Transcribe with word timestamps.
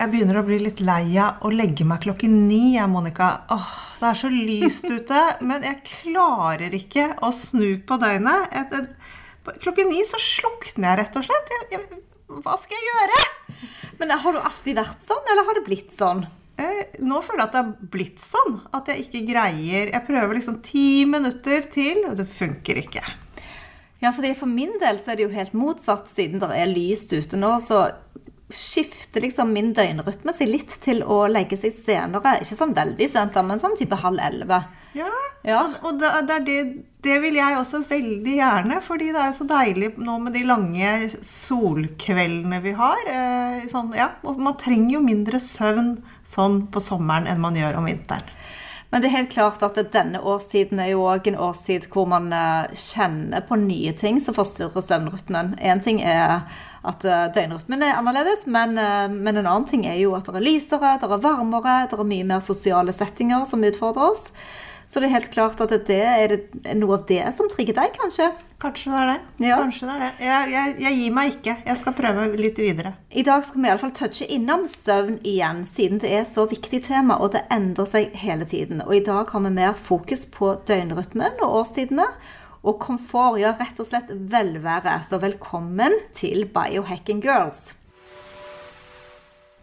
Jeg 0.00 0.08
begynner 0.14 0.38
å 0.40 0.46
bli 0.46 0.56
litt 0.62 0.78
lei 0.80 1.18
av 1.20 1.42
å 1.44 1.50
legge 1.52 1.84
meg 1.84 2.00
klokken 2.00 2.32
ni, 2.48 2.72
jeg, 2.72 2.88
Monica. 2.88 3.42
Åh, 3.52 3.72
det 4.00 4.06
er 4.08 4.16
så 4.16 4.30
lyst 4.32 4.86
ute, 4.88 5.24
men 5.48 5.66
jeg 5.66 5.82
klarer 5.84 6.72
ikke 6.72 7.10
å 7.20 7.28
snu 7.36 7.82
på 7.84 7.98
døgnet. 8.00 8.46
Et, 8.56 8.72
et, 8.78 9.58
klokken 9.60 9.90
ni 9.92 10.00
så 10.08 10.16
slukner 10.24 10.88
jeg 10.88 11.00
rett 11.02 11.18
og 11.20 11.26
slett. 11.28 11.52
Jeg, 11.52 11.68
jeg, 11.74 12.00
hva 12.40 12.56
skal 12.56 12.78
jeg 12.78 12.88
gjøre? 12.88 13.20
Men 14.00 14.16
har 14.24 14.38
du 14.38 14.40
alltid 14.40 14.80
vært 14.80 15.04
sånn, 15.04 15.26
eller 15.34 15.48
har 15.50 15.60
det 15.60 15.66
blitt 15.68 15.92
sånn? 15.92 16.24
Eh, 16.56 16.96
nå 17.04 17.20
føler 17.26 17.42
jeg 17.42 17.50
at 17.50 17.58
det 17.58 17.60
har 17.60 17.92
blitt 17.98 18.24
sånn. 18.24 18.56
At 18.76 18.88
jeg 18.88 19.04
ikke 19.04 19.26
greier 19.28 19.92
Jeg 19.92 20.06
prøver 20.08 20.38
liksom 20.38 20.62
ti 20.64 21.04
minutter 21.08 21.68
til, 21.76 22.06
og 22.08 22.16
det 22.16 22.30
funker 22.40 22.80
ikke. 22.86 23.04
Ja, 24.00 24.14
For 24.16 24.48
min 24.48 24.78
del 24.80 24.96
så 25.04 25.12
er 25.12 25.20
det 25.20 25.28
jo 25.28 25.36
helt 25.36 25.52
motsatt. 25.52 26.08
Siden 26.08 26.40
det 26.40 26.54
er 26.56 26.72
lyst 26.72 27.12
ute 27.12 27.36
nå, 27.36 27.58
så 27.60 27.90
skifter 28.54 29.24
liksom 29.24 29.52
min 29.54 29.72
døgnrytme 29.76 30.34
seg 30.36 30.50
litt 30.50 30.76
til 30.84 31.02
å 31.02 31.22
legge 31.30 31.58
seg 31.60 31.74
senere. 31.76 32.38
Ikke 32.42 32.58
sånn 32.58 32.76
veldig 32.76 33.08
sent, 33.10 33.38
men 33.46 33.62
sånn 33.62 33.76
type 33.78 33.98
halv 34.00 34.20
elleve. 34.22 34.60
Ja, 34.96 35.10
ja. 35.46 35.60
og, 35.84 36.00
det, 36.00 36.10
det, 36.28 36.38
det, 36.46 36.56
det, 37.06 37.18
vil 37.22 37.38
jeg 37.38 37.58
også 37.58 37.82
veldig 37.88 38.36
gjerne. 38.36 38.80
Fordi 38.84 39.10
det 39.14 39.24
er 39.24 39.36
så 39.36 39.46
deilig 39.48 39.92
nå 40.02 40.18
med 40.24 40.36
de 40.36 40.44
lange 40.48 40.94
solkveldene 41.26 42.62
vi 42.64 42.74
har. 42.78 43.04
Eh, 43.10 43.68
sånn, 43.70 43.92
ja, 43.98 44.12
og 44.26 44.40
man 44.42 44.58
trenger 44.60 44.98
jo 44.98 45.04
mindre 45.04 45.42
søvn 45.42 45.96
sånn 46.28 46.64
på 46.72 46.82
sommeren 46.84 47.30
enn 47.30 47.42
man 47.42 47.58
gjør 47.58 47.80
om 47.80 47.90
vinteren. 47.90 48.34
Men 48.90 49.02
det 49.02 49.08
er 49.08 49.16
helt 49.20 49.30
klart 49.30 49.62
at 49.62 49.78
denne 49.94 50.18
årstiden 50.18 50.80
er 50.82 50.90
jo 50.92 51.04
òg 51.06 51.28
en 51.30 51.38
årstid 51.38 51.86
hvor 51.92 52.08
man 52.10 52.32
eh, 52.34 52.72
kjenner 52.74 53.44
på 53.46 53.58
nye 53.60 53.92
ting 53.94 54.18
som 54.22 54.34
forstyrrer 54.34 54.82
søvnrytmen. 54.82 55.52
Én 55.62 55.82
ting 55.84 56.00
er 56.02 56.40
at 56.82 57.06
eh, 57.06 57.28
døgnrytmen 57.36 57.84
er 57.86 58.00
annerledes, 58.00 58.48
men, 58.50 58.74
eh, 58.78 59.06
men, 59.12 59.36
en 59.36 59.46
annen 59.46 59.68
ting 59.70 59.86
er 59.86 60.00
jo 60.00 60.16
at 60.18 60.26
det 60.26 60.40
er 60.40 60.46
lysere, 60.46 60.96
det 60.98 61.06
er 61.06 61.22
varmere, 61.22 61.84
det 61.86 61.98
er 61.98 62.10
mye 62.10 62.26
mer 62.32 62.42
sosiale 62.42 62.94
settinger 62.96 63.46
som 63.46 63.62
utfordrer 63.66 64.10
oss. 64.10 64.26
Så 64.90 64.98
det 64.98 65.06
er 65.06 65.20
helt 65.20 65.30
klart 65.30 65.60
at 65.62 65.70
det 65.86 66.00
er 66.02 66.32
noe 66.74 66.96
av 66.96 67.04
det 67.06 67.22
som 67.36 67.46
trigger 67.50 67.76
deg, 67.76 67.92
kanskje? 67.94 68.26
Kanskje 68.60 68.90
det 68.90 68.98
er 68.98 69.06
det. 69.12 69.46
Ja. 69.46 69.58
Kanskje 69.62 69.86
det 69.86 69.94
er 69.94 70.00
det. 70.02 70.08
Jeg, 70.26 70.48
jeg, 70.50 70.72
jeg, 70.82 70.96
gir 70.98 71.14
meg 71.14 71.36
ikke. 71.36 71.54
Jeg 71.68 71.78
skal 71.78 71.94
prøve 72.00 72.24
litt 72.40 72.58
videre. 72.58 72.92
I 73.14 73.22
dag 73.26 73.46
skal 73.46 73.62
vi 73.62 73.70
iallfall 73.70 73.94
touche 73.94 74.26
innom 74.34 74.66
søvn 74.66 75.20
igjen, 75.22 75.62
siden 75.68 76.02
det 76.02 76.10
er 76.18 76.26
så 76.26 76.48
viktig 76.50 76.82
tema, 76.88 77.20
og 77.22 77.36
det 77.36 77.44
endrer 77.54 77.86
seg 77.92 78.18
hele 78.18 78.48
tiden. 78.50 78.82
Og 78.82 78.96
i 78.98 79.04
dag 79.06 79.30
har 79.30 79.46
vi 79.46 79.56
mer 79.60 79.78
fokus 79.78 80.26
på 80.34 80.56
døgnrytmen 80.66 81.38
og 81.38 81.60
årstidene. 81.62 82.10
Og 82.60 82.82
komfort, 82.82 83.38
ja, 83.40 83.54
rett 83.62 83.78
og 83.80 83.86
slett 83.88 84.10
velvære. 84.10 84.98
Så 85.06 85.22
velkommen 85.22 85.94
til 86.18 86.48
Biohacking 86.50 87.22
Girls. 87.24 87.70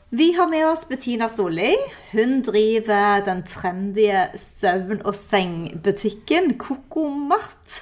Vi 0.09 0.33
har 0.33 0.47
med 0.47 0.67
oss 0.67 0.87
Bettina 0.87 1.27
Solli. 1.29 1.73
Hun 2.11 2.37
driver 2.41 3.25
den 3.25 3.41
trendy 3.43 4.05
søvn- 4.39 5.01
og 5.03 5.11
sengbutikken 5.15 6.53
Kokomat. 6.55 7.81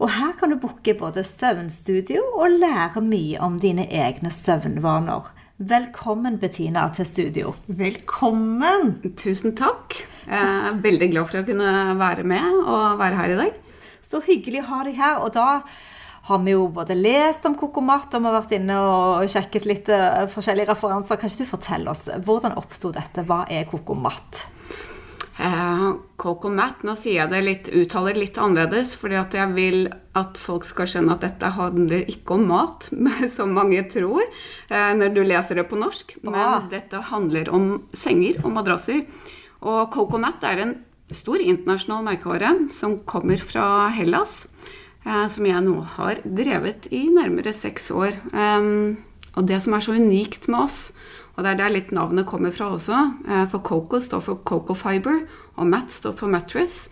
Og 0.00 0.08
her 0.08 0.32
kan 0.40 0.54
du 0.54 0.56
booke 0.62 0.94
både 0.96 1.20
søvnstudio 1.20 2.22
og 2.32 2.56
lære 2.62 3.02
mye 3.04 3.42
om 3.44 3.58
dine 3.60 3.84
egne 3.92 4.32
søvnvaner. 4.32 5.28
Velkommen, 5.58 6.38
Bettina, 6.40 6.88
til 6.96 7.06
studio. 7.12 7.52
Velkommen! 7.68 9.12
Tusen 9.12 9.52
takk. 9.52 10.00
Jeg 10.24 10.40
er 10.40 10.80
veldig 10.80 11.10
glad 11.12 11.28
for 11.28 11.42
å 11.42 11.48
kunne 11.50 11.98
være 12.00 12.24
med 12.24 12.62
og 12.64 12.96
være 13.04 13.20
her 13.20 13.34
i 13.36 13.40
dag. 13.42 13.60
Så 14.00 14.24
hyggelig 14.24 14.64
å 14.64 14.70
ha 14.72 14.84
deg 14.88 14.96
her. 14.96 15.20
Og 15.20 15.36
da 15.36 15.60
har 16.24 16.40
vi 16.44 16.54
jo 16.54 16.68
både 16.72 16.96
lest 16.96 17.44
om 17.44 17.56
Kokomat 17.58 18.14
og 18.16 18.22
vi 18.24 18.30
har 18.30 18.38
vært 18.38 18.56
inne 18.56 18.80
og 18.80 19.28
sjekket 19.28 19.68
litt 19.68 19.90
uh, 19.92 20.24
forskjellige 20.32 20.70
referanser. 20.72 21.20
Kan 21.20 21.28
ikke 21.28 21.44
du 21.44 21.50
fortelle 21.50 21.92
oss, 21.92 22.06
hvordan 22.24 22.56
oppsto 22.60 22.92
dette? 22.94 23.26
Hva 23.28 23.42
er 23.52 23.66
Kokomat? 23.68 24.46
Eh, 25.34 25.86
Kokomat, 26.16 26.84
nå 26.86 26.94
sier 26.94 27.24
jeg 27.24 27.30
det 27.32 27.40
litt, 27.42 27.68
uttaler 27.74 28.14
litt 28.18 28.38
annerledes, 28.38 28.92
fordi 29.00 29.18
at 29.18 29.34
jeg 29.34 29.50
vil 29.56 29.88
at 30.14 30.38
folk 30.38 30.66
skal 30.68 30.86
skjønne 30.90 31.16
at 31.16 31.24
dette 31.26 31.50
handler 31.56 32.06
ikke 32.12 32.36
om 32.36 32.46
mat, 32.52 32.86
som 33.36 33.54
mange 33.56 33.82
tror 33.90 34.22
eh, 34.22 34.92
når 34.94 35.16
du 35.16 35.22
leser 35.26 35.58
det 35.58 35.66
på 35.70 35.80
norsk. 35.80 36.16
Bra. 36.22 36.32
Men 36.36 36.70
dette 36.72 37.02
handler 37.10 37.50
om 37.54 37.68
senger 37.98 38.38
og 38.44 38.54
madrasser. 38.60 39.02
Og 39.66 39.90
Coconut 39.92 40.44
er 40.46 40.62
en 40.62 40.76
stor 41.12 41.42
internasjonal 41.42 42.06
merkevare 42.06 42.54
som 42.72 43.00
kommer 43.08 43.42
fra 43.42 43.90
Hellas. 43.92 44.44
Eh, 45.04 45.26
som 45.28 45.44
jeg 45.44 45.60
nå 45.66 45.80
har 45.98 46.22
drevet 46.24 46.88
i 46.92 47.06
nærmere 47.12 47.52
seks 47.52 47.90
år. 47.92 48.16
og 49.34 49.46
det 49.48 49.60
som 49.62 49.74
er 49.74 49.80
så 49.80 49.92
unikt 49.92 50.48
med 50.48 50.60
oss, 50.60 50.92
og 51.34 51.42
det 51.42 51.50
er 51.50 51.56
der 51.58 51.72
litt 51.74 51.90
navnet 51.90 52.26
kommer 52.26 52.52
fra 52.54 52.70
også, 52.70 53.14
eh, 53.28 53.46
for 53.46 53.58
Coco 53.58 54.00
står 54.00 54.20
for 54.22 54.40
Coco 54.44 54.74
Fiber, 54.74 55.26
og 55.56 55.66
Matt 55.66 55.92
står 55.92 56.12
for 56.12 56.28
Mattress. 56.28 56.88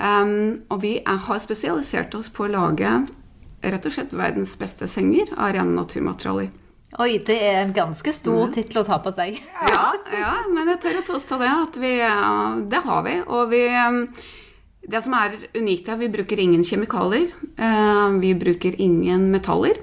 og 0.00 0.80
vi 0.80 1.02
har 1.04 1.38
spesialisert 1.38 2.14
oss 2.14 2.30
på 2.30 2.44
å 2.44 2.48
lage 2.50 3.06
rett 3.62 3.86
og 3.86 3.92
slett 3.92 4.12
verdens 4.12 4.56
beste 4.56 4.88
senger 4.88 5.28
av 5.36 5.52
rene 5.52 5.74
naturmaterialer. 5.74 6.48
Oi, 6.98 7.18
det 7.18 7.36
er 7.36 7.60
en 7.62 7.72
ganske 7.72 8.12
stor 8.12 8.46
mm. 8.46 8.52
tittel 8.54 8.80
å 8.80 8.84
ta 8.84 8.98
på 8.98 9.12
seg. 9.12 9.36
ja, 9.68 9.92
ja, 10.12 10.32
men 10.48 10.68
jeg 10.68 10.80
tør 10.80 11.00
å 11.02 11.12
påstå 11.12 11.38
det. 11.38 11.50
At 11.50 11.76
vi, 11.76 11.92
det 12.70 12.80
har 12.82 13.02
vi. 13.02 13.20
Og 13.26 13.50
vi 13.50 13.68
det 14.90 15.02
som 15.04 15.14
er 15.14 15.36
unikt 15.54 15.88
her, 15.90 16.00
vi 16.00 16.10
bruker 16.10 16.40
ingen 16.40 16.64
kjemikalier. 16.66 17.30
Eh, 17.56 18.08
vi 18.22 18.34
bruker 18.38 18.76
ingen 18.80 19.30
metaller. 19.30 19.78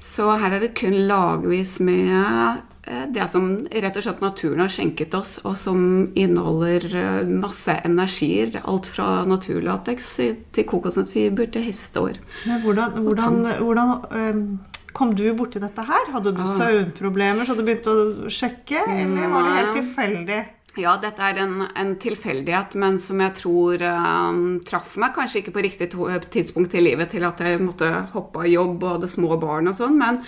Så 0.00 0.30
her 0.38 0.54
er 0.54 0.62
det 0.62 0.76
kun 0.78 0.94
lagvis 1.10 1.78
med 1.84 2.62
eh, 2.86 3.04
det 3.12 3.26
som 3.32 3.50
rett 3.68 3.98
og 3.98 4.06
slett 4.06 4.22
naturen 4.24 4.62
har 4.62 4.72
skjenket 4.72 5.16
oss, 5.18 5.36
og 5.44 5.58
som 5.60 5.82
inneholder 6.16 6.88
eh, 6.88 7.28
masse 7.28 7.76
energier. 7.84 8.60
Alt 8.64 8.88
fra 8.94 9.24
naturlateks 9.28 10.14
til 10.56 10.68
kokosnøttfiber 10.70 11.52
til 11.52 11.68
hestehår. 11.68 12.20
Hvordan, 12.64 13.00
hvordan, 13.04 13.40
hvordan 13.60 14.58
kom 14.96 15.12
du 15.18 15.26
borti 15.36 15.60
dette 15.62 15.84
her? 15.90 16.12
Hadde 16.14 16.32
du 16.36 16.44
søvnproblemer 16.58 17.44
så 17.44 17.58
du 17.58 17.66
begynte 17.66 17.92
å 17.92 18.30
sjekke, 18.32 18.86
eller 18.86 19.34
var 19.34 19.44
det 19.44 19.58
helt 19.58 19.76
tilfeldig? 19.82 20.44
Ja, 20.78 20.92
dette 21.02 21.24
er 21.26 21.40
en, 21.42 21.64
en, 21.74 21.96
tilfeldighet, 21.98 22.76
men 22.78 23.00
som 23.02 23.18
jeg 23.22 23.34
tror 23.40 23.82
um, 23.82 24.58
traff 24.66 24.94
meg. 25.00 25.14
Kanskje 25.16 25.42
ikke 25.42 25.56
på 25.56 25.64
riktig 25.66 25.88
tidspunkt 26.30 26.76
i 26.78 26.84
livet 26.84 27.10
til 27.14 27.26
at 27.26 27.42
jeg 27.42 27.58
måtte 27.62 27.88
hoppe 28.12 28.44
av 28.44 28.52
jobb 28.52 28.76
og 28.84 28.94
hadde 28.94 29.10
små 29.10 29.38
barn 29.42 29.72
og 29.72 29.74
sånn, 29.78 29.98
men 29.98 30.20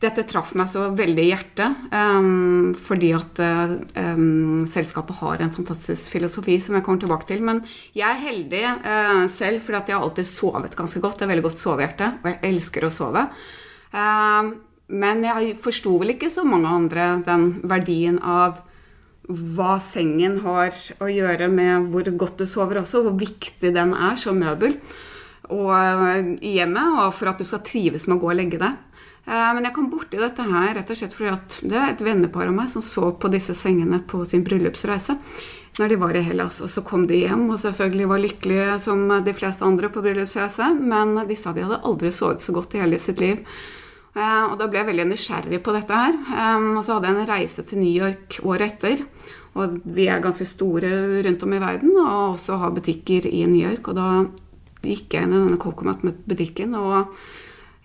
dette 0.00 0.24
traff 0.24 0.54
meg 0.56 0.70
så 0.70 0.86
veldig 0.96 1.24
i 1.26 1.28
hjertet. 1.28 1.82
Um, 1.92 2.70
fordi 2.80 3.10
at 3.12 3.42
um, 3.44 4.64
selskapet 4.70 5.20
har 5.20 5.44
en 5.44 5.52
fantastisk 5.52 6.16
filosofi 6.16 6.56
som 6.64 6.78
jeg 6.78 6.86
kommer 6.86 7.04
tilbake 7.04 7.28
til. 7.28 7.44
Men 7.44 7.60
jeg 7.92 8.06
er 8.08 8.24
heldig 8.24 8.64
uh, 8.86 9.26
selv 9.28 9.66
fordi 9.66 9.82
at 9.82 9.92
jeg 9.92 9.98
har 9.98 10.08
alltid 10.08 10.30
sovet 10.30 10.78
ganske 10.80 11.04
godt. 11.04 11.20
Det 11.20 11.28
er 11.28 11.32
veldig 11.34 11.46
godt 11.50 11.60
sovehjerte, 11.60 12.10
og 12.22 12.32
jeg 12.32 12.40
elsker 12.54 12.88
å 12.88 12.92
sove. 12.94 13.28
Um, 13.92 14.54
men 14.90 15.22
jeg 15.28 15.54
forsto 15.60 15.98
vel 16.00 16.16
ikke 16.16 16.32
så 16.32 16.46
mange 16.48 16.72
andre 16.72 17.12
den 17.26 17.50
verdien 17.68 18.16
av 18.24 18.64
hva 19.30 19.78
sengen 19.82 20.40
har 20.44 20.74
å 21.00 21.08
gjøre 21.10 21.48
med 21.52 21.90
hvor 21.92 22.10
godt 22.18 22.42
du 22.42 22.48
sover 22.50 22.82
også, 22.82 23.04
hvor 23.06 23.16
viktig 23.20 23.72
den 23.74 23.94
er 23.94 24.18
som 24.20 24.40
møbel 24.40 24.76
og, 25.50 25.70
eh, 25.74 26.30
i 26.46 26.56
hjemmet, 26.58 27.00
og 27.04 27.14
for 27.14 27.30
at 27.30 27.38
du 27.38 27.46
skal 27.46 27.62
trives 27.66 28.06
med 28.06 28.18
å 28.18 28.22
gå 28.22 28.30
og 28.30 28.38
legge 28.38 28.60
deg. 28.60 28.76
Eh, 29.26 29.48
men 29.54 29.64
jeg 29.66 29.74
kom 29.76 29.90
borti 29.92 30.18
dette 30.18 30.42
her 30.46 30.74
rett 30.74 30.90
og 30.90 30.98
slett 30.98 31.16
fordi 31.16 31.32
at 31.34 31.58
det 31.62 31.78
er 31.78 31.90
et 31.92 32.04
vennepar 32.04 32.48
av 32.48 32.54
meg 32.56 32.70
som 32.72 32.82
så 32.82 33.12
på 33.12 33.30
disse 33.32 33.54
sengene 33.58 34.00
på 34.06 34.22
sin 34.28 34.44
bryllupsreise 34.46 35.18
når 35.78 35.92
de 35.92 35.98
var 36.00 36.16
i 36.16 36.22
Hellas. 36.24 36.60
Og 36.64 36.70
så 36.72 36.82
kom 36.84 37.06
de 37.08 37.22
hjem 37.22 37.46
og 37.48 37.60
selvfølgelig 37.62 38.08
var 38.10 38.24
lykkelige 38.24 38.78
som 38.84 39.04
de 39.24 39.34
fleste 39.36 39.64
andre 39.64 39.90
på 39.92 40.02
bryllupsreise, 40.04 40.72
men 40.80 41.14
de 41.28 41.36
sa 41.38 41.54
de 41.54 41.66
hadde 41.66 41.82
aldri 41.86 42.10
sovet 42.14 42.42
så 42.42 42.54
godt 42.56 42.74
i 42.74 42.82
hele 42.82 42.98
sitt 43.00 43.22
liv. 43.22 43.44
Eh, 44.10 44.44
og 44.50 44.56
da 44.58 44.66
ble 44.66 44.80
jeg 44.80 44.88
veldig 44.88 45.06
nysgjerrig 45.12 45.60
på 45.62 45.74
dette 45.74 45.98
her. 45.98 46.16
Og 46.74 46.82
så 46.82 46.96
hadde 46.96 47.10
jeg 47.10 47.18
en 47.18 47.30
reise 47.30 47.64
til 47.66 47.82
New 47.82 47.92
York 47.92 48.40
året 48.42 48.74
etter. 48.74 49.04
Og 49.58 49.78
vi 49.86 50.08
er 50.10 50.22
ganske 50.22 50.46
store 50.46 51.22
rundt 51.26 51.44
om 51.46 51.54
i 51.54 51.62
verden 51.62 51.94
og 51.98 52.36
også 52.36 52.58
har 52.62 52.74
butikker 52.74 53.26
i 53.30 53.44
New 53.50 53.62
York. 53.62 53.90
Og 53.90 53.98
da 53.98 54.08
gikk 54.86 55.14
jeg 55.14 55.26
inn 55.26 55.34
i 55.34 55.42
denne 55.44 55.60
Cocomat-butikken. 55.60 56.74
Og 56.78 57.14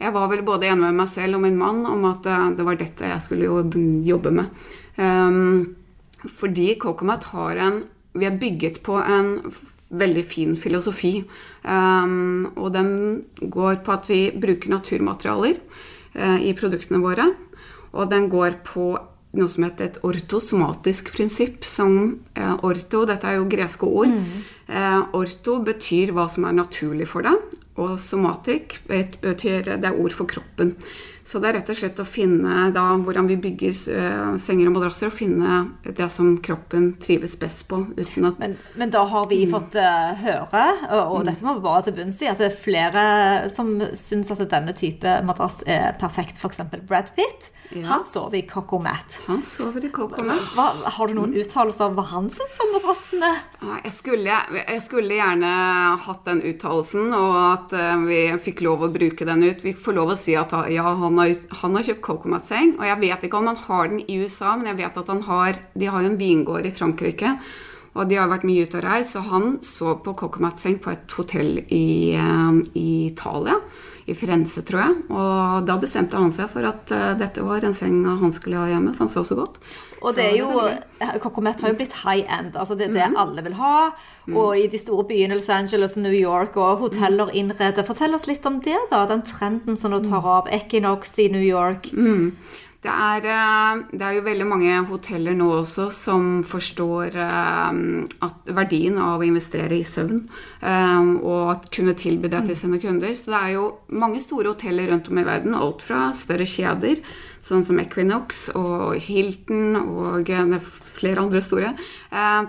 jeg 0.01 0.13
var 0.16 0.30
vel 0.31 0.44
både 0.45 0.69
enig 0.69 0.83
med 0.88 1.00
meg 1.04 1.10
selv 1.13 1.38
og 1.38 1.45
min 1.45 1.60
mann 1.60 1.86
om 1.89 2.06
at 2.10 2.27
eh, 2.30 2.51
det 2.57 2.68
var 2.68 2.81
dette 2.81 3.13
jeg 3.13 3.25
skulle 3.25 3.66
jobbe 4.06 4.33
med. 4.42 4.62
fordi 6.25 6.75
Cocomat 6.80 7.24
har 7.33 7.57
en 7.57 7.83
Vi 8.16 8.25
er 8.25 8.38
bygget 8.39 8.81
på 8.81 8.95
en 8.95 9.42
veldig 9.92 10.24
fin 10.24 10.56
filosofi. 10.56 11.25
Og 11.66 12.69
den 12.72 13.25
går 13.42 13.75
på 13.83 13.92
at 13.92 14.07
vi 14.10 14.31
bruker 14.31 14.69
naturmaterialer 14.69 15.60
i 16.15 16.53
produktene 16.56 17.01
våre. 17.03 17.25
Og 17.95 18.09
den 18.12 18.29
går 18.31 18.59
på 18.67 18.94
noe 19.35 19.51
som 19.51 19.65
heter 19.67 19.89
et 19.89 20.00
ortosomatisk 20.06 21.12
prinsipp. 21.15 21.65
Som 21.67 21.97
uh, 22.38 22.56
orto, 22.65 23.03
dette 23.07 23.29
er 23.29 23.39
jo 23.39 23.50
greske 23.51 23.88
ord. 23.88 24.12
Mm. 24.12 24.45
Uh, 24.69 25.01
orto 25.19 25.59
betyr 25.65 26.13
hva 26.15 26.27
som 26.31 26.47
er 26.47 26.57
naturlig 26.57 27.09
for 27.12 27.27
deg. 27.27 27.59
Og 27.81 27.97
somatic 28.00 28.79
betyr 28.88 29.75
det 29.75 29.89
er 29.89 30.00
ord 30.00 30.15
for 30.15 30.29
kroppen. 30.31 30.75
Så 31.25 31.39
det 31.42 31.50
er 31.50 31.56
rett 31.57 31.69
og 31.74 31.77
slett 31.80 32.00
å 32.00 32.06
finne 32.06 32.68
da, 32.75 32.83
hvordan 33.01 33.25
vi 33.25 33.39
bygger 33.42 33.74
uh, 33.89 34.36
senger 34.42 34.69
og 34.69 34.75
madrasser, 34.75 35.10
og 35.10 35.16
finne 35.18 35.62
det 35.81 36.06
som 36.13 36.36
kroppen 36.45 36.92
trives 37.01 37.33
best 37.42 37.63
på. 37.72 37.80
uten 37.98 38.27
at... 38.30 38.38
Men, 38.42 38.54
men 38.77 38.94
da 38.94 39.01
har 39.10 39.25
vi 39.31 39.39
fått 39.50 39.74
uh, 39.74 40.13
høre, 40.22 40.66
og, 40.92 41.01
og 41.01 41.18
mm. 41.24 41.25
dette 41.31 41.48
må 41.48 41.56
vi 41.57 41.66
bare 41.66 41.88
til 41.88 41.98
bunns 41.98 42.22
i, 42.22 42.30
at 42.30 42.44
det 42.44 42.51
er 42.51 42.60
flere 42.68 43.06
som 43.56 43.74
syns 43.98 44.30
at 44.36 44.45
denne 44.51 44.75
type 44.77 45.18
madrass 45.25 45.63
er 45.66 45.98
perfekt. 45.98 46.38
F.eks. 46.38 46.62
Brad 46.86 47.10
Pitt. 47.18 47.50
Ja. 47.74 47.88
Han 47.88 48.06
sover 48.06 48.38
i 48.38 48.44
Coco 48.45 48.77
Mat. 48.80 49.18
Han 49.25 49.42
sover 49.42 49.86
i 49.86 49.89
Coco 49.89 50.22
Mat. 50.25 50.54
Har 50.94 51.07
du 51.07 51.16
noen 51.18 51.33
mm. 51.33 51.39
uttalelser 51.42 51.89
om 51.89 51.98
hva 51.98 52.06
han 52.12 52.30
syns 52.30 52.60
om 52.62 52.74
madrassene? 52.75 53.31
Jeg 53.81 53.94
skulle, 53.95 54.38
jeg 54.60 54.83
skulle, 54.86 55.18
gjerne 55.18 55.50
hatt 56.06 56.30
den 56.30 56.44
uttalelsen, 56.45 57.10
og 57.18 57.36
at 57.42 57.74
uh, 57.74 58.06
vi 58.06 58.22
fikk 58.45 58.62
lov 58.66 58.86
å 58.86 58.92
bruke 58.94 59.25
den 59.25 59.42
ut. 59.48 59.66
Vi 59.66 59.74
får 59.74 59.98
lov 59.98 60.13
å 60.13 60.19
si 60.19 60.38
at 60.38 60.54
ja, 60.69 60.86
han 61.01 61.14
han 61.15 61.21
har, 61.31 61.45
han 61.62 61.77
har 61.77 61.88
kjøpt 61.88 62.03
Cocomat-seng, 62.03 62.75
og 62.79 62.83
jeg 62.89 63.01
vet 63.01 63.23
ikke 63.23 63.39
om 63.39 63.47
han 63.51 63.62
har 63.63 63.88
den 63.91 64.01
i 64.03 64.19
USA, 64.19 64.56
men 64.57 64.67
jeg 64.71 64.79
vet 64.81 65.00
at 65.00 65.12
han 65.13 65.23
har 65.29 65.62
De 65.75 65.88
har 65.88 66.03
jo 66.03 66.12
en 66.12 66.19
vingård 66.19 66.67
i 66.67 66.73
Frankrike, 66.75 67.38
og 67.95 68.09
de 68.09 68.19
har 68.19 68.27
vært 68.27 68.44
mye 68.47 68.65
ute 68.67 68.81
og 68.81 68.83
reist, 68.83 69.15
så 69.15 69.23
han 69.23 69.57
så 69.63 69.95
på 70.03 70.15
Cocomat-seng 70.19 70.81
på 70.83 70.91
et 70.91 71.15
hotell 71.15 71.62
i, 71.71 72.15
uh, 72.19 72.59
i 72.75 73.07
Italia 73.07 73.56
i 74.06 74.13
Firenze, 74.13 74.62
tror 74.67 74.83
jeg. 74.83 74.97
Og 75.15 75.65
da 75.65 75.77
bestemte 75.81 76.19
han 76.19 76.35
seg 76.35 76.51
for 76.51 76.67
at 76.67 76.91
uh, 76.91 77.13
dette 77.17 77.45
var 77.45 77.63
en 77.63 77.77
seng 77.77 78.03
han 78.06 78.35
skulle 78.35 78.59
ha 78.59 78.67
hjemme, 78.73 78.91
for 78.94 79.07
han 79.07 79.13
så 79.15 79.23
så 79.23 79.39
godt. 79.39 79.62
Og 80.05 80.15
det 80.15 80.25
er 80.25 80.35
jo, 80.37 80.49
Kokomet 81.23 81.61
har 81.63 81.73
jo 81.73 81.77
blitt 81.79 81.95
high 82.03 82.25
end. 82.39 82.55
altså 82.55 82.75
Det 82.77 82.89
er 82.89 82.93
det 82.93 83.07
mm. 83.13 83.17
alle 83.23 83.43
vil 83.45 83.57
ha. 83.57 83.77
Mm. 84.27 84.37
Og 84.37 84.59
i 84.59 84.67
de 84.71 84.79
store 84.81 85.07
byene 85.09 85.37
Los 85.37 85.49
Angeles 85.49 85.97
og 85.97 86.05
New 86.05 86.13
York 86.13 86.57
og 86.57 86.83
hoteller 86.83 87.31
mm. 87.31 87.37
innreder. 87.41 87.87
Fortell 87.87 88.15
oss 88.17 88.27
litt 88.29 88.45
om 88.45 88.61
det, 88.61 88.77
da. 88.91 89.05
Den 89.09 89.25
trenden 89.25 89.79
som 89.81 89.95
nå 89.95 90.03
tar 90.05 90.21
mm. 90.21 90.29
av. 90.37 90.51
Equinox 90.59 91.17
i 91.19 91.29
New 91.33 91.43
York. 91.43 91.89
Mm. 91.93 92.35
Det 92.85 92.93
er, 92.93 93.25
eh, 93.25 93.79
det 93.97 94.03
er, 94.05 94.15
jo 94.19 94.25
veldig 94.27 94.45
mange 94.45 94.73
hoteller 94.91 95.33
nå 95.33 95.47
også 95.57 95.87
som 95.89 96.25
forstår 96.45 97.15
at 97.17 98.51
verdien 98.53 98.99
av 99.01 99.23
å 99.23 99.25
investere 99.25 99.79
i 99.79 99.85
søvn. 99.87 100.19
Eh, 100.61 101.07
og 101.17 101.55
at 101.55 101.65
kunne 101.73 101.95
tilby 101.97 102.29
det 102.29 102.43
til 102.45 102.59
sine 102.59 102.77
kunder. 102.83 103.15
Så 103.17 103.33
det 103.33 103.39
er 103.39 103.55
jo 103.55 103.65
mange 103.89 104.21
store 104.21 104.53
hoteller 104.53 104.91
rundt 104.91 105.09
om 105.09 105.17
i 105.17 105.25
verden. 105.25 105.57
Alt 105.57 105.81
fra 105.81 106.11
større 106.13 106.45
kjeder, 106.45 107.01
sånn 107.41 107.65
som 107.65 107.81
Equinox 107.81 108.51
og 108.53 109.01
Hilton 109.01 109.79
og 109.81 110.29
flere 110.69 111.25
andre 111.25 111.41
store, 111.45 111.73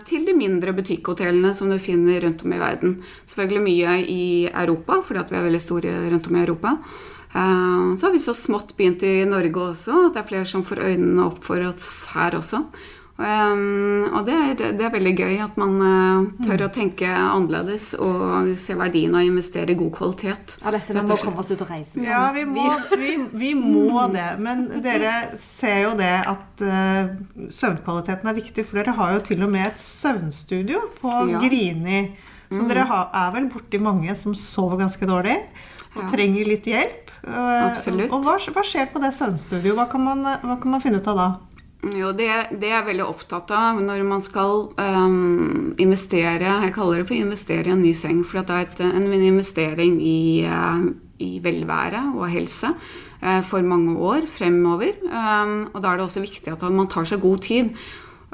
til 0.08 0.24
de 0.28 0.36
mindre 0.36 0.72
butikkhotellene 0.76 1.52
som 1.56 1.72
du 1.72 1.76
finner 1.82 2.22
rundt 2.24 2.44
om 2.44 2.54
i 2.56 2.60
verden. 2.60 2.96
Selvfølgelig 3.28 3.66
mye 3.66 3.98
i 4.04 4.24
Europa, 4.52 5.02
fordi 5.04 5.26
vi 5.32 5.40
er 5.40 5.46
veldig 5.50 5.64
store 5.64 5.98
rundt 6.12 6.30
om 6.30 6.38
i 6.38 6.44
Europa. 6.44 6.78
Eh, 7.36 7.96
så 7.96 8.06
har 8.06 8.12
vi 8.12 8.18
så 8.18 8.34
smått 8.34 8.76
begynt 8.76 9.02
i 9.04 9.24
Norge 9.28 9.70
også, 9.70 10.06
at 10.06 10.14
det 10.16 10.22
er 10.22 10.30
flere 10.30 10.48
som 10.48 10.64
får 10.64 10.84
øynene 10.88 11.26
opp 11.28 11.42
for 11.44 11.60
oss 11.68 12.06
her 12.14 12.38
også. 12.38 12.64
Um, 13.16 14.10
og 14.12 14.26
det 14.26 14.34
er, 14.36 14.50
det 14.76 14.84
er, 14.84 14.90
veldig 14.92 15.12
gøy 15.16 15.38
at 15.40 15.54
man 15.56 15.78
uh, 15.80 16.26
tør 16.44 16.66
å 16.66 16.68
tenke 16.68 17.08
annerledes 17.08 17.94
og 17.96 18.50
se 18.60 18.76
verdien 18.76 19.14
av 19.16 19.22
å 19.22 19.28
investere 19.30 19.72
i 19.72 19.78
god 19.78 19.88
kvalitet. 19.94 20.56
Ja, 20.60 20.74
dette 20.74 20.92
med 20.92 21.14
å 21.14 21.16
komme 21.22 21.40
oss 21.40 21.48
ut 21.48 21.62
og 21.64 21.70
reise 21.72 21.94
sammen. 21.94 22.10
Ja, 22.10 22.26
vi 22.36 22.44
må, 22.44 22.66
vi, 23.04 23.14
vi 23.32 23.54
må 23.56 24.04
det. 24.12 24.26
Men 24.44 24.66
dere 24.84 25.14
ser 25.40 25.80
jo 25.86 25.94
det 25.96 26.12
at 26.28 26.66
søvnkvaliteten 27.56 28.28
er 28.28 28.36
viktig, 28.36 28.66
for 28.68 28.82
dere 28.82 28.96
har 29.00 29.16
jo 29.16 29.24
til 29.30 29.48
og 29.48 29.52
med 29.56 29.70
et 29.70 29.80
søvnstudio 29.80 30.84
på 31.00 31.16
ja. 31.32 31.40
Grini. 31.40 32.04
Så 32.50 32.60
mm. 32.60 32.68
dere 32.68 32.84
har, 32.92 33.08
er 33.16 33.32
vel 33.38 33.48
borti 33.52 33.80
mange 33.80 34.12
som 34.20 34.36
sover 34.36 34.84
ganske 34.84 35.08
dårlig 35.08 35.40
og 35.96 36.04
ja. 36.04 36.12
trenger 36.12 36.52
litt 36.52 36.68
hjelp. 36.68 37.05
Absolutt. 37.26 38.12
Og 38.14 38.22
hva, 38.24 38.36
hva, 38.38 38.64
skjer 38.66 38.88
på 38.92 39.02
det 39.02 39.12
søvnstudioet? 39.16 39.76
Hva, 39.76 39.86
hva, 40.42 40.58
kan 40.62 40.74
man 40.76 40.82
finne 40.82 41.02
ut 41.02 41.10
av 41.10 41.18
da? 41.18 41.28
Jo, 41.86 42.10
det, 42.16 42.28
det, 42.56 42.70
er 42.70 42.78
jeg 42.80 42.86
veldig 42.88 43.06
opptatt 43.06 43.50
av 43.54 43.80
når 43.84 44.00
man 44.08 44.22
skal 44.24 44.64
um, 44.80 45.74
investere 45.82 46.54
Jeg 46.64 46.72
kaller 46.74 47.02
det 47.02 47.06
for 47.06 47.18
investere 47.18 47.70
i 47.70 47.74
en 47.74 47.84
ny 47.84 47.92
seng. 47.94 48.22
For 48.26 48.40
det 48.40 48.54
er 48.54 48.64
et, 48.66 48.80
en 48.86 49.12
investering 49.18 49.98
i, 50.02 50.46
uh, 50.48 50.86
i 51.22 51.36
velvære 51.44 52.08
og 52.16 52.26
helse 52.32 52.72
uh, 52.72 53.42
for 53.46 53.62
mange 53.66 53.94
år 53.98 54.26
fremover. 54.30 54.96
Um, 55.10 55.68
og 55.74 55.82
da 55.82 55.92
er 55.92 56.00
det 56.00 56.08
også 56.08 56.24
viktig 56.24 56.54
at 56.54 56.66
man 56.70 56.90
tar 56.90 57.06
seg 57.08 57.22
god 57.22 57.44
tid. 57.46 57.74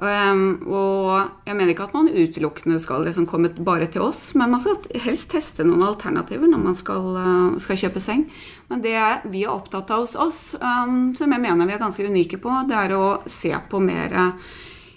Um, 0.02 0.56
og 0.66 1.46
jeg 1.46 1.54
mener 1.54 1.70
ikke 1.70 1.84
at 1.86 1.92
man 1.94 2.08
utelukkende 2.10 2.80
skal 2.82 3.04
liksom 3.06 3.26
komme 3.30 3.52
bare 3.54 3.86
til 3.86 4.02
oss, 4.02 4.32
men 4.34 4.50
man 4.50 4.62
skal 4.62 4.80
helst 5.04 5.28
teste 5.30 5.62
noen 5.62 5.84
alternativer 5.86 6.50
når 6.50 6.62
man 6.64 6.74
skal, 6.74 7.06
uh, 7.14 7.60
skal 7.62 7.78
kjøpe 7.84 8.02
seng. 8.02 8.24
Men 8.72 8.82
det 8.82 8.96
vi 9.30 9.44
er 9.44 9.54
opptatt 9.54 9.92
av 9.94 10.02
hos 10.02 10.16
oss, 10.18 10.40
um, 10.58 11.12
som 11.14 11.30
jeg 11.30 11.44
mener 11.44 11.70
vi 11.70 11.76
er 11.76 11.84
ganske 11.84 12.08
unike 12.08 12.42
på, 12.42 12.56
det 12.66 12.80
er 12.80 12.96
å 12.98 13.06
se 13.30 13.54
på 13.70 13.82
mer 13.84 14.18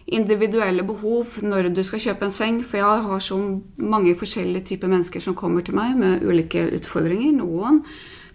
individuelle 0.06 0.86
behov 0.86 1.38
når 1.46 1.70
du 1.74 1.84
skal 1.86 2.02
kjøpe 2.02 2.26
en 2.26 2.34
seng. 2.34 2.60
For 2.66 2.82
jeg 2.82 3.06
har 3.06 3.22
så 3.22 3.38
mange 3.78 4.18
forskjellige 4.18 4.72
typer 4.72 4.90
mennesker 4.90 5.22
som 5.22 5.38
kommer 5.38 5.66
til 5.66 5.78
meg 5.78 5.94
med 6.02 6.26
ulike 6.26 6.66
utfordringer. 6.80 7.38
Noen 7.44 7.84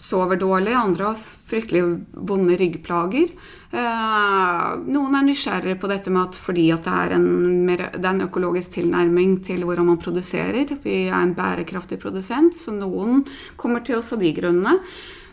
sover 0.01 0.41
dårlig, 0.41 0.73
andre 0.75 1.11
har 1.11 1.21
fryktelig 1.21 1.83
vonde 2.17 2.57
ryggplager. 2.57 3.29
Eh, 3.71 4.65
noen 4.89 5.17
er 5.19 5.27
nysgjerrige 5.27 5.79
på 5.83 5.91
dette 5.93 6.13
med 6.13 6.31
at 6.31 6.39
fordi 6.41 6.71
at 6.75 6.89
det 6.89 6.97
er, 7.05 7.15
en, 7.19 7.29
mer, 7.69 7.85
det 7.93 8.03
er 8.03 8.17
en 8.17 8.27
økologisk 8.27 8.79
tilnærming 8.79 9.39
til 9.47 9.67
hvordan 9.69 9.93
man 9.93 10.01
produserer. 10.01 10.73
Vi 10.83 11.03
er 11.11 11.21
en 11.21 11.37
bærekraftig 11.37 12.01
produsent, 12.03 12.57
så 12.57 12.75
noen 12.75 13.27
kommer 13.61 13.85
til 13.85 14.01
oss 14.01 14.15
av 14.17 14.25
de 14.25 14.33
grunnene. 14.41 14.79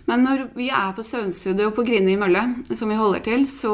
Men 0.07 0.23
når 0.23 0.45
vi 0.55 0.69
er 0.71 0.93
på 0.95 1.03
søvnstudio 1.03 1.73
på 1.75 1.83
Grini 1.83 2.13
mølle, 2.19 2.43
som 2.71 2.87
vi 2.87 2.95
holder 2.95 3.25
til, 3.25 3.43
så 3.51 3.73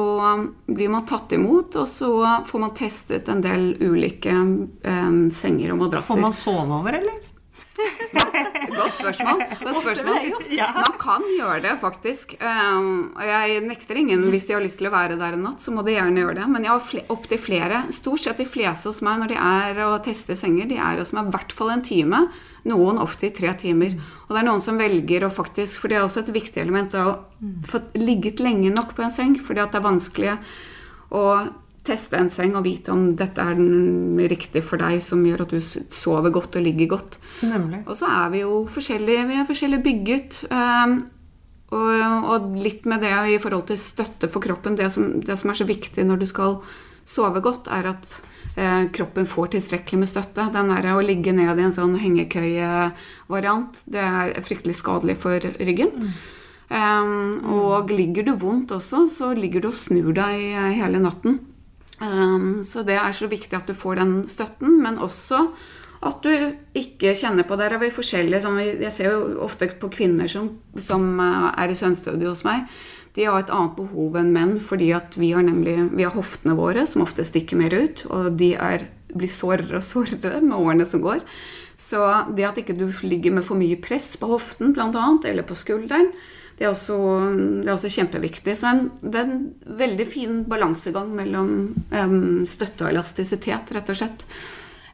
blir 0.65 0.89
man 0.89 1.05
tatt 1.09 1.35
imot, 1.37 1.77
og 1.77 1.85
så 1.89 2.09
får 2.49 2.63
man 2.63 2.73
testet 2.77 3.29
en 3.29 3.43
del 3.43 3.75
ulike 3.83 4.33
eh, 4.33 5.13
senger 5.33 5.75
og 5.75 5.83
madrasser. 5.83 6.15
Får 6.15 6.25
man 6.25 6.37
sove 6.37 6.81
over, 6.81 6.97
eller? 7.01 7.32
Godt 7.73 8.97
spørsmål. 8.99 9.41
Godt 9.63 9.79
spørsmål. 9.81 10.27
Man 10.77 10.97
kan 11.01 11.25
gjøre 11.37 11.59
det, 11.63 11.73
faktisk. 11.81 12.35
Um, 12.41 13.13
og 13.17 13.25
jeg 13.25 13.61
nekter 13.65 13.99
ingen 13.99 14.25
hvis 14.33 14.45
de 14.49 14.55
har 14.55 14.63
lyst 14.63 14.79
til 14.81 14.89
å 14.89 14.93
være 14.93 15.17
der 15.19 15.37
en 15.37 15.45
natt, 15.47 15.63
så 15.63 15.73
må 15.73 15.85
de 15.85 15.95
gjerne 15.95 16.21
gjøre 16.21 16.37
det. 16.41 16.47
Men 16.53 16.67
jeg 16.67 16.73
har 16.73 17.13
opptil 17.15 17.41
flere. 17.41 17.83
Stort 17.95 18.25
sett 18.25 18.41
de 18.41 18.47
fleste 18.49 18.91
hos 18.91 19.01
meg 19.05 19.21
når 19.21 19.33
de 19.33 19.39
er 19.39 19.81
og 19.87 19.97
tester 20.05 20.37
senger, 20.39 20.69
de 20.69 20.77
er 20.77 21.01
hos 21.01 21.13
meg 21.15 21.29
i 21.29 21.35
hvert 21.35 21.55
fall 21.57 21.73
en 21.73 21.85
time. 21.85 22.21
Noen 22.69 23.01
opptil 23.03 23.33
tre 23.35 23.55
timer. 23.59 23.97
Og 24.27 24.35
det 24.35 24.43
er 24.43 24.47
noen 24.47 24.63
som 24.63 24.79
velger 24.79 25.25
å 25.25 25.33
faktisk 25.33 25.81
For 25.81 25.91
det 25.91 25.97
er 25.97 26.05
også 26.05 26.23
et 26.23 26.31
viktig 26.35 26.61
element 26.63 26.93
å 26.95 27.17
få 27.67 27.83
ligget 27.99 28.39
lenge 28.43 28.71
nok 28.73 28.93
på 28.95 29.03
en 29.03 29.15
seng, 29.15 29.35
fordi 29.41 29.65
at 29.65 29.73
det 29.73 29.81
er 29.81 29.89
vanskelig 29.89 30.37
å 31.13 31.25
teste 31.83 32.19
en 32.19 32.31
seng 32.31 32.55
og 32.55 32.63
vite 32.65 32.93
om 32.93 33.09
dette 33.19 33.43
er 33.43 33.57
den 33.57 34.19
riktige 34.31 34.63
for 34.65 34.79
deg, 34.79 35.01
som 35.03 35.23
gjør 35.27 35.45
at 35.45 35.53
du 35.53 35.59
sover 35.61 36.31
godt 36.33 36.55
og 36.59 36.63
ligger 36.63 36.93
godt. 36.95 37.17
Nemlig. 37.43 37.83
Og 37.87 37.97
så 37.99 38.07
er 38.07 38.31
vi 38.33 38.43
jo 38.43 38.63
forskjellige. 38.71 39.27
Vi 39.29 39.39
er 39.39 39.49
forskjellig 39.49 39.81
bygget. 39.83 40.39
Um, 40.47 40.97
og, 41.73 41.89
og, 42.29 42.51
litt 42.61 42.85
med 42.89 43.03
det 43.03 43.13
i 43.33 43.39
forhold 43.41 43.67
til 43.71 43.81
støtte 43.81 44.29
for 44.31 44.43
kroppen. 44.43 44.77
Det 44.79 44.91
som, 44.93 45.17
det 45.25 45.39
som 45.39 45.51
er 45.51 45.59
så 45.59 45.67
viktig 45.67 46.05
når 46.07 46.21
du 46.21 46.27
skal 46.29 46.59
sove 47.03 47.41
godt, 47.43 47.67
er 47.73 47.89
at 47.89 48.13
eh, 48.55 48.85
kroppen 48.93 49.25
får 49.27 49.55
tilstrekkelig 49.55 50.03
med 50.03 50.11
støtte. 50.11 50.45
Den 50.53 50.69
der 50.71 50.91
å 50.93 51.01
ligge 51.03 51.33
ned 51.35 51.59
i 51.59 51.65
en 51.65 51.75
sånn 51.75 51.97
hengekøyevariant, 51.99 53.81
det 53.91 54.05
er 54.05 54.45
fryktelig 54.45 54.77
skadelig 54.79 55.17
for 55.25 55.49
ryggen. 55.59 55.97
Mm. 55.97 56.13
Um, 56.73 57.57
og 57.57 57.91
ligger 57.91 58.29
du 58.29 58.37
vondt 58.39 58.71
også, 58.77 59.03
så 59.11 59.33
ligger 59.35 59.65
du 59.65 59.71
og 59.73 59.77
snur 59.77 60.13
deg 60.15 60.77
hele 60.77 61.01
natten. 61.03 61.41
Um, 62.03 62.63
så 62.67 62.83
det 62.83 62.97
er 62.99 63.15
så 63.15 63.29
viktig 63.31 63.55
at 63.55 63.69
du 63.69 63.77
får 63.77 64.01
den 64.01 64.13
støtten, 64.31 64.75
men 64.83 64.99
også 64.99 65.45
at 66.03 66.25
du 66.25 66.31
ikke 66.75 67.13
kjenner 67.15 67.47
på 67.47 67.55
Der 67.55 67.73
er 67.73 67.79
vi 67.79 67.89
forskjellige. 67.93 68.41
jeg 68.81 68.91
ser 68.91 69.11
jo 69.11 69.39
ofte 69.39 69.69
på 69.79 69.89
kvinner 69.89 70.27
som, 70.27 70.49
som 70.75 71.19
eh, 71.19 71.63
er 71.63 71.71
i 71.71 71.75
søvnstudio 71.75 72.33
hos 72.33 72.43
meg. 72.43 72.67
De 73.15 73.23
har 73.23 73.39
et 73.39 73.53
annet 73.53 73.75
behov 73.77 74.17
enn 74.17 74.33
menn, 74.33 74.59
fordi 74.59 74.91
vi 75.15 75.31
har 75.31 75.45
nemlig 75.45 75.77
vi 75.93 76.03
har 76.03 76.11
hoftene 76.11 76.57
våre 76.57 76.85
som 76.89 77.05
ofte 77.05 77.23
stikker 77.23 77.55
mer 77.55 77.71
ut, 77.71 78.05
og 78.09 78.33
de 78.35 78.53
er, 78.55 78.87
blir 79.13 79.29
sårere 79.29 79.77
og 79.77 79.85
sårere 79.85 80.41
med 80.41 80.57
årene 80.57 80.85
som 80.89 81.01
går. 81.01 81.21
Så 81.79 81.99
det 82.35 82.45
at 82.47 82.59
ikke 82.61 82.75
du 82.77 82.87
ligger 83.03 83.33
med 83.33 83.45
for 83.47 83.59
mye 83.59 83.79
press 83.81 84.13
på 84.19 84.29
hoften, 84.29 84.73
blant 84.75 84.95
annet, 84.99 85.29
eller 85.31 85.47
på 85.47 85.57
skulderen, 85.57 86.11
Det 86.53 86.67
er 86.67 86.69
også, 86.69 86.95
det 87.63 87.67
er 87.67 87.73
også 87.73 87.89
kjempeviktig. 87.89 88.53
Så 88.55 88.67
en, 88.69 88.83
det 89.01 89.19
er 89.19 89.25
en 89.25 89.39
veldig 89.79 90.05
fin 90.05 90.43
balansegang 90.45 91.09
mellom 91.17 91.49
um, 91.89 92.45
støtte 92.45 92.85
og 92.85 92.91
elastisitet, 92.91 93.73
rett 93.73 93.89
og 93.89 93.97
slett. 93.97 94.25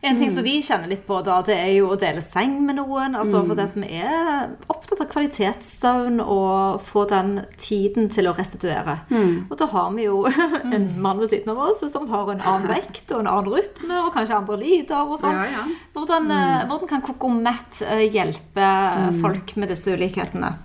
En 0.01 0.15
ting 0.15 0.29
Mm. 0.29 0.35
som 0.35 0.43
vi 0.43 0.61
kjenner 0.61 0.87
litt 0.87 1.05
på 1.07 1.21
da, 1.25 1.41
det 1.41 1.57
er 1.59 1.73
jo 1.75 1.89
å 1.91 1.99
dele 1.99 2.21
seng 2.21 2.65
med 2.65 2.77
noen. 2.77 3.15
altså 3.15 3.45
For 3.45 3.59
at 3.59 3.75
vi 3.75 3.99
er 3.99 4.47
opptatt 4.69 5.01
av 5.01 5.09
kvalitetssøvn 5.11 6.21
og 6.23 6.79
få 6.79 7.03
den 7.09 7.45
tiden 7.57 8.07
til 8.09 8.29
å 8.29 8.35
restituere. 8.37 9.01
Mm. 9.09 9.51
Og 9.51 9.57
da 9.57 9.65
har 9.65 9.91
vi 9.91 10.05
jo 10.05 10.23
en 10.75 10.87
mann 11.01 11.19
ved 11.19 11.29
siden 11.33 11.51
av 11.51 11.59
oss 11.67 11.83
som 11.91 12.07
har 12.07 12.31
en 12.31 12.39
annen 12.39 12.71
vekt 12.71 13.11
og 13.11 13.25
en 13.25 13.27
annen 13.27 13.51
rytme 13.51 13.99
og 14.05 14.13
kanskje 14.15 14.39
andre 14.39 14.57
lyder 14.63 15.03
og 15.03 15.19
sånn. 15.19 15.35
Ja, 15.35 15.45
ja. 15.51 15.67
Hvordan, 15.93 16.31
mm. 16.31 16.67
hvordan 16.71 16.87
kan 16.87 17.03
Kokomet 17.03 17.83
eh, 17.83 18.07
hjelpe 18.07 18.63
eh, 18.63 19.11
folk 19.19 19.55
med 19.59 19.73
disse 19.73 19.91
ulikhetene? 19.91 20.55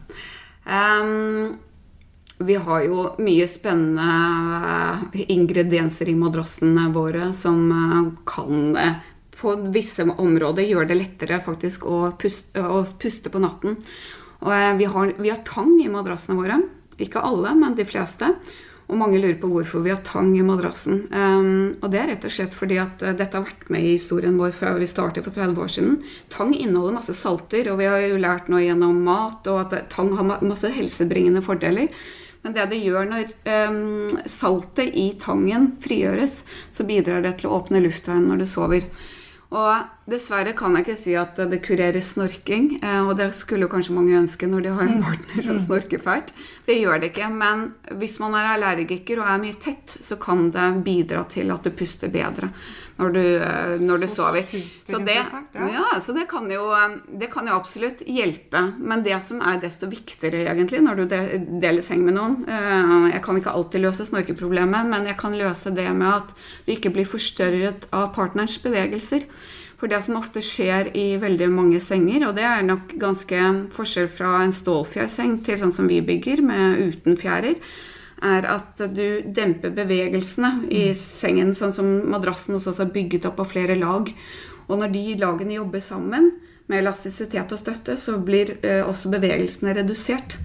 Um, 0.65 1.59
vi 2.39 2.55
har 2.55 2.83
jo 2.83 3.09
mye 3.23 3.47
spennende 3.49 5.27
ingredienser 5.31 6.09
i 6.11 6.17
madrassene 6.19 6.89
våre 6.95 7.33
som 7.37 7.67
eh, 7.71 8.09
kan 8.27 8.77
eh, 8.79 9.03
på 9.39 9.55
visse 9.75 10.07
områder 10.07 10.67
gjør 10.69 10.91
det 10.91 10.99
lettere 10.99 11.41
faktisk 11.45 11.87
å 11.91 12.05
puste, 12.21 12.63
å 12.63 12.85
puste 13.01 13.33
på 13.33 13.43
natten. 13.43 13.79
Og 14.45 14.53
eh, 14.55 14.71
vi 14.79 14.91
har, 14.91 15.17
vi 15.19 15.33
har 15.33 15.43
tang 15.49 15.75
i 15.83 15.91
madrassene 15.91 16.39
våre. 16.39 16.61
Ikke 17.03 17.23
alle, 17.25 17.55
men 17.59 17.77
de 17.79 17.87
fleste. 17.89 18.31
Og 18.85 18.99
mange 19.01 19.17
lurer 19.17 19.39
på 19.41 19.49
hvorfor 19.49 19.81
vi 19.85 19.93
har 19.95 20.03
tang 20.05 20.35
i 20.37 20.45
madrassen. 20.45 21.07
Um, 21.09 21.71
og 21.81 21.89
det 21.93 22.03
er 22.03 22.11
rett 22.13 22.27
og 22.29 22.35
slett 22.35 22.57
fordi 22.57 22.77
at 22.83 23.01
eh, 23.01 23.15
dette 23.17 23.39
har 23.39 23.47
vært 23.47 23.71
med 23.73 23.81
i 23.81 23.95
historien 23.95 24.37
vår 24.37 24.53
fra 24.57 24.75
vi 24.77 24.89
startet 24.89 25.25
for 25.25 25.33
30 25.33 25.63
år 25.65 25.73
siden. 25.73 25.95
Tang 26.33 26.53
inneholder 26.53 26.99
masse 26.99 27.17
salter, 27.17 27.71
og 27.73 27.81
vi 27.81 27.89
har 27.89 28.03
jo 28.05 28.21
lært 28.21 28.53
nå 28.53 28.61
gjennom 28.61 29.01
mat 29.07 29.49
og 29.49 29.63
at 29.65 29.89
tang 29.95 30.13
har 30.19 30.29
masse 30.45 30.69
helsebringende 30.77 31.41
fordeler. 31.45 31.89
Men 32.45 32.53
det 32.53 32.69
det 32.75 32.83
gjør 32.85 33.09
når 33.09 33.31
um, 33.73 34.19
saltet 34.29 34.93
i 35.01 35.07
tangen 35.17 35.71
frigjøres, 35.81 36.43
så 36.69 36.85
bidrar 36.85 37.25
det 37.25 37.39
til 37.41 37.49
å 37.49 37.57
åpne 37.63 37.81
luftveien 37.81 38.29
når 38.29 38.45
du 38.45 38.49
sover. 38.51 38.85
Og 39.55 40.09
dessverre 40.11 40.51
kan 40.59 40.75
jeg 40.75 40.85
ikke 40.85 40.99
si 40.99 41.13
at 41.19 41.39
det 41.51 41.61
kurerer 41.63 42.03
snorking, 42.03 42.73
eh, 42.83 43.01
og 43.07 43.15
det 43.21 43.29
skulle 43.39 43.69
kanskje 43.71 43.95
mange 43.95 44.17
ønske 44.19 44.49
når 44.51 44.65
de 44.65 44.73
har 44.75 44.89
en 44.89 45.05
partner 45.05 45.47
som 45.47 45.61
snorker 45.63 46.03
fælt. 46.03 46.33
Det 46.67 46.81
gjør 46.81 46.99
det 47.03 47.13
ikke, 47.13 47.29
men 47.31 47.69
hvis 48.01 48.19
man 48.23 48.35
er 48.39 48.55
allergiker 48.57 49.23
og 49.23 49.31
er 49.31 49.45
mye 49.45 49.59
tett, 49.63 49.95
så 50.03 50.19
kan 50.21 50.49
det 50.55 50.67
bidra 50.87 51.23
til 51.31 51.55
at 51.55 51.63
du 51.63 51.71
puster 51.71 52.11
bedre 52.11 52.51
når 52.97 53.15
du, 53.15 53.23
eh, 53.37 53.75
når 53.83 54.05
du 54.05 54.07
sover. 54.11 54.45
Så 54.87 55.01
det, 55.03 55.17
ja. 55.19 55.67
ja, 55.73 55.87
så 56.03 56.15
det 56.15 56.27
kan, 56.31 56.47
jo, 56.51 56.69
eh, 56.75 56.97
det 57.21 57.31
kan 57.33 57.49
jo 57.51 57.57
absolutt 57.57 58.05
hjelpe. 58.07 58.63
Men 58.79 59.03
det 59.07 59.19
som 59.27 59.43
er 59.43 59.59
desto 59.63 59.89
viktigere 59.91 60.45
egentlig 60.53 60.83
når 60.85 61.03
du 61.03 61.05
deler 61.09 61.83
seng 61.85 62.05
med 62.07 62.17
noen 62.19 62.37
eh, 62.47 63.11
Jeg 63.17 63.25
kan 63.25 63.41
ikke 63.41 63.55
alltid 63.55 63.83
løse 63.83 64.07
snorkeproblemet, 64.09 64.87
men 64.91 65.11
jeg 65.11 65.19
kan 65.21 65.35
løse 65.39 65.75
det 65.75 65.91
med 65.91 66.11
at 66.13 66.35
du 66.67 66.75
ikke 66.77 66.95
blir 66.95 67.09
forstørret 67.09 67.89
av 67.95 68.13
partnerens 68.15 68.61
bevegelser. 68.63 69.27
For 69.81 69.91
det 69.91 69.99
som 70.07 70.17
ofte 70.21 70.41
skjer 70.45 70.93
i 70.97 71.17
veldig 71.21 71.49
mange 71.53 71.81
senger, 71.83 72.29
og 72.29 72.39
det 72.39 72.47
er 72.47 72.63
nok 72.65 72.95
ganske 73.01 73.41
forskjell 73.75 74.07
fra 74.09 74.37
en 74.45 74.55
stålfjærseng 74.55 75.41
til 75.45 75.59
sånn 75.61 75.75
som 75.75 75.91
vi 75.91 75.99
bygger, 76.05 76.45
med 76.47 76.79
uten 76.95 77.19
fjærer, 77.21 77.59
er 78.23 78.47
at 78.49 78.81
du 78.95 79.23
demper 79.35 79.73
bevegelsene 79.75 80.69
i 80.73 80.87
sengen, 80.99 81.55
sånn 81.59 81.75
som 81.75 81.89
madrassen 82.13 82.57
hos 82.57 82.69
oss 82.71 82.81
er 82.83 82.93
bygget 82.95 83.27
opp 83.31 83.43
av 83.43 83.51
flere 83.53 83.77
lag. 83.79 84.11
Og 84.69 84.81
når 84.81 84.93
de 84.95 85.05
lagene 85.21 85.59
jobber 85.59 85.83
sammen 85.85 86.31
med 86.71 86.81
elastisitet 86.81 87.53
og 87.53 87.61
støtte, 87.61 87.97
så 88.01 88.17
blir 88.25 88.55
eh, 88.65 88.81
også 88.87 89.13
bevegelsene 89.13 89.75
redusert. 89.77 90.39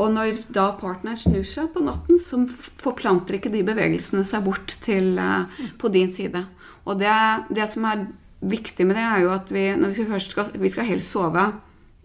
Og 0.00 0.10
når 0.14 0.42
da 0.50 0.70
partneren 0.80 1.18
snur 1.18 1.46
seg 1.46 1.70
på 1.74 1.82
natten, 1.84 2.18
så 2.18 2.42
forplanter 2.82 3.38
ikke 3.38 3.52
de 3.52 3.62
bevegelsene 3.66 4.24
seg 4.26 4.42
bort 4.46 4.74
til, 4.82 5.12
eh, 5.20 5.62
på 5.78 5.92
din 5.94 6.10
side. 6.14 6.42
Og 6.88 6.98
det, 6.98 7.14
det 7.54 7.68
som 7.70 7.86
er 7.86 8.08
viktig 8.40 8.86
med 8.88 8.96
det, 8.98 9.06
er 9.06 9.26
jo 9.26 9.34
at 9.36 9.52
vi, 9.52 9.68
når 9.78 9.94
vi 9.94 10.08
først 10.10 10.34
skal, 10.34 10.54
vi 10.58 10.72
skal 10.72 10.88
helst 10.88 11.12
sove 11.14 11.50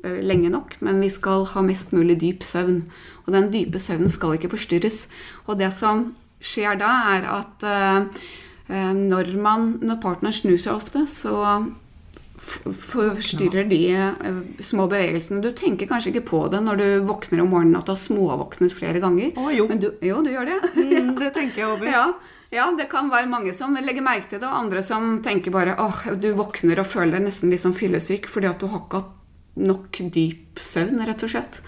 lenge 0.03 0.51
nok, 0.53 0.75
men 0.85 0.99
vi 1.01 1.07
skal 1.09 1.47
ha 1.49 1.63
mest 1.65 1.93
mulig 1.95 2.19
dyp 2.21 2.43
søvn. 2.45 2.83
Og 3.25 3.33
den 3.33 3.49
dype 3.53 3.79
søvnen 3.81 4.11
skal 4.11 4.35
ikke 4.37 4.51
forstyrres. 4.53 5.05
Og 5.47 5.57
det 5.61 5.71
som 5.73 6.11
skjer 6.45 6.77
da, 6.79 6.91
er 7.15 7.25
at 7.31 7.65
eh, 7.65 8.27
eh, 8.69 8.93
når, 8.93 9.33
man, 9.41 9.73
når 9.81 10.01
partner 10.03 10.35
snur 10.35 10.59
seg 10.61 10.77
ofte, 10.77 11.05
så 11.09 11.39
forstyrrer 12.45 13.65
de 13.69 13.81
eh, 13.95 14.39
små 14.63 14.87
bevegelsene. 14.91 15.41
Du 15.43 15.51
tenker 15.57 15.89
kanskje 15.89 16.13
ikke 16.13 16.27
på 16.29 16.43
det 16.53 16.61
når 16.65 16.81
du 16.81 16.87
våkner 17.09 17.41
om 17.43 17.51
morgenen 17.55 17.79
at 17.79 17.89
du 17.89 17.95
har 17.95 18.01
småvåknet 18.01 18.75
flere 18.75 19.01
ganger. 19.03 19.33
Å, 19.39 19.49
jo. 19.55 19.67
Men 19.71 19.81
du, 19.81 19.89
jo, 20.05 20.21
du 20.25 20.31
gjør 20.33 20.53
det. 20.53 20.61
Mm, 20.77 21.13
det 21.21 21.33
tenker 21.37 21.63
jeg 21.63 21.73
over. 21.73 21.91
Ja, 21.95 22.07
ja, 22.53 22.69
det 22.77 22.85
kan 22.91 23.09
være 23.11 23.27
mange 23.27 23.51
som 23.57 23.73
legger 23.75 24.03
merke 24.05 24.29
til 24.29 24.39
det, 24.39 24.47
og 24.47 24.67
andre 24.67 24.83
som 24.85 25.17
tenker 25.25 25.51
bare 25.51 25.73
åh, 25.81 26.03
du 26.21 26.29
våkner 26.37 26.79
og 26.79 26.87
føler 26.87 27.17
deg 27.17 27.25
nesten 27.25 27.51
litt 27.51 27.63
sånn 27.63 27.75
fyllesyk 27.75 28.29
fordi 28.31 28.47
at 28.47 28.61
du 28.61 28.69
har 28.69 28.83
ikke 28.83 29.01
hatt 29.01 29.24
nok 29.55 30.01
dyp 30.11 30.59
søvn, 30.59 31.01
rett 31.05 31.23
og 31.23 31.31
slett. 31.31 31.61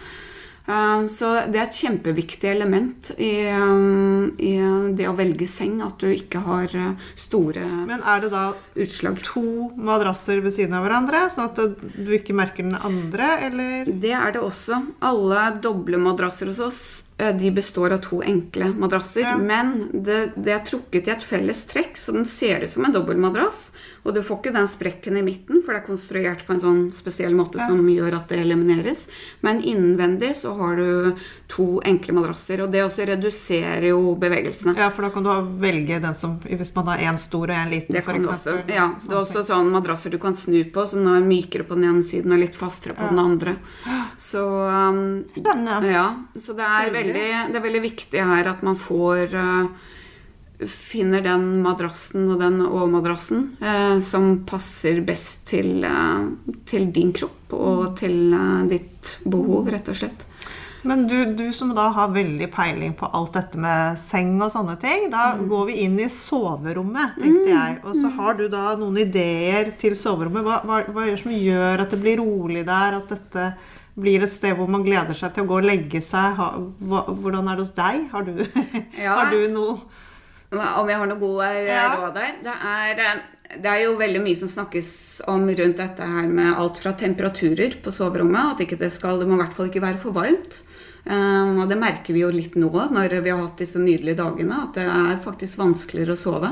Eh, 0.67 1.06
Så 1.08 1.29
det 1.48 1.56
er 1.56 1.67
et 1.67 1.79
kjempeviktig 1.79 2.50
element 2.51 3.12
i, 3.17 3.48
um, 3.56 4.36
i 4.38 4.58
det 4.98 5.08
å 5.08 5.15
velge 5.15 5.48
seng, 5.48 5.82
at 5.82 5.98
du 6.00 6.08
ikke 6.12 6.44
har 6.44 6.67
store 7.15 7.63
utslag. 7.63 7.88
Men 7.88 8.03
er 8.03 8.20
det 8.22 8.32
da 8.32 8.53
utslag. 8.75 9.22
to 9.24 9.72
madrasser 9.77 10.41
ved 10.44 10.53
siden 10.53 10.74
av 10.75 10.84
hverandre, 10.86 11.29
sånn 11.32 11.48
at 11.48 11.56
du 11.96 12.12
ikke 12.12 12.36
merker 12.36 12.63
den 12.63 12.75
andre, 12.75 13.39
eller? 13.48 13.86
Det 13.86 14.12
er 14.12 14.32
det 14.32 14.41
også. 14.41 14.84
Alle 15.01 15.51
doble 15.62 15.98
madrasser 15.98 16.48
hos 16.48 16.60
oss 16.60 16.82
eh, 17.01 17.06
de 17.17 17.51
består 17.51 17.95
av 17.95 17.97
to 18.05 18.21
enkle 18.21 18.69
madrasser. 18.77 19.21
Ja. 19.21 19.38
Men 19.38 19.89
det, 19.93 20.36
det 20.36 20.53
er 20.53 20.65
trukket 20.65 21.07
i 21.09 21.13
et 21.15 21.24
felles 21.25 21.63
trekk, 21.69 21.97
så 21.97 22.13
den 22.13 22.27
ser 22.29 22.62
ut 22.62 22.69
som 22.69 22.86
en 22.86 22.93
dobbeltmadrass. 22.93 23.71
Og 24.07 24.13
du 24.15 24.21
får 24.24 24.38
ikke 24.39 24.53
den 24.55 24.67
sprekken 24.71 25.17
i 25.19 25.24
midten, 25.25 25.59
for 25.65 25.75
det 25.75 25.81
er 25.81 25.88
konstruert 25.89 26.45
på 26.47 26.53
en 26.55 26.62
sånn 26.63 26.83
spesiell 26.95 27.33
måte 27.36 27.59
som 27.59 27.81
gjør 27.91 28.15
at 28.21 28.29
det 28.31 28.38
elimineres. 28.39 29.03
Men 29.43 29.59
innvendig 29.59 30.29
så 30.39 30.53
har 30.55 30.79
du 30.79 31.17
to 31.51 31.81
enkle 31.88 32.15
madrasser, 32.15 32.63
og 32.63 32.71
det 32.71 32.86
også 32.86 33.07
reduserer 33.09 33.89
jo 33.89 34.13
bevegelsene. 34.19 34.77
Ja, 34.79 34.88
for 34.95 35.07
da 35.07 35.12
kan 35.12 35.27
du 35.27 35.31
velge 35.59 36.00
den 36.03 36.15
som 36.15 36.38
Hvis 36.47 36.71
man 36.75 36.88
har 36.93 37.03
én 37.09 37.17
stor 37.19 37.50
og 37.50 37.55
én 37.55 37.69
liten, 37.74 37.95
Det 37.95 38.03
for 38.05 38.13
kan 38.13 38.24
du 38.24 38.29
også. 38.31 38.55
Ja, 38.71 38.88
det 39.01 39.12
er 39.12 39.19
også 39.19 39.43
sånn 39.43 39.74
madrasser 39.74 40.13
du 40.13 40.19
kan 40.21 40.36
snu 40.36 40.62
på, 40.71 40.86
så 40.88 40.95
den 40.95 41.09
er 41.12 41.27
mykere 41.27 41.67
på 41.67 41.75
den 41.75 41.89
ene 41.89 42.03
siden 42.05 42.31
og 42.31 42.39
litt 42.39 42.55
fastere 42.55 42.95
på 42.95 43.09
den 43.09 43.19
andre. 43.19 43.57
Så 44.17 44.45
um, 44.45 45.25
Spennende. 45.36 45.91
Ja, 45.91 46.07
så 46.39 46.55
det 46.55 46.63
er 46.63 46.93
veldig, 46.95 47.06
det 47.15 47.59
er 47.59 47.63
veldig 47.63 47.83
viktig 47.83 48.23
her 48.31 48.49
at 48.51 48.63
man 48.65 48.75
får 48.79 49.35
uh, 49.37 49.67
Finner 50.67 51.21
den 51.21 51.43
madrassen 51.61 52.23
og 52.33 52.39
den 52.41 52.55
overmadrassen 52.65 53.43
uh, 53.61 53.99
som 54.01 54.39
passer 54.49 55.03
best 55.05 55.43
til, 55.51 55.83
uh, 55.85 56.31
til 56.65 56.87
din 56.95 57.11
kropp 57.13 57.53
og 57.53 57.91
til 57.99 58.33
uh, 58.33 58.63
ditt 58.65 59.19
behov, 59.29 59.69
rett 59.69 59.91
og 59.93 59.99
slett. 59.99 60.25
Men 60.87 61.03
du, 61.09 61.13
du 61.37 61.45
som 61.53 61.75
da 61.77 61.91
har 61.93 62.09
veldig 62.15 62.47
peiling 62.53 62.95
på 62.97 63.05
alt 63.13 63.37
dette 63.37 63.59
med 63.61 63.99
seng 64.01 64.33
og 64.41 64.49
sånne 64.53 64.79
ting, 64.81 65.11
da 65.13 65.35
Mm. 65.35 65.45
går 65.51 65.65
vi 65.69 65.77
inn 65.85 65.99
i 65.99 66.09
soverommet, 66.09 67.17
tenkte 67.21 67.49
jeg. 67.53 67.77
Og 67.83 68.01
så 68.01 68.11
har 68.17 68.37
du 68.39 68.47
da 68.49 68.75
noen 68.79 68.97
ideer 69.01 69.73
til 69.77 69.93
soverommet. 69.99 70.41
Hva, 70.45 70.61
hva, 70.65 70.81
hva 70.89 71.05
gjør 71.09 71.21
som 71.21 71.33
gjør 71.37 71.83
at 71.85 71.93
det 71.93 72.01
blir 72.01 72.17
rolig 72.21 72.65
der? 72.65 72.97
At 72.97 73.11
dette 73.13 73.51
blir 73.97 74.23
et 74.25 74.33
sted 74.33 74.53
hvor 74.57 74.69
man 74.69 74.83
gleder 74.85 75.17
seg 75.17 75.33
til 75.35 75.45
å 75.45 75.49
gå 75.49 75.55
og 75.61 75.65
legge 75.67 76.01
seg? 76.05 76.37
Hvordan 76.81 77.47
er 77.49 77.57
det 77.57 77.63
hos 77.65 77.73
deg? 77.77 78.03
Har 78.13 78.27
du, 78.27 78.35
Ja. 79.05 79.15
har 79.17 79.31
du 79.33 79.47
noe 79.53 79.79
Om 80.53 80.87
jeg 80.91 80.99
har 81.01 81.09
noe 81.09 81.19
gode 81.19 81.47
eh, 81.49 81.65
Ja. 81.67 81.87
råd 81.97 82.13
der? 82.15 82.35
Det 82.45 82.53
er, 82.73 83.01
eh, 83.03 83.57
det 83.63 83.71
er 83.73 83.81
jo 83.83 83.97
veldig 83.99 84.21
mye 84.23 84.37
som 84.39 84.51
snakkes 84.51 84.91
om 85.27 85.43
rundt 85.49 85.81
dette 85.81 86.07
her 86.07 86.29
med 86.29 86.53
alt 86.53 86.77
fra 86.79 86.93
temperaturer 86.93 87.75
på 87.83 87.91
soverommet. 87.91 88.53
At 88.53 88.63
ikke 88.63 88.79
det 88.79 88.93
skal, 88.95 89.19
det 89.19 89.27
må 89.27 89.35
i 89.35 89.41
hvert 89.43 89.57
fall 89.57 89.67
ikke 89.71 89.83
være 89.83 89.99
for 90.01 90.15
varmt. 90.15 90.61
Um, 91.07 91.61
og 91.63 91.69
det 91.71 91.77
merker 91.79 92.11
vi 92.15 92.19
jo 92.25 92.29
litt 92.35 92.55
nå 92.59 92.67
når 92.67 93.13
vi 93.23 93.31
har 93.31 93.39
hatt 93.39 93.61
disse 93.61 93.79
nydelige 93.79 94.17
dagene, 94.19 94.57
at 94.65 94.75
det 94.75 94.83
er 94.91 95.21
faktisk 95.23 95.61
vanskeligere 95.61 96.17
å 96.17 96.19
sove. 96.19 96.49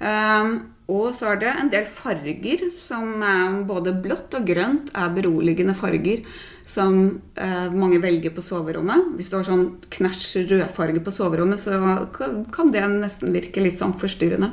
Um, 0.00 0.54
og 0.90 1.12
så 1.14 1.32
er 1.32 1.40
det 1.40 1.50
en 1.54 1.70
del 1.72 1.86
farger 1.86 2.64
som 2.82 3.22
eh, 3.22 3.58
både 3.68 3.94
blått 4.02 4.34
og 4.38 4.46
grønt 4.48 4.90
er 4.96 5.12
beroligende 5.14 5.76
farger 5.78 6.24
som 6.66 7.20
eh, 7.38 7.68
mange 7.72 8.00
velger 8.02 8.34
på 8.34 8.44
soverommet. 8.44 9.12
Hvis 9.16 9.30
du 9.30 9.38
har 9.38 9.46
sånn 9.46 9.66
knæsj 9.90 10.46
rødfarge 10.50 11.02
på 11.04 11.14
soverommet, 11.14 11.62
så 11.62 11.78
kan- 12.14 12.72
det 12.74 12.84
nesten 12.90 13.34
virke 13.34 13.62
litt 13.62 13.78
sånn 13.78 13.96
forstyrrende. 13.98 14.52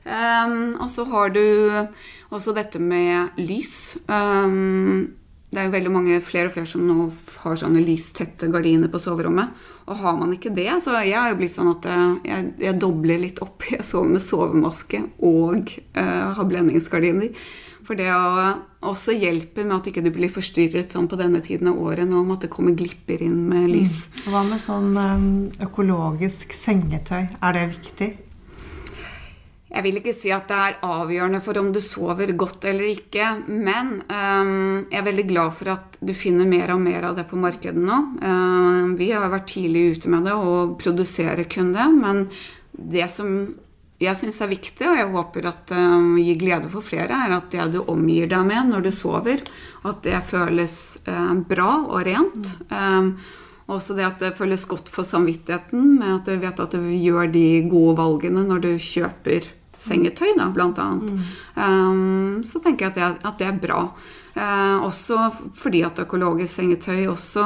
Um, 0.00 0.76
og 0.80 0.88
så 0.88 1.04
har 1.10 1.28
du 1.28 1.42
også 2.32 2.54
dette 2.56 2.80
med 2.80 3.36
lys. 3.36 3.98
Um, 4.08 5.12
det 5.50 5.58
er 5.60 5.66
jo 5.66 5.74
veldig 5.74 5.92
mange 5.92 6.20
flere 6.24 6.48
og 6.48 6.54
flere 6.54 6.70
som 6.70 6.86
nå 6.86 7.10
har 7.42 7.58
sånne 7.58 7.82
lystette 7.84 8.48
gardiner 8.52 8.88
på 8.88 9.00
soverommet. 9.02 9.50
Og 9.90 9.98
har 9.98 10.18
man 10.20 10.30
ikke 10.36 10.52
det, 10.54 10.68
så 10.84 10.94
jeg 11.02 11.16
har 11.18 11.32
jo 11.32 11.40
blitt 11.40 11.56
sånn 11.56 11.72
at 11.72 11.88
eh, 11.90 12.12
jeg, 12.28 12.52
jeg 12.62 12.78
dobler 12.82 13.18
litt 13.24 13.42
opp. 13.42 13.66
Jeg 13.74 13.86
sover 13.86 14.14
med 14.14 14.22
sovemaske 14.22 15.02
og 15.26 15.74
eh, 15.98 16.30
har 16.36 16.46
blendingsgardiner. 16.46 17.34
For 17.86 17.98
det 17.98 18.06
også 18.86 19.16
hjelper 19.18 19.66
med 19.66 19.80
at 19.80 19.88
ikke 19.90 20.04
du 20.04 20.12
blir 20.14 20.30
forstyrret 20.30 20.94
sånn 20.94 21.08
på 21.10 21.18
denne 21.18 21.40
tiden 21.42 21.72
av 21.72 21.80
året 21.82 22.06
nå, 22.06 22.22
med 22.22 22.36
at 22.36 22.44
det 22.46 22.52
kommer 22.52 22.76
glipper 22.78 23.24
inn 23.26 23.40
med 23.50 23.66
lys. 23.72 24.04
Hva 24.30 24.44
med 24.46 24.62
sånn 24.62 24.92
um, 24.94 25.30
økologisk 25.64 26.54
sengetøy? 26.54 27.24
Er 27.40 27.56
det 27.56 27.64
viktig? 27.72 28.10
Jeg 29.70 29.84
vil 29.86 30.00
ikke 30.00 30.14
si 30.18 30.32
at 30.34 30.48
det 30.50 30.56
er 30.58 30.78
avgjørende 30.82 31.38
for 31.44 31.58
om 31.60 31.68
du 31.70 31.78
sover 31.84 32.32
godt 32.38 32.64
eller 32.66 32.88
ikke, 32.90 33.28
men 33.46 34.00
um, 34.10 34.80
jeg 34.90 34.98
er 34.98 35.06
veldig 35.06 35.26
glad 35.30 35.54
for 35.54 35.70
at 35.76 35.98
du 36.02 36.10
finner 36.16 36.48
mer 36.50 36.72
og 36.74 36.80
mer 36.82 37.06
av 37.06 37.18
det 37.20 37.28
på 37.30 37.38
markedet 37.38 37.78
nå. 37.78 37.98
Um, 38.18 38.96
vi 38.98 39.12
har 39.14 39.30
vært 39.30 39.52
tidlig 39.52 39.84
ute 39.94 40.10
med 40.10 40.26
det 40.26 40.34
og 40.34 40.74
produserer 40.80 41.46
kun 41.50 41.70
det, 41.76 41.86
men 42.00 42.24
det 42.74 43.06
som 43.14 43.36
jeg 44.00 44.16
syns 44.16 44.40
er 44.42 44.50
viktig, 44.50 44.88
og 44.88 44.96
jeg 44.98 45.12
håper 45.12 45.46
at 45.52 45.74
um, 45.76 46.16
gir 46.18 46.40
glede 46.40 46.72
for 46.72 46.82
flere, 46.82 47.20
er 47.28 47.36
at 47.36 47.54
det 47.54 47.68
du 47.76 47.84
omgir 47.84 48.26
deg 48.32 48.42
med 48.48 48.72
når 48.72 48.88
du 48.88 48.90
sover, 48.96 49.44
at 49.86 50.02
det 50.02 50.18
føles 50.26 50.74
uh, 51.06 51.36
bra 51.46 51.68
og 51.84 52.02
rent. 52.08 52.50
Um, 52.74 53.14
også 53.70 53.94
det 53.94 54.08
at 54.08 54.18
det 54.18 54.34
føles 54.34 54.66
godt 54.66 54.90
for 54.90 55.06
samvittigheten, 55.06 56.00
med 56.00 56.16
at 56.16 56.26
du 56.26 56.42
vet 56.42 56.66
at 56.66 56.74
du 56.74 56.90
gjør 56.90 57.30
de 57.30 57.46
gode 57.70 57.94
valgene 58.02 58.42
når 58.50 58.66
du 58.66 58.70
kjøper 58.82 59.46
sengetøy, 59.80 60.34
da, 60.38 60.48
blant 60.54 60.80
annet. 60.80 61.10
Mm. 61.10 61.28
Um, 61.56 62.40
så 62.46 62.60
tenker 62.62 62.88
jeg 62.88 62.94
at 62.94 62.98
det, 62.98 63.28
at 63.28 63.38
det 63.40 63.48
er 63.48 63.60
bra. 63.60 63.84
Uh, 64.30 64.86
også 64.86 65.30
fordi 65.58 65.82
at 65.82 65.98
økologisk 66.04 66.60
sengetøy 66.60 67.08
også 67.10 67.44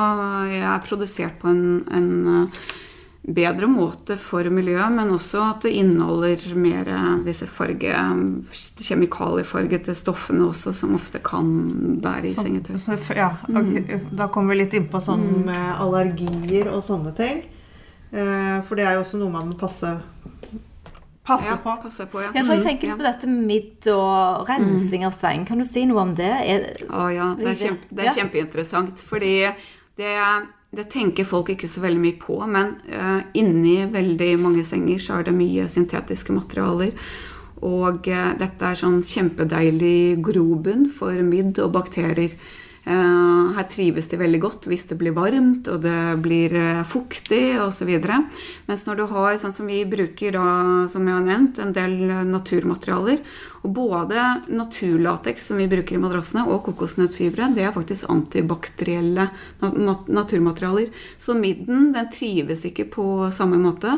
er 0.52 0.82
produsert 0.84 1.38
på 1.40 1.48
en, 1.48 1.62
en 1.88 2.10
uh, 2.28 2.64
bedre 3.24 3.70
måte 3.72 4.18
for 4.20 4.44
miljøet, 4.52 4.92
men 4.92 5.14
også 5.14 5.40
at 5.46 5.64
det 5.64 5.72
inneholder 5.80 6.42
mer 6.60 6.90
disse 7.24 7.48
farge, 7.48 7.94
kjemikaliefargete 8.84 9.94
stoffene 9.96 10.44
også, 10.50 10.74
som 10.76 10.92
ofte 10.98 11.22
kan 11.24 11.48
være 12.04 12.28
i 12.28 12.34
så, 12.34 12.44
sengetøy. 12.44 12.76
Så, 12.82 12.98
ja, 13.16 13.30
mm. 13.48 14.10
Da 14.12 14.28
kommer 14.28 14.52
vi 14.52 14.60
litt 14.60 14.76
inn 14.76 14.90
på 14.92 15.00
sånn 15.00 15.24
mm. 15.24 15.40
med 15.46 15.70
allergier 15.86 16.68
og 16.74 16.84
sånne 16.84 17.14
ting. 17.16 17.46
For 18.12 18.76
det 18.76 18.84
er 18.84 18.98
jo 18.98 19.06
også 19.06 19.18
noe 19.18 19.32
man 19.32 19.48
må 19.48 19.56
passe 19.58 19.88
Passe 21.24 21.48
ja, 21.48 21.56
på. 21.56 21.72
Passe 21.82 22.04
på 22.06 22.20
ja. 22.20 22.30
ja. 22.34 22.42
for 22.44 22.52
jeg 22.52 22.60
mm, 22.60 22.66
tenker 22.68 22.90
mm, 22.90 22.98
på 23.00 23.06
dette 23.06 23.28
midd 23.30 23.86
og 23.94 24.48
rensing 24.48 25.06
av 25.08 25.14
seng. 25.16 25.46
Kan 25.48 25.62
du 25.62 25.64
si 25.64 25.86
noe 25.88 26.02
om 26.02 26.12
det? 26.18 26.32
Er, 26.44 26.66
å 26.92 27.06
ja, 27.12 27.30
det 27.38 27.54
er, 27.54 27.60
kjempe, 27.62 27.88
det 27.88 28.04
er 28.04 28.10
ja. 28.10 28.16
kjempeinteressant. 28.18 29.04
Fordi 29.08 29.32
det, 29.96 30.10
det, 30.76 30.84
tenker 30.92 31.28
folk 31.28 31.54
ikke 31.54 31.70
så 31.70 31.80
veldig 31.86 32.02
mye 32.02 32.18
på. 32.20 32.36
Men 32.44 32.74
uh, 32.92 33.22
inni 33.40 33.78
veldig 33.94 34.34
mange 34.42 34.66
senger 34.68 35.00
så 35.00 35.20
er 35.20 35.30
det 35.30 35.36
mye 35.38 35.64
syntetiske 35.72 36.36
materialer. 36.36 36.92
Og 37.64 38.10
uh, 38.12 38.26
dette 38.36 38.68
er 38.68 38.82
sånn 38.82 39.00
kjempedeilig 39.00 40.20
grobunn 40.28 40.90
for 40.92 41.24
midd 41.24 41.56
og 41.64 41.72
bakterier. 41.78 42.36
Eh, 42.84 43.44
her 43.56 43.64
trives 43.72 44.10
de 44.12 44.18
veldig 44.20 44.38
godt 44.42 44.66
hvis 44.68 44.82
det 44.90 44.98
blir 45.00 45.14
varmt 45.16 45.70
og 45.72 45.80
det 45.86 46.18
blir 46.20 46.52
eh, 46.58 46.82
fuktig 46.84 47.56
osv. 47.62 47.92
Mens 48.68 48.84
når 48.84 48.98
du 48.98 49.04
har, 49.08 49.30
sånn 49.40 49.54
som 49.56 49.70
vi 49.70 49.80
bruker, 49.88 50.36
da, 50.36 50.44
som 50.92 51.08
jeg 51.08 51.16
har 51.16 51.24
nevnt, 51.24 51.62
en 51.64 51.72
del 51.72 51.96
naturmaterialer 52.28 53.22
Og 53.64 53.72
både 53.72 54.20
naturlateks, 54.52 55.46
som 55.48 55.56
vi 55.56 55.68
bruker 55.70 55.96
i 55.96 56.02
madrassene, 56.02 56.44
og 56.44 56.66
kokosnøttfibre, 56.66 57.48
det 57.56 57.64
er 57.64 57.72
faktisk 57.72 58.10
antibakterielle 58.12 59.30
naturmaterialer. 59.62 60.92
Så 61.16 61.32
midden 61.38 61.94
den 61.96 62.10
trives 62.12 62.66
ikke 62.68 62.84
på 62.92 63.30
samme 63.32 63.56
måte 63.56 63.96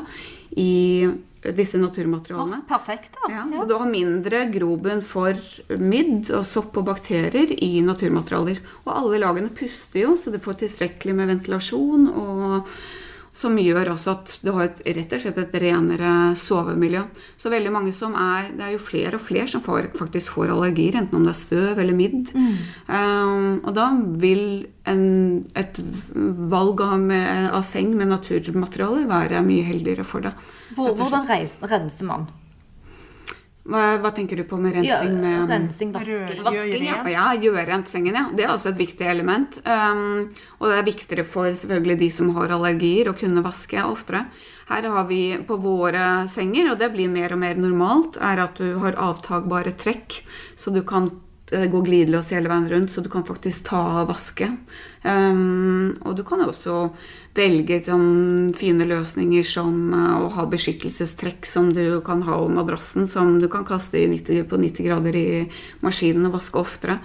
i 0.56 1.06
disse 1.54 1.78
naturmaterialene. 1.78 2.62
Oh, 2.64 2.68
perfekt 2.68 3.14
da. 3.18 3.30
Ja, 3.30 3.44
ja. 3.44 3.58
Så 3.58 3.66
du 3.68 3.76
har 3.78 3.88
mindre 3.90 4.46
grobunn 4.50 5.02
for 5.04 5.36
midd 5.78 6.30
og 6.34 6.46
sopp 6.48 6.78
og 6.80 6.88
bakterier 6.88 7.52
i 7.54 7.82
naturmaterialer. 7.86 8.62
Og 8.84 8.92
alle 8.94 9.20
lagene 9.22 9.52
puster 9.54 10.06
jo, 10.06 10.14
så 10.18 10.32
du 10.34 10.40
får 10.42 10.62
tilstrekkelig 10.64 11.14
med 11.20 11.30
ventilasjon. 11.34 12.08
og 12.10 12.72
som 13.36 13.56
gjør 13.60 13.92
også 13.92 14.12
at 14.14 14.34
du 14.40 14.50
har 14.56 14.70
et, 14.70 14.78
rett 14.96 15.12
og 15.12 15.20
slett 15.20 15.40
et 15.42 15.56
renere 15.60 16.12
sovemiljø. 16.40 17.02
Så 17.36 17.52
veldig 17.52 17.72
mange 17.74 17.92
som 17.92 18.14
er 18.16 18.48
Det 18.56 18.64
er 18.64 18.72
jo 18.72 18.80
flere 18.80 19.18
og 19.18 19.24
flere 19.24 19.48
som 19.50 19.60
får, 19.64 19.90
faktisk 19.98 20.38
får 20.38 20.54
allergier, 20.54 20.96
enten 20.96 21.18
om 21.18 21.26
det 21.26 21.34
er 21.34 21.40
støv 21.40 21.82
eller 21.82 21.98
midd. 21.98 22.32
Mm. 22.32 22.54
Um, 22.88 23.52
og 23.60 23.75
da 23.76 23.90
vil 24.22 24.42
en, 24.88 25.04
et 25.58 25.80
valg 26.56 26.80
av, 26.80 26.96
med, 27.02 27.50
av, 27.50 27.60
seng 27.66 27.92
med 27.99 28.12
naturmateriale 28.14 29.04
være 29.10 29.44
mye 29.44 29.68
heldigere 29.68 30.06
for 30.08 30.25
deg. 30.25 30.49
Hvordan 30.78 31.28
renser 31.28 32.08
man? 32.08 32.28
Hva, 33.66 33.82
hva, 33.98 34.12
tenker 34.14 34.38
du 34.38 34.44
på 34.46 34.58
med 34.62 34.76
rensing? 34.76 35.16
Ja, 35.26 35.42
rensing, 35.50 35.90
vasking. 35.94 36.42
vasking 36.46 36.84
ja. 36.86 37.00
ja, 37.10 37.24
gjøre 37.42 37.64
rent 37.66 37.90
sengen, 37.90 38.14
ja. 38.14 38.28
Det 38.30 38.46
er 38.46 38.52
også 38.52 38.70
et 38.70 38.78
viktig 38.78 39.08
element. 39.10 39.58
Um, 39.66 40.28
og 40.60 40.70
det 40.70 40.76
er 40.76 40.86
viktigere 40.86 41.26
for 41.26 41.50
selvfølgelig 41.50 41.98
de 42.04 42.10
som 42.14 42.30
har 42.38 42.54
allergier, 42.54 43.10
å 43.10 43.16
kunne 43.18 43.42
vaske 43.42 43.82
oftere. 43.82 44.26
Her 44.70 44.86
har 44.90 45.06
vi 45.10 45.20
på 45.46 45.58
våre 45.62 46.26
senger, 46.30 46.72
og 46.72 46.80
det 46.82 46.92
blir 46.94 47.10
mer 47.10 47.34
og 47.34 47.42
mer 47.42 47.58
normalt, 47.58 48.20
er 48.22 48.44
at 48.46 48.58
du 48.62 48.78
har 48.82 48.98
avtagbare 49.02 49.74
trekk. 49.78 50.20
Så 50.58 50.74
du 50.74 50.82
kan 50.86 51.10
eh, 51.52 51.67
gå 51.71 51.80
glidelås 51.87 52.32
hele 52.35 52.50
veien 52.50 52.69
rundt, 52.71 52.93
så 52.93 53.02
du 53.04 53.11
kan 53.13 53.26
faktisk 53.26 53.69
ta 53.69 53.82
og 54.02 54.11
vaske. 54.11 54.49
Um, 55.06 55.95
og 56.02 56.17
du 56.19 56.25
kan 56.26 56.43
også 56.43 56.89
velge 57.37 57.78
sånn 57.87 58.50
fine 58.56 58.89
løsninger 58.89 59.47
som 59.47 59.95
uh, 59.95 60.25
å 60.25 60.32
ha 60.35 60.47
beskyttelsestrekk 60.50 61.47
som 61.47 61.71
du 61.76 62.00
kan 62.06 62.25
ha 62.26 62.41
om 62.43 62.56
madrassen, 62.59 63.06
som 63.06 63.37
du 63.43 63.47
kan 63.52 63.67
kaste 63.69 64.02
90, 64.02 64.47
på 64.50 64.59
90 64.63 64.89
grader 64.89 65.19
i 65.21 65.28
maskinen 65.85 66.26
og 66.30 66.39
vaske 66.41 66.63
oftere. 66.63 66.99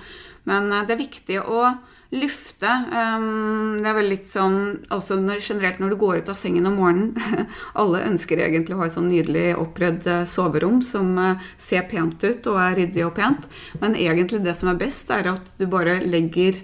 Men 0.50 0.72
uh, 0.74 0.82
det 0.88 0.96
er 0.96 1.04
viktig 1.04 1.42
å 1.44 1.66
lufte. 2.12 2.72
Um, 2.92 3.78
det 3.80 3.88
er 3.88 3.98
vel 3.98 4.10
litt 4.12 4.32
sånn 4.32 4.58
også 4.92 5.20
når, 5.22 5.40
generelt 5.44 5.80
når 5.82 5.94
du 5.94 6.00
går 6.02 6.22
ut 6.22 6.32
av 6.34 6.40
sengen 6.40 6.68
om 6.68 6.76
morgenen 6.80 7.48
Alle 7.80 8.04
ønsker 8.10 8.42
egentlig 8.44 8.76
å 8.76 8.82
ha 8.82 8.90
et 8.90 8.98
sånn 8.98 9.08
nydelig 9.12 9.46
oppredd 9.62 10.08
uh, 10.10 10.24
soverom 10.28 10.82
som 10.86 11.14
ser 11.56 11.88
pent 11.92 12.24
ut 12.24 12.52
og 12.52 12.60
er 12.60 12.76
ryddig 12.82 13.06
og 13.08 13.16
pent. 13.16 13.48
Men 13.84 13.96
egentlig 13.96 14.44
det 14.46 14.58
som 14.60 14.74
er 14.74 14.82
best, 14.82 15.10
er 15.14 15.32
at 15.32 15.56
du 15.60 15.66
bare 15.72 16.02
legger 16.04 16.60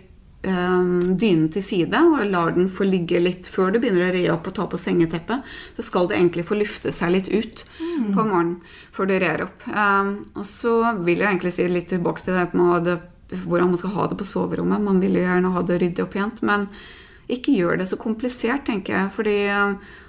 Ehm, 0.48 1.18
dynen 1.18 1.48
til 1.52 1.64
side 1.66 1.98
og 1.98 2.22
lar 2.30 2.54
den 2.56 2.70
få 2.72 2.86
ligge 2.88 3.20
litt 3.20 3.48
før 3.50 3.74
du 3.74 3.80
begynner 3.82 4.06
å 4.06 4.14
re 4.14 4.22
opp 4.32 4.48
og 4.48 4.56
ta 4.56 4.68
på 4.70 4.80
sengeteppet. 4.80 5.44
Så 5.76 5.88
skal 5.90 6.08
det 6.08 6.20
egentlig 6.20 6.46
få 6.48 6.60
lufte 6.60 6.94
seg 6.96 7.16
litt 7.16 7.28
ut 7.32 7.64
mm. 7.80 8.14
på 8.14 8.22
morgenen 8.22 8.60
før 8.96 9.10
du 9.10 9.16
rer 9.18 9.44
opp. 9.48 9.66
Um, 9.68 10.14
og 10.38 10.46
så 10.48 10.76
vil 11.02 11.24
jeg 11.24 11.32
egentlig 11.32 11.56
si 11.58 11.68
litt 11.72 11.90
tilbake 11.92 12.24
til 12.24 12.38
det 12.38 12.48
med 12.56 12.88
det, 12.88 13.00
hvordan 13.32 13.74
man 13.74 13.82
skal 13.82 13.96
ha 13.96 14.08
det 14.08 14.20
på 14.20 14.28
soverommet. 14.28 14.84
Man 14.84 15.02
vil 15.04 15.20
jo 15.20 15.26
gjerne 15.26 15.54
ha 15.56 15.64
det 15.68 15.82
ryddig 15.82 16.06
og 16.06 16.12
pent, 16.14 16.44
men 16.48 16.68
ikke 17.28 17.56
gjør 17.58 17.82
det 17.82 17.90
så 17.90 18.00
komplisert, 18.00 18.66
tenker 18.68 18.96
jeg. 18.96 19.12
fordi 19.12 19.40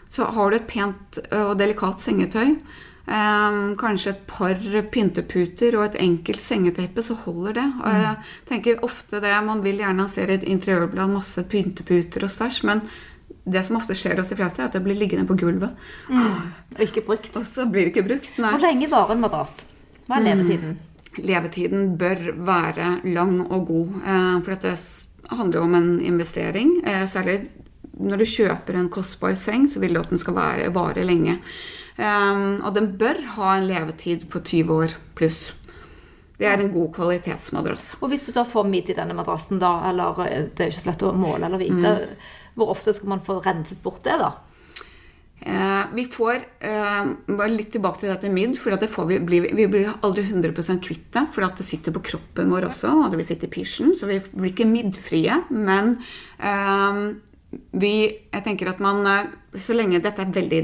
så 0.09 0.29
har 0.33 0.51
du 0.51 0.57
et 0.57 0.69
pent 0.71 1.19
og 1.35 1.57
delikat 1.59 2.01
sengetøy 2.01 2.55
Um, 3.09 3.71
kanskje 3.81 4.11
et 4.11 4.25
par 4.29 4.59
pynteputer 4.93 5.73
og 5.79 5.87
et 5.87 5.95
enkelt 6.05 6.43
sengeteppe, 6.45 7.01
så 7.01 7.15
holder 7.17 7.55
det. 7.57 7.65
Og 7.81 7.95
jeg 7.95 8.09
mm. 8.19 8.27
tenker 8.51 8.83
ofte 8.85 9.21
det, 9.25 9.33
Man 9.47 9.63
vil 9.65 9.81
gjerne 9.81 10.05
se 10.13 10.27
et 10.29 10.45
interiørblad, 10.45 11.09
masse 11.09 11.41
pynteputer 11.49 12.27
og 12.27 12.31
stæsj, 12.31 12.67
men 12.69 12.83
det 13.49 13.63
som 13.65 13.79
ofte 13.81 13.97
skjer 13.97 14.21
hos 14.21 14.29
de 14.29 14.37
fleste, 14.37 14.61
er 14.61 14.69
at 14.69 14.77
det 14.77 14.83
blir 14.85 14.99
liggende 14.99 15.25
på 15.25 15.39
gulvet. 15.41 15.73
Mm. 16.11 16.53
Og 16.77 16.85
ikke 16.85 17.07
brukt. 17.07 17.33
Og 17.33 17.49
så 17.49 17.65
blir 17.65 17.89
det 17.89 17.95
ikke 17.95 18.05
brukt, 18.11 18.29
nei. 18.37 18.53
Hvor 18.53 18.67
lenge 18.67 18.91
varer 18.93 19.17
en 19.17 19.25
madrass? 19.25 19.57
Hva 20.05 20.19
er 20.21 20.27
levetiden? 20.29 20.77
Mm. 20.77 20.88
Levetiden 21.25 21.97
bør 22.01 22.31
være 22.47 22.91
lang 23.15 23.41
og 23.47 23.67
god. 23.69 24.01
Uh, 24.03 24.37
for 24.45 24.55
dette 24.55 24.77
handler 25.29 25.61
jo 25.61 25.67
om 25.67 25.79
en 25.79 25.91
investering. 26.01 26.79
Uh, 26.87 27.05
særlig 27.11 27.41
når 27.99 28.23
du 28.23 28.31
kjøper 28.31 28.79
en 28.79 28.91
kostbar 28.93 29.35
seng, 29.39 29.67
så 29.71 29.83
vil 29.83 29.97
du 29.97 30.01
at 30.01 30.11
den 30.13 30.21
skal 30.21 30.37
være, 30.39 30.73
vare 30.75 31.05
lenge. 31.07 31.39
Um, 31.99 32.61
og 32.63 32.75
den 32.77 32.93
bør 32.99 33.19
ha 33.35 33.57
en 33.57 33.67
levetid 33.67 34.29
på 34.31 34.43
20 34.47 34.75
år 34.75 34.95
pluss. 35.19 35.49
Det 36.39 36.47
er 36.47 36.61
en 36.63 36.71
god 36.71 36.93
kvalitetsmadrass. 36.95 37.97
Og 37.99 38.13
hvis 38.13 38.29
du 38.29 38.33
da 38.37 38.45
får 38.47 38.69
midt 38.71 38.93
i 38.93 38.95
denne 38.95 39.17
madrassen, 39.19 39.59
da, 39.59 39.73
eller 39.91 40.21
eh, 40.29 40.45
det 40.47 40.63
er 40.63 40.69
jo 40.69 40.77
ikke 40.77 40.85
så 40.85 40.91
lett 40.93 41.03
å 41.09 41.17
måle 41.19 41.49
eller 41.49 41.59
vite, 41.59 41.95
mm. 41.99 42.29
hvor 42.55 42.71
ofte 42.71 42.95
skal 42.95 43.11
man 43.17 43.25
få 43.27 43.41
renset 43.43 43.83
bort 43.83 44.05
det, 44.07 44.15
da? 44.21 44.37
Eh, 45.41 45.85
vi 45.95 46.05
får 46.11 46.43
eh, 46.67 47.11
bare 47.27 47.53
litt 47.53 47.71
tilbake 47.73 48.03
til 48.03 48.11
dette 48.11 48.31
midd, 48.33 48.57
for 48.59 48.75
det 48.75 48.91
vi, 49.11 49.21
blir, 49.23 49.47
vi 49.55 49.69
blir 49.71 49.93
aldri 50.03 50.27
100 50.27 50.81
kvitt 50.85 51.09
det. 51.15 51.25
For 51.35 51.47
det 51.47 51.67
sitter 51.67 51.95
på 51.95 52.05
kroppen 52.11 52.51
vår 52.53 52.69
også, 52.73 52.93
og 53.05 53.13
det 53.13 53.23
vil 53.23 53.31
sitte 53.31 53.49
i 53.49 53.55
pysjen. 53.59 53.95
Så 53.97 54.11
vi 54.11 54.21
blir 54.33 54.53
ikke 54.53 54.69
middfrie. 54.69 55.41
Men 55.55 55.97
eh, 56.39 57.03
vi, 57.81 57.93
jeg 58.33 58.45
tenker 58.45 58.69
at 58.69 58.81
man 58.85 59.07
eh, 59.09 59.29
Så 59.57 59.73
lenge 59.73 60.03
dette 60.05 60.21
er 60.21 60.35
veldig 60.35 60.59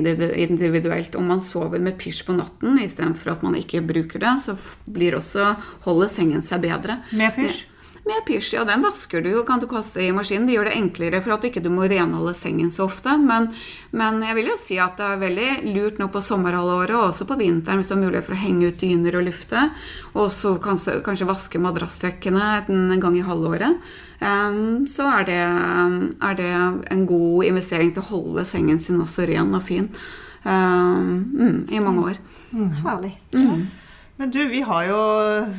individuelt, 0.44 1.14
om 1.16 1.30
man 1.32 1.40
sover 1.42 1.80
med 1.82 1.96
pysj 1.98 2.26
på 2.28 2.34
natten 2.36 2.76
istedenfor 2.82 3.32
at 3.32 3.46
man 3.46 3.56
ikke 3.56 3.80
bruker 3.82 4.20
det, 4.20 4.34
så 4.44 4.54
blir 4.84 5.16
også 5.16 5.54
holder 5.86 6.10
sengen 6.12 6.44
seg 6.44 6.66
bedre. 6.66 7.00
Med 7.16 7.32
pysj? 7.34 7.64
Med 8.04 8.24
pysj. 8.26 8.54
Ja, 8.56 8.64
den 8.68 8.84
vasker 8.84 9.22
du 9.24 9.30
og 9.38 9.46
kan 9.48 9.60
du 9.62 9.66
kaste 9.70 10.02
i 10.04 10.12
maskinen. 10.12 10.46
Det 10.48 10.56
gjør 10.56 10.68
det 10.68 10.76
enklere 10.76 11.20
for 11.24 11.34
at 11.34 11.44
du 11.44 11.48
ikke 11.48 11.62
må 11.72 11.86
renholde 11.88 12.34
sengen 12.36 12.70
så 12.72 12.84
ofte. 12.88 13.16
Men, 13.20 13.48
men, 13.96 14.20
jeg 14.26 14.36
vil 14.38 14.50
jo 14.52 14.56
si 14.60 14.78
at 14.82 14.98
det 15.00 15.06
er 15.08 15.22
veldig 15.22 15.50
lurt 15.74 16.00
nå 16.00 16.10
på 16.12 16.22
sommerhalvåret 16.24 16.96
og 16.98 17.06
også 17.08 17.26
på 17.28 17.38
vinteren 17.40 17.80
hvis 17.80 17.90
du 17.90 17.94
har 17.96 18.02
mulighet 18.02 18.28
for 18.28 18.36
å 18.36 18.42
henge 18.42 18.68
ut 18.68 18.80
dyner 18.80 19.18
og 19.20 19.28
lufte. 19.28 19.68
Og 20.14 20.28
så 20.34 20.56
kanskje, 20.62 20.98
kanskje 21.06 21.30
vaske 21.30 21.62
madrasstrekkene 21.62 22.50
en 22.68 23.00
gang 23.02 23.16
i 23.18 23.24
halvåret. 23.24 23.80
Um, 24.24 24.84
så 24.88 25.08
er 25.18 25.24
det, 25.28 25.40
er 26.24 26.36
det, 26.38 26.50
en 26.94 27.06
god 27.08 27.48
investering 27.48 27.90
til 27.92 28.04
å 28.04 28.10
holde 28.12 28.44
sengen 28.48 28.78
sin 28.80 29.00
også 29.02 29.26
ren 29.28 29.52
og 29.56 29.64
fin 29.66 29.88
um, 30.46 31.24
mm, 31.34 31.58
i 31.72 31.80
mange 31.82 32.12
år. 32.12 32.20
Mm. 32.54 32.70
Herlig. 32.84 33.16
Mm. 33.34 33.64
Men 34.16 34.30
du, 34.30 34.38
vi 34.48 34.60
har 34.62 34.84
jo, 34.86 34.98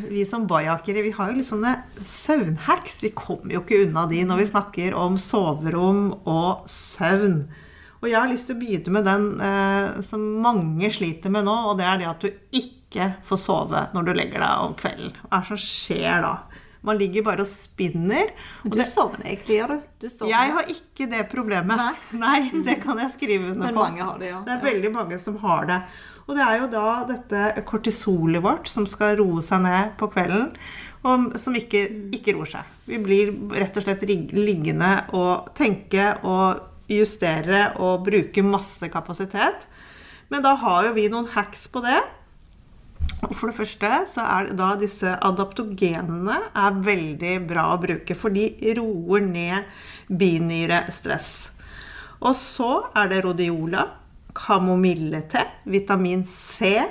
vi 0.08 0.24
som 0.28 0.46
bajakere, 0.48 1.04
vi 1.04 1.12
har 1.18 1.32
jo 1.32 1.40
litt 1.42 1.50
sånne 1.50 1.74
søvnhacks. 2.08 3.02
Vi 3.04 3.12
kommer 3.18 3.58
jo 3.58 3.64
ikke 3.66 3.82
unna 3.84 4.06
de 4.08 4.22
når 4.28 4.42
vi 4.42 4.48
snakker 4.48 4.96
om 4.96 5.18
soverom 5.20 6.08
og 6.24 6.64
søvn. 6.72 7.42
Og 8.00 8.08
jeg 8.12 8.20
har 8.20 8.32
lyst 8.32 8.48
til 8.48 8.56
å 8.56 8.62
begynne 8.62 8.96
med 8.96 9.08
den 9.10 9.28
eh, 9.44 10.02
som 10.08 10.24
mange 10.44 10.92
sliter 10.94 11.34
med 11.34 11.48
nå, 11.48 11.56
og 11.72 11.80
det 11.82 11.88
er 11.90 12.00
det 12.00 12.10
at 12.12 12.24
du 12.24 12.60
ikke 12.62 13.12
får 13.28 13.42
sove 13.42 13.88
når 13.96 14.08
du 14.08 14.14
legger 14.16 14.40
deg 14.40 14.68
om 14.70 14.76
kvelden. 14.80 15.18
Hva 15.26 15.42
er 15.42 15.44
det 15.44 15.52
som 15.52 15.64
skjer 15.66 16.24
da? 16.24 16.36
Man 16.86 17.00
ligger 17.02 17.26
bare 17.26 17.42
og 17.42 17.50
spinner. 17.50 18.30
Og 18.62 18.72
du 18.72 18.78
det, 18.78 18.86
sovner 18.92 19.26
egentlig, 19.26 19.56
gjør 19.58 19.72
du? 19.74 19.88
du 20.04 20.08
sovner. 20.08 20.32
Jeg 20.36 20.52
har 20.56 20.74
ikke 20.76 21.08
det 21.12 21.24
problemet. 21.32 21.82
Nei. 21.82 22.20
Nei 22.22 22.66
det 22.68 22.78
kan 22.84 23.02
jeg 23.02 23.16
skrive 23.18 23.56
under 23.56 23.58
på. 23.58 23.72
Men 23.72 23.80
mange 23.82 24.06
har 24.06 24.20
det, 24.22 24.30
ja. 24.32 24.42
Det 24.46 24.54
er 24.54 24.68
veldig 24.68 24.92
mange 24.94 25.20
som 25.20 25.40
har 25.42 25.66
det. 25.72 25.80
Og 26.26 26.34
det 26.34 26.42
er 26.42 26.58
jo 26.58 26.70
da 26.74 26.88
dette 27.06 27.66
kortisolet 27.70 28.42
vårt 28.42 28.70
som 28.72 28.88
skal 28.90 29.20
roe 29.20 29.44
seg 29.46 29.62
ned 29.66 29.94
på 30.00 30.10
kvelden, 30.14 30.52
og 31.06 31.36
som 31.38 31.54
ikke, 31.58 31.84
ikke 32.18 32.34
roer 32.34 32.50
seg. 32.50 32.70
Vi 32.90 32.98
blir 33.02 33.34
rett 33.54 33.76
og 33.78 33.86
slett 33.86 34.06
liggende 34.10 34.94
og 35.14 35.52
tenke 35.58 36.16
og 36.26 36.64
justere 36.90 37.68
og 37.82 38.08
bruke 38.08 38.46
masse 38.46 38.90
kapasitet. 38.94 39.68
Men 40.34 40.42
da 40.46 40.56
har 40.58 40.88
jo 40.88 40.96
vi 40.96 41.06
noen 41.14 41.30
hacks 41.36 41.68
på 41.70 41.84
det. 41.86 42.00
Og 43.26 43.34
for 43.38 43.50
det 43.50 43.58
første 43.58 43.92
så 44.10 44.26
er 44.26 44.50
da 44.58 44.72
disse 44.80 45.14
adaptogenene 45.14 46.40
er 46.58 46.80
veldig 46.86 47.36
bra 47.50 47.68
å 47.74 47.82
bruke, 47.82 48.18
for 48.18 48.34
de 48.34 48.50
roer 48.78 49.22
ned 49.26 49.70
binyrestress. 50.10 51.32
Og 52.26 52.34
så 52.38 52.72
er 52.98 53.14
det 53.14 53.22
rodiola 53.26 53.86
kamomillete, 54.36 55.46
vitamin 55.64 56.28
C 56.30 56.84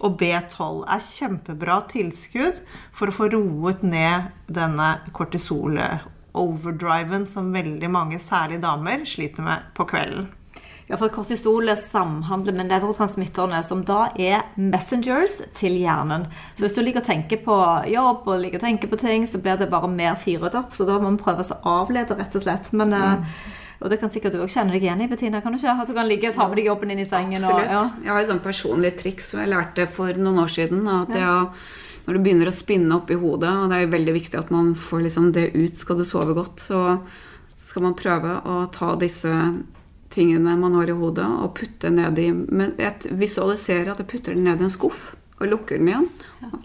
og 0.00 0.16
B12 0.20 0.84
er 0.88 1.00
kjempebra 1.04 1.80
tilskudd 1.90 2.60
for 2.96 3.08
å 3.10 3.14
få 3.14 3.28
roet 3.34 3.82
ned 3.84 4.22
denne 4.48 4.98
kortisol-overdriven 5.16 7.26
som 7.28 7.52
veldig 7.54 7.90
mange, 7.92 8.18
særlig 8.22 8.62
damer, 8.64 9.04
sliter 9.08 9.42
med 9.46 9.58
på 9.76 9.84
kvelden. 9.90 10.26
Ja, 10.90 10.96
for 10.98 11.08
Kortisol 11.14 11.70
samhandler 11.78 12.54
med 12.56 12.66
nevrotransmitterne, 12.66 13.60
som 13.62 13.84
da 13.86 14.08
er 14.18 14.42
messengers 14.58 15.36
til 15.54 15.76
hjernen. 15.78 16.26
Så 16.58 16.64
hvis 16.64 16.74
du 16.74 16.82
ligger 16.82 17.00
og 17.04 17.06
tenker 17.06 17.38
på 17.44 17.54
jobb 17.92 18.26
og 18.26 18.40
ligger 18.42 18.58
og 18.58 18.64
tenker 18.64 18.90
på 18.90 18.98
ting, 18.98 19.22
så 19.30 19.38
blir 19.38 19.54
det 19.60 19.70
bare 19.70 19.86
mer 19.92 20.18
fyret 20.18 20.56
opp. 20.58 20.74
Så 20.74 20.82
da 20.88 20.98
må 20.98 21.06
man 21.06 21.20
prøve 21.20 21.46
å 21.46 21.60
avlede, 21.84 22.18
rett 22.18 22.34
og 22.34 22.42
slett. 22.42 22.72
Men 22.74 22.90
mm. 22.90 23.22
Og 23.80 23.88
det 23.88 23.96
kan 24.00 24.10
sikkert 24.12 24.34
du 24.36 24.42
òg 24.44 24.52
kjenne 24.52 24.74
deg 24.74 24.84
igjen 24.84 25.00
i, 25.00 25.08
Bettina. 25.08 25.40
kan 25.40 25.54
du 25.54 25.58
ikke? 25.58 25.72
At 25.72 25.88
du 25.88 25.94
kan 25.96 26.08
ligge 26.08 26.28
og 26.28 26.36
ta 26.36 26.46
med 26.48 26.60
deg 26.60 26.68
jobben 26.68 26.90
inn 26.92 27.00
i 27.00 27.08
sengen. 27.08 27.40
Absolutt. 27.40 27.64
Og, 27.64 27.72
ja. 27.72 27.84
Jeg 28.04 28.12
har 28.12 28.20
et 28.20 28.32
sånt 28.32 28.44
personlig 28.44 28.90
triks 29.00 29.30
som 29.32 29.40
jeg 29.40 29.52
lærte 29.54 29.86
for 29.88 30.20
noen 30.20 30.42
år 30.44 30.52
siden. 30.52 30.84
at 30.88 31.14
ja. 31.16 31.36
Når 32.04 32.16
du 32.16 32.22
begynner 32.24 32.50
å 32.50 32.54
spinne 32.54 32.96
opp 32.96 33.10
i 33.12 33.18
hodet, 33.20 33.50
og 33.50 33.70
det 33.70 33.76
er 33.76 33.84
jo 33.84 33.94
veldig 33.94 34.14
viktig 34.16 34.38
at 34.40 34.48
man 34.52 34.72
får 34.74 35.04
liksom 35.06 35.32
det 35.36 35.50
ut 35.54 35.78
skal 35.78 36.00
du 36.00 36.04
sove 36.08 36.34
godt, 36.36 36.60
så 36.64 36.98
skal 37.62 37.84
man 37.86 37.96
prøve 37.96 38.40
å 38.48 38.64
ta 38.72 38.94
disse 39.00 39.30
tingene 40.10 40.56
man 40.58 40.74
har 40.74 40.90
i 40.90 40.96
hodet, 40.96 41.28
og 41.28 41.54
putte 41.54 41.92
ned 41.94 42.18
i 42.18 42.30
Men 42.32 42.74
jeg 42.80 43.14
visualiserer 43.14 43.92
at 43.92 44.02
jeg 44.02 44.10
putter 44.10 44.34
den 44.34 44.48
ned 44.48 44.60
i 44.60 44.66
en 44.66 44.74
skuff 44.74 45.12
og 45.40 45.48
lukker 45.48 45.78
den 45.78 45.92
igjen. 45.92 46.08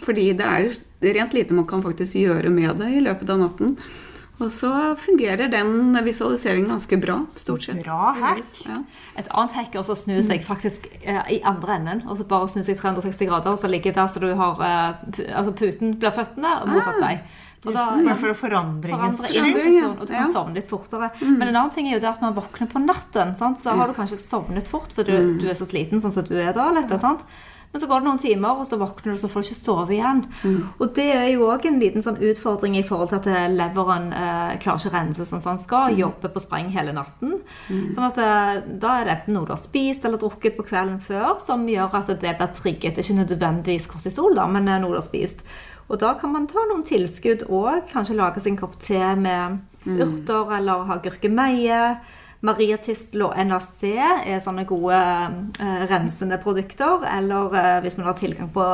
Fordi 0.04 0.32
det 0.36 0.48
er 0.50 0.66
jo 0.66 1.14
rent 1.16 1.36
lite 1.38 1.56
man 1.56 1.68
kan 1.70 1.84
faktisk 1.84 2.18
gjøre 2.20 2.50
med 2.52 2.82
det 2.82 2.90
i 2.98 3.04
løpet 3.04 3.30
av 3.32 3.40
natten. 3.40 3.78
Og 4.36 4.52
så 4.52 4.70
fungerer 5.00 5.48
den 5.48 5.96
visualiseringen 6.04 6.68
ganske 6.74 6.98
bra, 7.00 7.22
stort 7.40 7.64
sett. 7.64 7.80
Bra 7.86 8.12
hack. 8.20 8.44
Ja. 8.66 8.82
Et 9.16 9.30
annet 9.32 9.56
hack 9.56 9.78
er 9.78 9.80
å 9.80 9.96
snu 9.96 10.18
seg 10.28 10.44
faktisk 10.44 10.90
eh, 11.00 11.22
i 11.38 11.40
andre 11.48 11.78
enden. 11.78 12.04
og 12.04 12.20
så 12.20 12.28
Bare 12.28 12.50
snu 12.52 12.60
seg 12.68 12.76
360 12.82 13.30
grader, 13.30 13.56
og 13.56 13.62
så 13.62 13.72
ligge 13.72 13.96
der 13.96 14.12
så 14.12 14.20
du 14.20 14.34
har 14.36 14.60
eh, 14.60 15.32
Altså 15.32 15.56
puten 15.56 15.96
blir 16.02 16.12
føttene, 16.16 16.52
og 16.62 16.74
motsatt 16.74 17.00
ah. 17.00 17.06
vei. 17.08 17.16
Og 17.66 17.74
da, 17.74 17.86
ja, 18.06 18.14
for 18.20 18.38
forandringens 18.38 19.24
skyld. 19.26 19.80
Og 19.96 20.04
du 20.06 20.14
kan 20.14 20.34
sovne 20.34 20.60
litt 20.60 20.70
fortere. 20.70 21.10
Mm. 21.18 21.40
Men 21.40 21.48
en 21.48 21.56
annen 21.56 21.74
ting 21.74 21.88
er 21.90 21.96
jo 21.96 22.04
det 22.04 22.12
at 22.12 22.22
man 22.22 22.36
våkner 22.36 22.70
på 22.70 22.82
natten. 22.84 23.34
Sant? 23.40 23.64
Så 23.64 23.74
har 23.74 23.90
du 23.90 23.98
kanskje 23.98 24.20
sovnet 24.22 24.70
fort 24.70 24.94
fordi 24.94 25.16
du, 25.16 25.32
mm. 25.32 25.36
du, 25.42 25.48
er 25.50 25.58
så 25.58 25.68
sliten 25.70 26.04
sånn 26.04 26.14
som 26.14 26.28
du 26.28 26.36
er 26.38 26.54
da. 26.54 26.68
Litt, 26.76 26.94
sant? 27.02 27.26
Men 27.72 27.82
så 27.82 27.90
går 27.90 28.02
det 28.02 28.08
noen 28.08 28.22
timer, 28.22 28.60
og 28.62 28.68
så 28.70 28.80
våkner 28.80 29.12
du, 29.12 29.16
og 29.16 29.22
så 29.22 29.30
får 29.32 29.44
du 29.44 29.50
ikke 29.50 29.60
sove 29.60 29.96
igjen. 29.98 30.22
Mm. 30.44 30.60
Og 30.80 30.94
det 30.96 31.08
er 31.12 31.26
jo 31.34 31.50
òg 31.52 31.68
en 31.68 31.80
liten 31.82 32.06
sånn 32.06 32.22
utfordring 32.24 32.78
i 32.80 32.86
forhold 32.88 33.12
til 33.12 33.20
at 33.20 33.52
leveren 33.52 34.10
eh, 34.16 34.56
klarer 34.64 34.80
ikke 34.80 34.92
å 34.92 34.96
rense 34.96 35.28
sånn 35.28 35.44
som 35.44 35.58
den 35.58 35.64
skal. 35.66 35.92
Mm. 35.92 36.00
Jobbe 36.06 36.32
på 36.32 36.44
spreng 36.44 36.72
hele 36.76 36.96
natten. 36.96 37.38
Mm. 37.68 37.86
Sånn 37.96 38.08
at 38.08 38.22
eh, 38.24 38.56
da 38.82 38.98
er 39.00 39.08
det 39.08 39.16
enten 39.18 39.38
noe 39.38 39.50
du 39.50 39.56
har 39.56 39.62
spist 39.62 40.08
eller 40.08 40.22
drukket 40.22 40.58
på 40.58 40.68
kvelden 40.70 41.00
før, 41.04 41.38
som 41.44 41.68
gjør 41.70 42.00
at 42.02 42.12
det 42.16 42.36
blir 42.40 42.52
trigget. 42.58 42.96
Det 42.96 43.04
er 43.04 43.10
ikke 43.10 43.22
nødvendigvis 43.24 43.90
kortisol, 43.92 44.36
da, 44.40 44.48
men 44.50 44.70
noe 44.72 44.94
du 44.94 45.00
har 45.00 45.08
spist. 45.08 45.44
Og 45.86 46.00
da 46.02 46.16
kan 46.18 46.32
man 46.34 46.48
ta 46.50 46.64
noen 46.66 46.86
tilskudd 46.88 47.46
òg. 47.54 47.86
Kanskje 47.92 48.18
lage 48.18 48.42
sin 48.42 48.58
kopp 48.58 48.80
te 48.82 49.02
med 49.20 49.60
mm. 49.86 50.00
urter, 50.00 50.56
eller 50.58 50.88
ha 50.90 50.98
gurkemeie. 52.46 52.76
Mariatistel 52.76 53.26
og 53.26 53.36
NAC 53.48 53.84
er 53.84 54.40
sånne 54.44 54.66
gode 54.70 54.96
eh, 54.96 55.84
rensende 55.90 56.40
produkter. 56.42 57.06
Eller 57.18 57.60
eh, 57.60 57.82
hvis 57.82 57.98
man 57.98 58.08
har 58.12 58.18
tilgang 58.20 58.52
på 58.54 58.66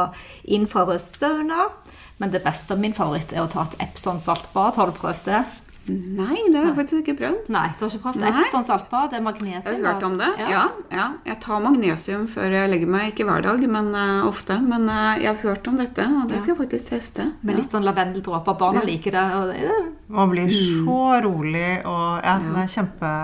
infrarød 0.44 1.00
sauna. 1.00 1.70
Men 2.18 2.32
det 2.32 2.44
beste, 2.44 2.78
min 2.78 2.94
favoritt, 2.94 3.34
er 3.34 3.46
å 3.46 3.50
ta 3.50 3.66
et 3.66 3.80
Epson 3.90 4.22
saltbad. 4.22 4.78
Har 4.78 4.92
du 4.92 4.98
prøvd 4.98 5.26
det? 5.26 5.44
Nei, 5.90 6.36
det 6.54 6.60
har 6.60 6.68
jeg 6.68 6.76
faktisk 6.78 7.00
ikke 7.02 7.16
prøvd. 7.18 7.48
Nei, 7.50 7.64
du 7.74 7.82
har 7.82 7.90
ikke 7.90 8.04
prøvd 8.04 8.22
Nei. 8.22 8.30
Epson 8.44 8.66
saltbad? 8.68 9.08
Det 9.10 9.18
er 9.18 9.24
magnesium. 9.26 9.66
Jeg 9.66 9.82
har 9.82 9.96
hørt 9.96 10.06
om 10.06 10.18
det. 10.20 10.30
Ja. 10.38 10.50
Ja, 10.52 10.66
ja. 10.94 11.08
Jeg 11.26 11.40
tar 11.42 11.64
magnesium 11.64 12.28
før 12.30 12.54
jeg 12.54 12.70
legger 12.70 12.92
meg. 12.94 13.08
Ikke 13.12 13.26
hver 13.26 13.42
dag, 13.48 13.66
men 13.74 13.90
uh, 13.98 14.28
ofte. 14.30 14.60
Men 14.62 14.86
uh, 14.92 15.18
jeg 15.18 15.32
har 15.32 15.42
hørt 15.42 15.72
om 15.72 15.82
dette, 15.82 16.06
og 16.06 16.30
det 16.30 16.44
skal 16.44 16.54
jeg 16.54 16.62
faktisk 16.62 16.94
teste. 16.94 17.32
Med 17.42 17.58
litt 17.58 17.74
sånn 17.74 17.88
lavendeldråper. 17.88 18.60
Barna 18.62 18.86
liker 18.86 19.18
det. 19.18 19.26
Og 19.40 19.50
det, 19.50 19.72
det. 19.72 19.80
Man 20.14 20.30
blir 20.36 20.54
så 20.54 21.00
rolig, 21.26 21.70
og 21.90 22.22
ja, 22.22 22.38
det 22.46 22.68
er 22.68 22.76
kjempe 22.78 23.16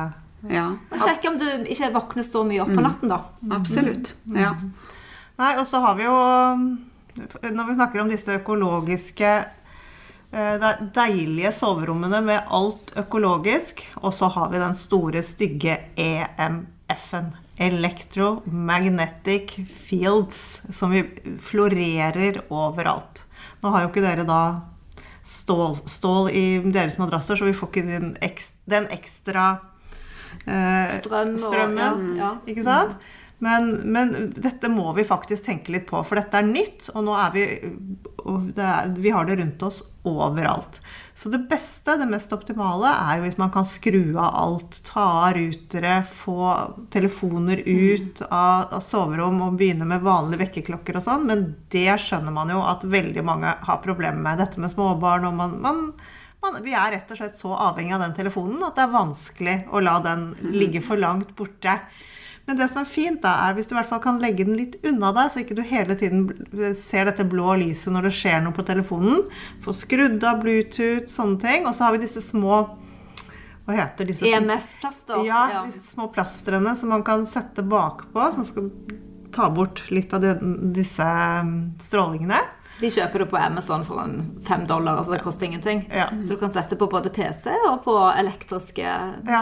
ja. 0.45 0.67
Og 0.91 1.01
sjekk 1.01 1.25
om 1.31 1.39
du 1.41 1.47
ikke 1.65 1.89
våkner 1.95 2.25
så 2.25 2.43
mye 2.47 2.61
opp 2.63 2.71
på 2.73 2.79
mm. 2.79 2.85
natten, 2.85 3.11
da. 3.13 3.19
Absolutt. 3.57 4.13
Mm. 4.29 4.37
Ja. 4.43 4.53
Nei, 5.37 5.51
og 5.57 5.65
så 5.69 5.81
har 5.83 5.97
vi 5.97 6.07
jo 6.07 6.17
Når 7.41 7.67
vi 7.67 7.75
snakker 7.77 8.01
om 8.01 8.09
disse 8.11 8.37
økologiske 8.37 9.31
eh, 10.31 10.67
deilige 10.93 11.51
soverommene 11.55 12.21
med 12.25 12.53
alt 12.53 12.93
økologisk, 12.99 13.81
og 14.03 14.13
så 14.13 14.29
har 14.35 14.51
vi 14.53 14.61
den 14.61 14.77
store, 14.77 15.25
stygge 15.25 15.79
EMF-en. 15.97 17.33
Electromagnetic 17.57 19.55
Fields, 19.87 20.61
som 20.69 20.91
vi 20.93 21.01
florerer 21.41 22.43
overalt. 22.53 23.23
Nå 23.63 23.71
har 23.73 23.81
jo 23.81 23.89
ikke 23.89 24.03
dere 24.05 24.27
da 24.29 24.41
stål, 25.25 25.79
stål 25.89 26.29
i 26.37 26.45
deres 26.69 26.99
madrasser, 27.01 27.39
så 27.39 27.47
vi 27.47 27.55
får 27.57 27.71
ikke 27.71 27.87
den 27.87 28.13
ekstra, 28.21 28.53
den 28.67 28.87
ekstra 28.93 29.47
eh, 30.45 30.97
Strøm 31.01 31.33
og, 31.35 31.39
strømmen. 31.47 32.11
Ja. 32.19 32.35
Ikke 32.49 32.65
sant? 32.67 32.99
Men, 33.39 33.69
men, 33.85 34.13
dette 34.33 34.69
må 34.69 34.89
vi 34.97 35.05
faktisk 35.05 35.45
tenke 35.45 35.73
litt 35.75 35.85
på, 35.89 35.99
for 36.01 36.17
dette 36.17 36.39
er 36.39 36.47
nytt. 36.47 36.87
Og 36.95 37.05
nå 37.05 37.17
er 37.21 37.35
vi 37.35 37.43
er, 37.45 38.93
Vi 38.97 39.13
har 39.13 39.27
det 39.27 39.37
rundt 39.37 39.65
oss 39.67 39.83
overalt. 40.07 40.79
Så 41.17 41.29
det 41.33 41.43
beste, 41.49 41.95
det 41.97 42.07
mest 42.09 42.33
optimale, 42.33 42.89
er 42.89 43.17
jo 43.17 43.25
hvis 43.25 43.39
man 43.41 43.51
kan 43.53 43.65
skru 43.65 44.17
av 44.17 44.33
alt. 44.41 44.79
Ta 44.89 45.05
av 45.27 45.37
rutere, 45.37 45.99
få 46.09 46.51
telefoner 46.93 47.61
ut 47.61 48.23
av, 48.27 48.73
av 48.77 48.81
soverom 48.85 49.41
og 49.45 49.57
begynne 49.61 49.85
med 49.89 50.05
vanlige 50.05 50.47
vekkerklokker 50.47 50.97
og 50.97 51.05
sånn. 51.05 51.27
Men 51.29 51.49
det 51.73 51.91
skjønner 52.01 52.33
man 52.33 52.53
jo 52.53 52.63
at 52.65 52.85
veldig 52.85 53.25
mange 53.25 53.53
har 53.69 53.83
problemer 53.85 54.21
med. 54.21 54.41
Dette 54.41 54.61
med 54.61 54.73
småbarn 54.73 55.29
og 55.29 55.37
man, 55.37 55.59
man 55.61 55.83
man, 56.43 56.59
vi 56.63 56.75
er 56.77 56.93
rett 56.93 57.11
og 57.11 57.19
slett 57.19 57.37
så 57.37 57.55
avhengig 57.69 57.95
av 57.97 58.05
den 58.05 58.15
telefonen 58.17 58.63
at 58.67 58.77
det 58.77 58.85
er 58.85 58.93
vanskelig 58.93 59.57
å 59.73 59.81
la 59.83 59.97
den 60.05 60.29
ligge 60.53 60.83
for 60.85 60.99
langt 61.01 61.33
borte. 61.37 61.79
Men 62.47 62.55
det 62.55 62.69
som 62.71 62.79
er 62.79 62.87
fint, 62.87 63.19
da, 63.25 63.33
er 63.43 63.57
hvis 63.57 63.67
du 63.67 63.73
i 63.73 63.77
hvert 63.77 63.89
fall 63.89 63.99
kan 64.03 64.21
legge 64.23 64.45
den 64.47 64.55
litt 64.55 64.77
unna 64.87 65.09
deg, 65.15 65.33
så 65.33 65.41
ikke 65.41 65.57
du 65.57 65.65
hele 65.67 65.97
tiden 65.99 66.29
ser 66.79 67.09
dette 67.09 67.25
blå 67.27 67.57
lyset 67.59 67.91
når 67.91 68.07
det 68.07 68.13
skjer 68.15 68.45
noe 68.45 68.55
på 68.55 68.63
telefonen. 68.67 69.25
Få 69.65 69.75
skrudd 69.75 70.23
av 70.23 70.39
Bluetooth, 70.45 71.09
sånne 71.11 71.41
ting. 71.43 71.67
Og 71.67 71.75
så 71.75 71.87
har 71.87 71.97
vi 71.97 72.05
disse 72.05 72.23
små 72.23 72.61
hva 73.67 73.75
heter 73.75 74.07
disse? 74.07 74.23
EMF-plaster. 74.23 75.25
Ja, 75.27 75.41
ja, 75.51 75.65
disse 75.67 75.91
små 75.91 76.07
plastrene 76.15 76.71
som 76.79 76.93
man 76.95 77.03
kan 77.03 77.27
sette 77.27 77.65
bakpå, 77.67 78.29
som 78.31 78.47
skal 78.47 78.71
ta 79.35 79.49
bort 79.51 79.83
litt 79.91 80.13
av 80.15 80.23
de, 80.23 80.37
disse 80.71 81.03
mm, 81.03 81.57
strålingene. 81.83 82.39
De 82.77 82.89
kjøper 82.93 83.23
det 83.23 83.29
på 83.31 83.39
Amazon 83.41 83.85
for 83.87 84.01
en 84.03 84.17
fem 84.45 84.65
dollar, 84.69 84.99
altså 84.99 85.15
det 85.15 85.23
koster 85.25 85.47
ingenting. 85.47 85.85
Ja. 85.93 86.09
Så 86.21 86.35
du 86.35 86.41
kan 86.41 86.51
sette 86.53 86.77
på 86.77 86.87
både 86.91 87.09
PC 87.13 87.49
og 87.69 87.81
på 87.87 87.95
elektriske 88.13 88.91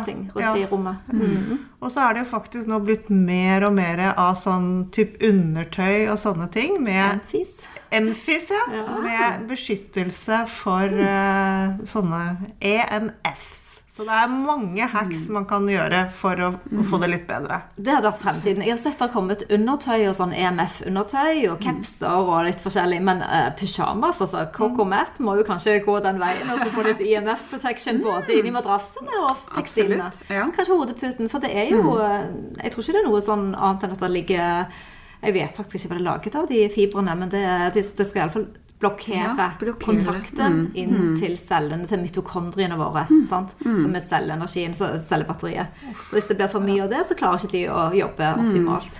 ting 0.07 0.29
rundt 0.31 0.45
ja. 0.45 0.53
i 0.55 0.67
rommet. 0.71 1.09
Mm. 1.11 1.65
Og 1.83 1.91
så 1.91 2.05
er 2.05 2.15
det 2.15 2.23
jo 2.23 2.29
faktisk 2.31 2.69
nå 2.71 2.79
blitt 2.85 3.11
mer 3.11 3.67
og 3.67 3.75
mer 3.75 4.01
av 4.13 4.37
sånn 4.39 4.87
type 4.95 5.19
undertøy 5.25 6.07
og 6.07 6.17
sånne 6.21 6.47
ting 6.53 6.79
med 6.83 7.19
Enfis. 7.19 7.57
Enfis. 7.95 8.49
Ja. 8.71 8.85
Med 9.03 9.45
beskyttelse 9.51 10.45
for 10.55 10.95
uh, 10.95 11.75
sånne 11.91 12.23
EMFs. 12.63 13.64
Så 13.95 14.03
det 14.03 14.11
er 14.11 14.27
mange 14.27 14.85
hacks 14.91 15.29
man 15.31 15.45
kan 15.47 15.69
gjøre 15.71 16.01
for 16.19 16.39
å, 16.43 16.49
å 16.59 16.85
få 16.89 16.97
det 16.99 17.07
litt 17.13 17.23
bedre. 17.29 17.61
Det 17.79 17.93
hadde 17.93 18.09
vært 18.09 18.23
fremtiden. 18.25 18.63
Jeg 18.65 18.73
har 18.73 18.81
sett 18.83 18.97
det 18.99 19.05
har 19.05 19.13
kommet 19.13 19.45
undertøy 19.47 20.09
og 20.09 20.17
sånn 20.17 20.33
EMF-undertøy 20.35 21.45
og 21.53 21.61
capser 21.63 22.17
og 22.33 22.41
litt 22.49 22.63
forskjellig, 22.63 22.99
men 23.07 23.23
uh, 23.23 23.53
pysjamas, 23.55 24.19
altså 24.25 24.43
Coco 24.55 24.83
Matt 24.91 25.21
må 25.23 25.37
jo 25.39 25.45
kanskje 25.47 25.77
gå 25.85 25.95
den 26.03 26.19
veien 26.19 26.51
og 26.51 26.59
så 26.59 26.67
få 26.75 26.83
litt 26.89 27.05
EMF 27.05 27.47
protection 27.53 28.01
både 28.03 28.35
inni 28.35 28.51
madrassene 28.57 29.21
og 29.29 29.47
tekstilene. 29.55 30.09
Ja. 30.27 30.49
Kanskje 30.57 30.75
hodeputen, 30.75 31.31
for 31.31 31.45
det 31.45 31.53
er 31.55 31.71
jo 31.71 31.95
eh, 32.01 32.27
Jeg 32.65 32.73
tror 32.73 32.83
ikke 32.83 32.97
det 32.97 33.01
er 33.01 33.07
noe 33.07 33.23
sånn 33.23 33.47
annet 33.53 33.85
enn 33.85 33.95
at 33.95 34.03
det 34.03 34.11
ligger 34.11 34.77
Jeg 35.23 35.35
vet 35.37 35.55
faktisk 35.55 35.85
ikke 35.85 35.93
hva 35.93 35.95
det 35.95 36.03
er 36.03 36.09
laget 36.09 36.37
av, 36.41 36.51
de 36.51 36.61
fibrene, 36.73 37.15
men 37.21 37.31
det, 37.31 37.45
det, 37.77 37.87
det 37.95 38.09
skal 38.09 38.25
iallfall 38.25 38.49
blokkere, 38.79 39.35
Ja, 39.37 39.51
blokkere. 39.59 39.79
kontakten 39.85 40.71
inn 40.75 41.15
til 41.19 41.37
cellene, 41.37 41.87
til 41.87 41.99
mitokondriene 42.03 42.77
våre. 42.77 43.05
Sant? 43.29 43.55
Som 43.63 43.95
er 43.95 44.03
cellenergien, 44.09 44.75
så 44.75 44.93
cellebatteriet. 44.99 45.67
Så 46.09 46.17
hvis 46.17 46.27
det 46.27 46.37
blir 46.37 46.51
for 46.51 46.59
mye 46.65 46.83
av 46.83 46.89
det, 46.91 47.05
så 47.07 47.15
klarer 47.17 47.39
ikke 47.45 47.51
de 47.55 47.65
å 47.71 47.87
jobbe 47.95 48.33
optimalt. 48.35 48.99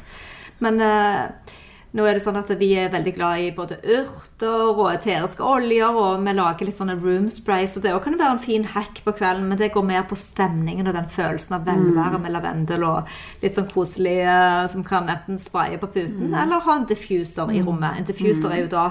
Men 0.63 0.79
eh, 0.81 1.27
nå 1.95 2.03
er 2.07 2.13
det 2.17 2.23
sånn 2.25 2.35
at 2.35 2.49
vi 2.59 2.73
er 2.75 2.89
veldig 2.91 3.11
glad 3.15 3.39
i 3.39 3.51
både 3.55 3.77
urter 3.83 4.71
og 4.75 4.89
eteriske 4.93 5.43
oljer, 5.43 5.95
og 5.95 6.23
vi 6.25 6.33
lager 6.35 6.65
litt 6.67 6.75
sånne 6.79 6.95
room 6.99 7.27
spray, 7.31 7.67
så 7.71 7.79
det 7.83 7.93
òg 7.95 8.01
kan 8.03 8.17
være 8.19 8.31
en 8.35 8.39
fin 8.43 8.63
hack 8.73 8.99
på 9.05 9.13
kvelden, 9.15 9.47
men 9.47 9.57
det 9.59 9.69
går 9.71 9.83
mer 9.87 10.03
på 10.03 10.15
stemningen 10.19 10.87
og 10.87 10.93
den 10.97 11.07
følelsen 11.11 11.55
av 11.55 11.63
velvære 11.67 12.19
med 12.19 12.31
lavendel 12.35 12.83
og 12.83 13.13
litt 13.43 13.55
sånn 13.55 13.69
koselig 13.71 14.17
eh, 14.27 14.65
som 14.71 14.83
kan 14.87 15.07
enten 15.11 15.39
spraye 15.39 15.79
på 15.79 15.87
puten, 15.87 16.33
eller 16.35 16.59
ha 16.67 16.75
en 16.81 16.87
diffuser 16.89 17.51
i 17.55 17.61
rommet. 17.63 17.99
En 18.01 18.07
diffuser 18.11 18.51
er 18.51 18.65
jo 18.65 18.71
da 18.75 18.89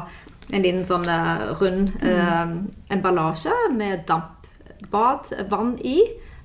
en 0.51 0.65
liten 0.65 0.85
sånn 0.89 1.07
eh, 1.09 1.47
rund 1.61 1.95
mm. 2.03 2.55
emballasje 2.93 3.55
med 3.73 4.05
dampbad, 4.09 5.33
vann 5.51 5.75
i, 5.81 6.01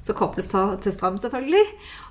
som 0.06 0.16
kobles 0.16 0.52
til 0.52 0.96
strøm 0.96 1.18
selvfølgelig. 1.20 1.66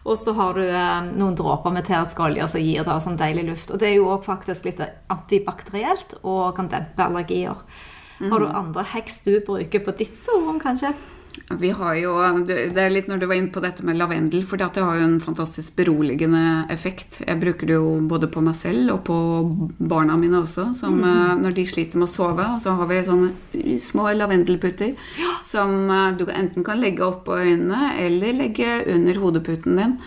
Og 0.08 0.18
så 0.20 0.34
har 0.36 0.56
du 0.56 0.64
eh, 0.64 1.10
noen 1.10 1.36
dråper 1.38 1.74
med 1.74 1.84
eterisk 1.84 2.20
olje 2.24 2.48
som 2.52 2.64
gir 2.64 2.86
det 2.86 2.98
sånn 3.04 3.20
deilig 3.20 3.46
luft. 3.50 3.72
Og 3.72 3.80
det 3.80 3.90
er 3.90 3.98
jo 3.98 4.10
òg 4.14 4.26
faktisk 4.28 4.68
litt 4.68 4.82
antibakterielt 5.12 6.18
og 6.22 6.54
kan 6.58 6.70
dempe 6.72 7.06
allergier. 7.06 7.62
Har 8.18 8.42
du 8.42 8.48
andre 8.50 8.82
heks 8.96 9.20
du 9.22 9.36
bruker 9.46 9.84
på 9.84 9.94
ditt 10.00 10.16
soverom, 10.18 10.58
kanskje? 10.58 10.90
Vi 11.60 11.70
har 11.70 11.94
jo, 11.98 12.12
Det 12.46 12.78
er 12.82 12.92
litt 12.92 13.08
når 13.08 13.20
du 13.20 13.26
var 13.26 13.38
inne 13.38 13.52
på 13.52 13.62
dette 13.64 13.84
med 13.86 13.98
lavendel, 13.98 14.44
for 14.46 14.60
det 14.60 14.68
har 14.76 14.98
jo 14.98 15.06
en 15.06 15.18
fantastisk 15.20 15.76
beroligende 15.78 16.66
effekt. 16.70 17.22
Jeg 17.26 17.40
bruker 17.40 17.66
det 17.66 17.78
jo 17.78 17.96
både 18.10 18.28
på 18.32 18.42
meg 18.44 18.56
selv 18.58 18.92
og 18.94 19.02
på 19.08 19.18
barna 19.78 20.16
mine 20.20 20.42
også, 20.42 20.70
som, 20.78 21.00
mm. 21.00 21.42
når 21.42 21.56
de 21.56 21.66
sliter 21.66 22.00
med 22.00 22.08
å 22.08 22.12
sove. 22.12 22.46
Og 22.54 22.62
så 22.62 22.76
har 22.78 22.90
vi 22.90 23.02
sånne 23.06 23.78
små 23.82 24.10
lavendelputter 24.16 24.94
som 25.46 25.90
eh, 25.90 26.14
du 26.18 26.26
enten 26.28 26.66
kan 26.66 26.80
legge 26.80 27.06
oppå 27.06 27.38
øynene 27.38 27.94
eller 27.98 28.36
legge 28.36 28.82
under 28.94 29.22
hodeputen 29.22 29.78
din. 29.78 29.98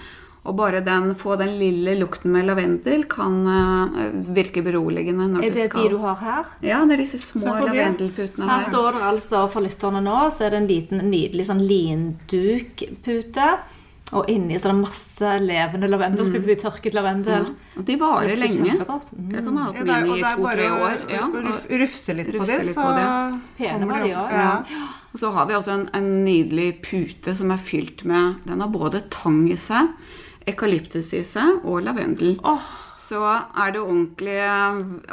Og 0.42 0.56
bare 0.58 0.80
den, 0.82 1.12
få 1.14 1.36
den 1.38 1.52
lille 1.60 1.94
lukten 2.00 2.32
med 2.34 2.48
lavendel 2.48 3.04
kan 3.10 3.36
uh, 3.46 4.00
virke 4.34 4.64
beroligende 4.66 5.28
når 5.30 5.44
Er 5.46 5.52
du 5.54 5.60
det 5.60 5.68
skal 5.70 5.84
de 5.86 5.92
du 5.94 6.00
har 6.02 6.16
her? 6.18 6.48
Ja, 6.66 6.80
det 6.90 6.96
er 6.96 7.04
disse 7.04 7.20
små 7.22 7.54
lavendelputene 7.60 8.48
Her 8.50 8.64
her. 8.64 8.72
står 8.72 8.98
det 8.98 9.04
altså 9.12 9.44
for 9.54 9.62
lytterne 9.62 10.02
nå, 10.02 10.18
så 10.34 10.48
er 10.48 10.56
det 10.56 10.64
en 10.64 10.72
liten, 10.72 11.06
nydelig 11.12 11.46
sånn 11.52 11.62
lindukpute. 11.62 13.52
Og 14.12 14.28
inni 14.28 14.58
så 14.60 14.68
er 14.68 14.74
det 14.74 14.82
masse 14.82 15.34
levende 15.40 15.88
lavendel, 15.88 16.32
mm. 16.34 16.48
tørket 16.60 16.96
lavendel. 16.98 17.46
Og 17.80 17.86
de 17.88 17.96
varer 18.02 18.34
Det 18.34 18.40
lenge. 18.42 18.74
Mm. 18.74 19.30
Jeg 19.32 19.46
kan 19.46 19.60
ha 19.62 19.68
hatt 19.68 19.78
Ja, 19.78 19.84
det 19.84 19.94
er- 19.96 20.08
mine 20.08 20.18
i 20.18 20.34
to-tre 20.36 20.68
år. 20.72 20.98
Ja, 21.10 21.28
og, 21.28 21.70
Rufse 21.84 22.16
litt 22.18 22.34
på 22.34 22.46
det, 22.46 22.58
litt 22.66 22.76
så 22.76 22.82
på 22.82 22.96
det. 22.98 23.06
Pene 23.58 23.88
var 23.88 24.02
det 24.02 24.10
de 24.10 24.16
òg. 24.16 24.32
Ja. 24.32 24.66
og 25.14 25.20
så 25.20 25.32
har 25.32 25.46
vi 25.46 25.54
også 25.54 25.72
en, 25.72 25.90
en 25.94 26.26
nydelig 26.26 26.82
pute 26.82 27.36
som 27.36 27.52
er 27.52 27.58
fylt 27.58 28.04
med 28.04 28.36
Den 28.46 28.60
har 28.60 28.68
både 28.68 29.04
tang 29.10 29.48
i 29.50 29.56
seg, 29.56 29.88
eukalyptus 30.50 31.14
i 31.18 31.24
seg 31.28 31.66
og 31.66 31.84
lavendel. 31.86 32.38
Så 33.02 33.18
er 33.26 33.72
det 33.74 33.80
ordentlig 33.82 34.36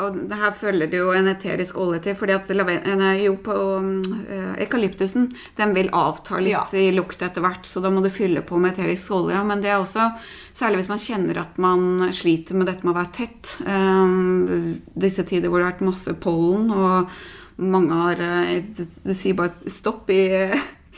Og 0.02 0.16
det 0.28 0.36
her 0.36 0.52
følger 0.52 0.90
det 0.92 0.98
jo 1.00 1.12
en 1.16 1.30
eterisk 1.30 1.78
olje 1.80 2.02
til, 2.04 2.16
fordi 2.20 2.34
at 2.36 2.50
eh, 2.50 3.22
jo 3.24 3.36
på 3.40 3.54
eh, 4.28 4.58
eukalyptusen 4.64 5.30
den 5.56 5.72
vil 5.76 5.88
avta 5.96 6.36
litt 6.36 6.52
Ja. 6.52 6.66
i 6.76 6.90
lukt 6.92 7.22
etter 7.22 7.40
hvert, 7.40 7.64
så 7.64 7.80
da 7.80 7.88
må 7.90 8.02
du 8.04 8.10
fylle 8.12 8.42
på 8.42 8.60
med 8.60 8.74
eterisk 8.74 9.10
olje. 9.16 9.40
Men 9.44 9.64
det 9.64 9.72
er 9.72 9.80
også, 9.80 10.10
særlig 10.52 10.82
hvis 10.82 10.92
man 10.92 11.02
kjenner 11.06 11.40
at 11.40 11.58
man 11.58 12.12
sliter 12.12 12.54
med 12.54 12.68
dette 12.68 12.84
med 12.84 12.94
å 12.94 13.00
være 13.00 13.16
tett, 13.16 13.56
Um, 13.68 14.80
disse 14.94 15.24
tider 15.26 15.48
hvor 15.48 15.60
det 15.60 15.66
har 15.66 15.72
vært 15.72 15.88
masse 15.88 16.12
pollen, 16.20 16.70
og 16.70 17.08
mange 17.58 17.94
har 17.94 18.16
Det, 18.16 18.86
det 19.04 19.16
sier 19.16 19.34
bare 19.34 19.70
stopp 19.72 20.10
i 20.10 20.22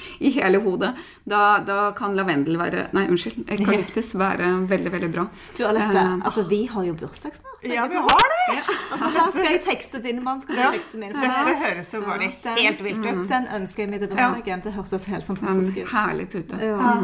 i 0.27 0.31
hele 0.37 0.61
hodet. 0.65 0.93
Da, 1.29 1.59
da 1.67 1.79
kan 1.97 2.15
lavendel 2.19 2.59
være 2.61 2.89
Nei, 2.97 3.07
unnskyld. 3.13 3.45
Eukalyptus 3.51 4.13
være 4.19 4.51
veldig, 4.71 4.93
veldig 4.93 5.11
bra. 5.15 5.27
Du, 5.57 5.65
Alette, 5.69 6.05
uh, 6.05 6.19
altså 6.27 6.47
vi 6.51 6.65
har 6.67 6.85
jo 6.89 6.95
bursdag 6.95 7.37
snart. 7.39 7.47
Ja, 7.63 7.87
vi 7.93 7.97
har 8.01 8.29
det! 8.35 8.61
Altså, 8.91 9.09
her 9.15 9.33
skal 9.35 9.49
jeg 9.53 9.63
tekste 9.67 10.03
din 10.03 10.23
mann, 10.25 10.41
skal 10.43 10.55
du 10.57 10.61
Ja. 10.61 10.71
tekste 10.73 10.97
min. 10.99 11.13
for 11.13 11.21
Dette 11.21 11.45
det- 11.47 11.59
høres 11.65 11.95
jo 11.95 12.01
bare 12.01 12.31
helt 12.57 12.85
vilt 12.85 13.05
ut. 13.05 13.29
Den 13.29 13.47
ønsker 13.61 13.83
jeg 13.85 13.91
meg 13.91 14.01
til 14.01 14.09
bursdagen. 14.15 14.63
Det 14.65 14.73
hørtes 14.73 15.05
helt 15.05 15.27
fantastisk 15.27 15.77
ut. 15.77 15.83
En 15.85 15.93
herlig 15.97 16.29
pute. 16.31 16.57
Ja. 16.65 16.95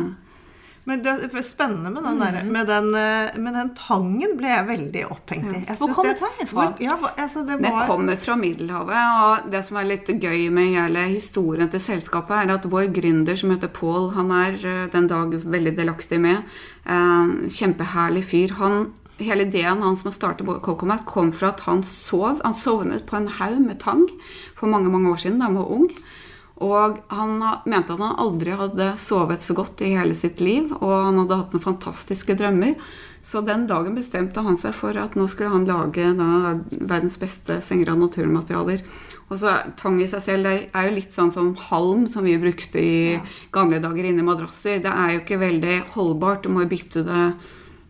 Men 0.87 1.01
det 1.03 1.12
er 1.35 1.42
spennende 1.42 1.90
med 1.90 2.05
den, 2.07 2.20
der, 2.22 2.37
med 2.46 2.68
den, 2.70 2.92
eh, 2.94 3.38
med 3.42 3.57
den 3.59 3.72
tangen 3.75 4.37
ble 4.38 4.53
jeg 4.53 4.66
veldig 4.68 5.01
opphengt 5.11 5.49
i. 5.51 5.62
Hvor 5.66 5.88
kom 5.88 5.94
kommer 5.96 6.12
det- 6.12 6.20
tangen 6.20 6.46
fra? 6.46 6.66
Hvor, 6.68 6.83
ja, 6.85 6.96
altså, 7.16 7.42
det 7.46 7.57
Den 7.61 7.72
var, 7.72 7.87
kommer 7.88 8.16
fra 8.16 8.37
Middelhavet, 8.37 9.01
og 9.25 9.51
det 9.51 9.64
som 9.64 9.77
er 9.79 9.88
litt 9.90 10.07
gøy 10.07 10.49
med 10.49 10.77
hele 10.77 11.09
historien 11.11 11.68
til 11.68 11.81
selskapet, 11.81 12.37
er 12.46 12.55
at 12.55 12.68
vår 12.70 12.92
gründer 12.94 13.37
som 13.37 13.51
heter 13.51 13.68
Paul, 13.68 14.12
han 14.14 14.31
er 14.31 14.53
eh, 14.62 14.87
den 14.92 15.09
dag 15.09 15.35
veldig 15.35 15.75
delaktig 15.77 16.20
med. 16.20 16.44
Eh, 16.87 17.35
kjempeherlig 17.51 18.22
fyr. 18.25 18.55
Han, 18.61 18.92
hele 19.18 19.42
ideen 19.42 19.83
hans 19.83 20.05
med 20.05 20.12
å 20.12 20.16
starte 20.20 20.46
Cocomat 20.62 21.05
kom 21.05 21.33
fra 21.33 21.49
at 21.49 21.61
han 21.66 21.83
sov. 21.83 22.40
Han 22.44 22.55
sovnet 22.55 23.07
på 23.07 23.16
en 23.16 23.27
haug 23.27 23.59
med 23.59 23.81
tang 23.81 24.07
for 24.55 24.68
mange, 24.68 24.88
mange 24.88 25.11
år 25.11 25.18
siden 25.18 25.40
da 25.40 25.51
han 25.51 25.59
var 25.59 25.66
ung. 25.66 25.90
Og 26.64 27.03
han 27.12 27.35
mente 27.69 27.92
at 27.92 28.01
han 28.01 28.16
aldri 28.23 28.55
hadde 28.57 28.95
sovet 29.01 29.45
så 29.45 29.57
godt 29.57 29.83
i 29.85 29.92
hele 29.92 30.16
sitt 30.16 30.40
liv, 30.40 30.71
og 30.79 30.95
han 30.95 31.19
hadde 31.21 31.37
hatt 31.42 31.53
noen 31.53 31.66
fantastiske 31.66 32.37
drømmer. 32.38 32.79
Så 33.27 33.42
den 33.42 33.66
dagen 33.66 33.97
bestemte 33.99 34.40
han 34.47 34.57
seg 34.57 34.73
for 34.77 34.97
at 34.97 35.16
nå 35.19 35.27
skulle 35.29 35.51
han 35.53 35.66
lage 35.69 36.12
da, 36.16 36.55
verdens 36.79 37.19
beste 37.21 37.59
senger 37.66 37.90
av 37.92 38.01
naturmaterialer. 38.05 38.85
Og 39.27 39.40
så 39.40 39.57
Tang 39.77 39.99
i 39.99 40.07
seg 40.09 40.23
selv 40.23 40.47
det 40.47 40.55
er 40.71 40.87
jo 40.87 40.95
litt 40.95 41.12
sånn 41.12 41.33
som 41.35 41.51
halm 41.69 42.07
som 42.09 42.25
vi 42.25 42.37
brukte 42.38 42.79
i 42.79 43.19
gamle 43.53 43.83
dager 43.83 44.07
inni 44.07 44.25
madrasser. 44.25 44.79
Det 44.85 44.92
er 44.92 45.12
jo 45.12 45.23
ikke 45.25 45.42
veldig 45.42 45.79
holdbart. 45.97 46.47
Du 46.47 46.55
må 46.55 46.69
bytte 46.71 47.03
det 47.05 47.25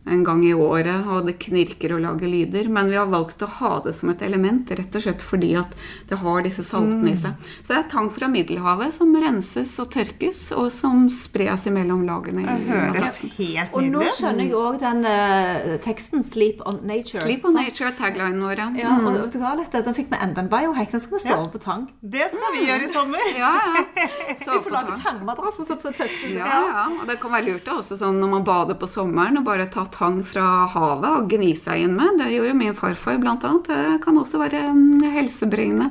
en 0.06 0.22
gang 0.24 0.44
i 0.46 0.52
året, 0.54 1.06
og 1.10 1.26
det 1.26 1.36
knirker 1.42 1.96
og 1.96 2.02
lager 2.04 2.30
lyder. 2.30 2.68
Men 2.72 2.90
vi 2.92 2.98
har 2.98 3.08
valgt 3.10 3.42
å 3.42 3.48
ha 3.58 3.72
det 3.84 3.94
som 3.96 4.10
et 4.12 4.22
element, 4.22 4.70
rett 4.70 4.94
og 4.98 5.02
slett 5.02 5.24
fordi 5.24 5.52
at 5.58 5.72
det 6.10 6.20
har 6.22 6.44
disse 6.46 6.62
saltene 6.66 7.12
i 7.12 7.16
seg. 7.18 7.34
Så 7.62 7.72
det 7.72 7.78
er 7.80 7.88
tang 7.90 8.10
fra 8.14 8.28
Middelhavet 8.30 8.94
som 8.94 9.14
renses 9.18 9.74
og 9.82 9.90
tørkes, 9.94 10.44
og 10.56 10.70
som 10.74 11.06
spres 11.12 11.66
imellom 11.70 12.04
lagene 12.06 12.44
i 12.44 12.46
det 12.46 12.70
høres 12.70 12.94
madrassen. 12.94 13.32
helt 13.38 13.74
Og 13.76 13.88
nå 13.90 14.04
skjønner 14.14 14.46
jeg 14.46 14.54
òg 14.60 14.78
den 14.82 15.02
uh, 15.06 15.76
teksten 15.84 16.24
'Sleep 16.26 16.62
on 16.66 16.80
Nature'. 16.86 17.24
Sleep 17.26 17.44
on 17.44 17.54
nature 17.58 17.90
er 17.90 17.96
taglinen 17.98 18.42
vår, 18.46 18.62
ja. 18.62 18.68
Ja, 18.76 18.94
og 19.00 19.18
vet 19.18 19.32
du 19.34 19.40
hva, 19.42 19.54
dette, 19.58 19.82
Den 19.86 19.94
fikk 19.96 20.10
vi 20.12 20.18
enda 20.22 20.42
en 20.44 20.50
biohack. 20.52 20.92
Nå 20.92 21.00
skal 21.02 21.18
vi 21.18 21.22
sove 21.26 21.50
på 21.52 21.58
tang. 21.62 21.86
Det 22.00 22.30
skal 22.30 22.54
vi 22.54 22.66
gjøre 22.68 22.86
i 22.86 22.92
sommer. 22.92 23.26
Ja, 23.36 23.52
ja. 23.74 23.84
Vi 24.26 24.44
Sove 24.44 24.58
får 24.62 24.68
på 24.68 24.74
lage 24.74 24.94
tang. 24.94 25.02
tangmadrasser, 25.02 25.64
så 25.66 25.76
får 25.80 25.92
vi 25.92 25.98
teste. 25.98 26.30
Ja, 26.36 26.46
ja, 26.70 26.84
og 27.00 27.06
det 27.08 27.16
kan 27.22 27.32
være 27.32 27.46
lurt 27.50 27.68
også 27.72 27.96
sånn 27.98 28.18
når 28.20 28.30
man 28.34 28.44
bader 28.46 28.76
på 28.78 28.88
sommeren 28.90 29.38
og 29.40 29.44
bare 29.46 29.66
ta 29.72 29.84
tang 29.96 30.20
fra 30.26 30.66
havet 30.72 31.08
og 31.10 31.30
gni 31.32 31.54
seg 31.58 31.86
inn 31.86 31.96
med. 31.98 32.20
Det 32.20 32.32
gjorde 32.34 32.58
min 32.58 32.76
farfar 32.76 33.20
blant 33.22 33.46
annet. 33.48 33.70
Det 33.72 34.00
kan 34.04 34.20
også 34.20 34.42
være 34.44 34.66
helsebringende. 34.68 35.14
helsebringende. 35.16 35.90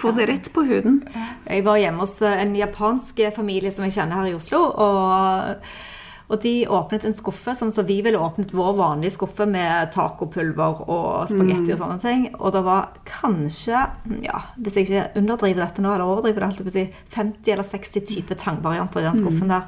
Få 0.00 0.14
det 0.16 0.26
rett 0.30 0.48
på 0.52 0.64
huden. 0.64 1.02
Jeg 1.44 1.64
var 1.66 1.78
hjemme 1.80 2.06
hos 2.06 2.20
eh, 2.24 2.42
en 2.42 2.54
japansk 2.56 3.20
familie 3.36 3.72
som 3.74 3.84
jeg 3.86 3.98
kjenner 3.98 4.22
her 4.22 4.34
i 4.34 4.36
Oslo. 4.38 4.66
og... 4.74 5.64
Og 6.30 6.38
de 6.44 6.62
åpnet 6.70 7.02
en 7.02 7.14
skuffe 7.14 7.56
som 7.58 7.72
så 7.74 7.82
vi 7.82 7.96
ville 8.06 8.18
åpnet 8.22 8.52
vår 8.54 8.76
vanlige 8.78 9.16
skuffe 9.16 9.48
med 9.50 9.90
tacopulver 9.90 10.84
og 10.84 11.26
spagetti 11.26 11.74
og 11.74 11.80
sånne 11.80 11.98
ting. 11.98 12.20
Og 12.38 12.52
det 12.54 12.62
var 12.68 12.92
kanskje, 13.08 13.80
ja, 14.22 14.44
hvis 14.54 14.78
jeg 14.78 14.86
ikke 14.86 15.08
underdriver 15.18 15.64
dette 15.64 15.82
nå, 15.82 15.90
eller 15.90 16.06
overdriver 16.06 16.44
det, 16.44 16.50
holdt 16.52 16.62
jeg 16.62 16.68
på 16.68 16.70
å 16.70 16.76
si, 16.76 16.84
50 17.16 17.54
eller 17.56 17.66
60 17.72 18.06
typer 18.12 18.38
tangvarianter 18.38 19.02
i 19.02 19.08
den 19.08 19.18
skuffen 19.24 19.50
der. 19.50 19.66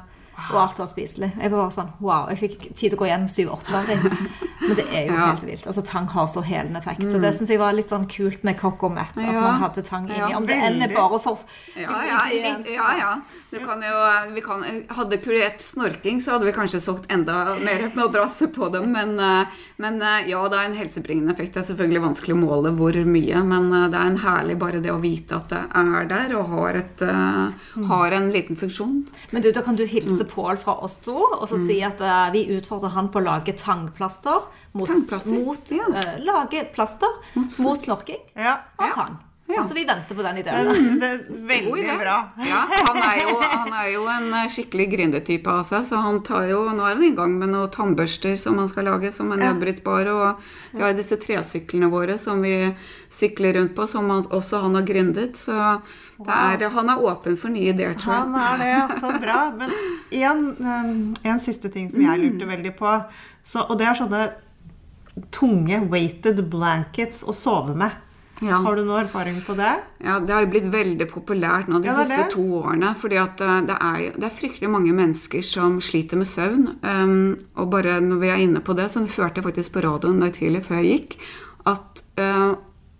Og 0.49 0.55
alt 0.59 0.79
var 0.81 0.87
spiselig. 0.91 1.31
Jeg 1.39 1.51
var 1.51 1.61
bare 1.61 1.71
sånn 1.75 1.91
wow. 2.01 2.27
Jeg 2.33 2.39
fikk 2.41 2.63
tid 2.75 2.89
til 2.89 2.97
å 2.97 3.01
gå 3.03 3.07
hjem 3.09 3.27
syv-åtte 3.29 3.73
av 3.77 3.85
dem. 3.87 4.01
Men 4.63 4.75
det 4.79 4.85
er 4.89 5.05
jo 5.07 5.13
Ja. 5.13 5.25
helt 5.33 5.43
vilt. 5.45 5.65
Altså 5.67 5.83
Tang 5.85 6.07
har 6.07 6.27
så 6.31 6.41
helende 6.43 6.79
effekt. 6.79 7.03
Så 7.11 7.19
det 7.21 7.33
syns 7.35 7.49
jeg 7.51 7.59
var 7.59 7.73
litt 7.75 7.89
sånn 7.91 8.07
kult 8.09 8.43
med 8.47 8.57
Cocomet. 8.59 9.11
At 9.17 9.23
Ja. 9.23 9.41
man 9.41 9.59
hadde 9.61 9.83
tang 9.85 10.07
inni. 10.09 10.33
Om 10.35 10.45
det 10.47 10.55
enn 10.55 10.81
er 10.81 10.93
bare 10.95 11.19
for 11.19 11.39
Ja, 11.75 11.91
ja, 12.07 12.19
litt, 12.31 12.67
ja, 12.73 12.89
ja. 12.97 13.11
Kan 13.63 13.81
jo, 13.85 14.33
vi 14.33 14.41
kan, 14.41 14.63
hadde 14.89 15.17
kurert 15.21 15.61
snorking, 15.61 16.19
så 16.21 16.31
hadde 16.37 16.45
vi 16.49 16.51
kanskje 16.55 16.81
solgt 16.81 17.05
enda 17.13 17.55
mer 17.59 17.91
madrasser 17.95 18.47
på 18.53 18.71
dem. 18.73 18.91
Men, 18.91 19.19
eh, 19.19 19.45
men 19.77 20.01
eh, 20.01 20.27
ja, 20.29 20.41
det 20.49 20.57
er 20.59 20.65
en 20.71 20.77
helsebringende 20.77 21.31
effekt. 21.35 21.53
Det 21.53 21.61
er 21.63 21.69
selvfølgelig 21.73 22.01
vanskelig 22.07 22.33
å 22.35 22.41
måle 22.41 22.73
hvor 22.75 22.93
mye, 23.05 23.43
men 23.45 23.69
eh, 23.73 23.87
det 23.93 23.99
er 23.99 24.07
en 24.13 24.17
herlig 24.23 24.57
bare 24.59 24.81
det 24.81 24.91
å 24.91 24.99
vite 25.01 25.35
at 25.35 25.49
det 25.49 25.61
er 25.75 26.05
der 26.09 26.35
og 26.39 26.47
har, 26.49 26.79
et, 26.81 27.01
eh, 27.01 27.83
har 27.87 28.11
en 28.17 28.31
liten 28.31 28.55
funksjon. 28.59 29.05
Men 29.31 29.41
du, 29.41 29.51
da 29.51 29.61
kan 29.61 29.75
du 29.75 29.83
Mm. 29.83 29.89
hilse 29.89 30.23
Pål 30.33 30.57
fra 30.57 30.73
Oslo, 30.85 31.15
og 31.37 31.47
så 31.51 31.59
si 31.67 31.79
at 31.85 32.01
uh, 32.01 32.31
vi 32.33 32.45
utfordrer 32.57 32.89
han 32.95 33.09
på 33.13 33.21
å 33.21 33.25
lage 33.27 33.53
tangplaster. 33.59 34.47
Mot, 34.73 34.89
Tangplaster? 34.89 35.37
mot 35.45 35.71
Ja. 35.71 35.85
uh, 35.93 36.15
Lage 36.25 36.65
plaster 36.73 37.13
mot, 37.37 37.81
snorking 37.83 38.17
Ja. 38.35 38.57
av 38.79 38.87
Ja. 38.89 38.93
tang. 38.97 39.19
Ja. 39.53 39.63
Så 39.69 39.75
vi 39.77 39.83
venter 39.85 40.17
på 40.17 40.23
den 40.25 40.35
Det, 40.35 40.41
ideen. 40.43 40.99
det 40.99 41.09
er 41.09 41.19
veldig 41.49 41.73
idé. 41.83 41.97
bra. 41.99 42.15
Ja, 42.41 42.61
han 42.87 42.97
er 43.03 43.19
jo, 43.21 43.33
han 43.41 43.73
er 43.77 43.89
jo 43.93 44.05
en 44.09 44.27
eh, 44.33 44.47
skikkelig 44.49 44.87
gründertype 44.95 45.51
av 45.53 45.63
seg, 45.69 45.85
så 45.85 45.99
han 46.01 46.21
tar 46.25 46.47
jo 46.49 46.63
Nå 46.73 46.83
er 46.87 46.95
han 46.95 47.03
i 47.05 47.11
gang 47.15 47.35
med 47.39 47.51
noen 47.53 47.69
tannbørster 47.73 48.33
som 48.39 48.57
han 48.61 48.69
skal 48.71 48.87
lage, 48.89 49.11
som 49.13 49.31
er 49.35 49.41
nedbrytbare. 49.43 50.13
Og 50.13 50.47
vi 50.73 50.81
har 50.81 50.95
disse 50.97 51.19
tresyklene 51.21 51.89
våre 51.93 52.17
som 52.17 52.41
vi 52.41 52.55
sykler 53.13 53.59
rundt 53.59 53.75
på, 53.77 53.85
som 53.87 54.09
han, 54.09 54.23
også 54.33 54.63
han 54.63 54.75
har 54.79 54.87
gründet. 54.87 55.37
Så 55.37 55.53
det 56.23 56.33
er, 56.33 56.69
han 56.73 56.89
er 56.89 57.03
åpen 57.03 57.37
for 57.37 57.53
nye 57.53 57.73
ideer, 57.73 57.93
tror 57.99 58.13
jeg. 58.13 58.23
Han 58.23 58.35
er 58.41 58.63
det, 58.63 59.01
så 59.03 59.11
bra. 59.21 59.39
Men 59.59 59.75
en, 60.23 61.13
en 61.23 61.43
siste 61.43 61.69
ting 61.73 61.91
som 61.91 62.01
jeg 62.01 62.23
lurte 62.23 62.49
veldig 62.49 62.73
på, 62.79 62.95
så, 63.43 63.67
og 63.69 63.77
det 63.77 63.85
er 63.91 63.99
sånne 64.01 64.23
tunge 65.33 65.77
weighted 65.91 66.41
blankets 66.49 67.21
å 67.29 67.35
sove 67.37 67.75
med. 67.77 67.99
Ja. 68.41 68.57
Har 68.65 68.75
du 68.75 68.83
noe 68.83 69.03
erfaring 69.03 69.37
på 69.45 69.53
det? 69.55 69.69
Ja, 70.03 70.19
Det 70.19 70.33
har 70.33 70.41
jo 70.41 70.49
blitt 70.51 70.71
veldig 70.73 71.05
populært 71.11 71.67
nå 71.69 71.79
de 71.81 71.87
Ja, 71.87 71.99
siste 72.01 72.17
det. 72.17 72.31
to 72.31 72.41
årene. 72.63 72.95
fordi 72.97 73.15
at 73.21 73.39
eh, 73.41 73.61
det 73.61 73.77
er, 73.79 73.97
jo- 73.99 74.19
det 74.19 74.23
er 74.23 74.39
fryktelig 74.39 74.69
mange 74.69 74.91
mennesker 74.91 75.41
som 75.43 75.79
sliter 75.79 76.17
med 76.17 76.27
søvn. 76.27 76.75
Um, 76.83 77.37
og 77.55 77.69
bare 77.69 78.01
når 78.01 78.19
vi 78.19 78.27
er 78.27 78.37
inne 78.43 78.59
på 78.59 78.75
det, 78.75 78.89
så 78.91 79.05
hørte 79.05 79.35
jeg 79.39 79.43
faktisk 79.45 79.71
på 79.73 79.83
radioen 79.83 80.17
i 80.17 80.25
dag 80.25 80.33
tidlig 80.33 80.63
før 80.65 80.81
jeg 80.81 80.99
gikk, 80.99 81.17
at 81.65 82.03
uh, 82.19 82.55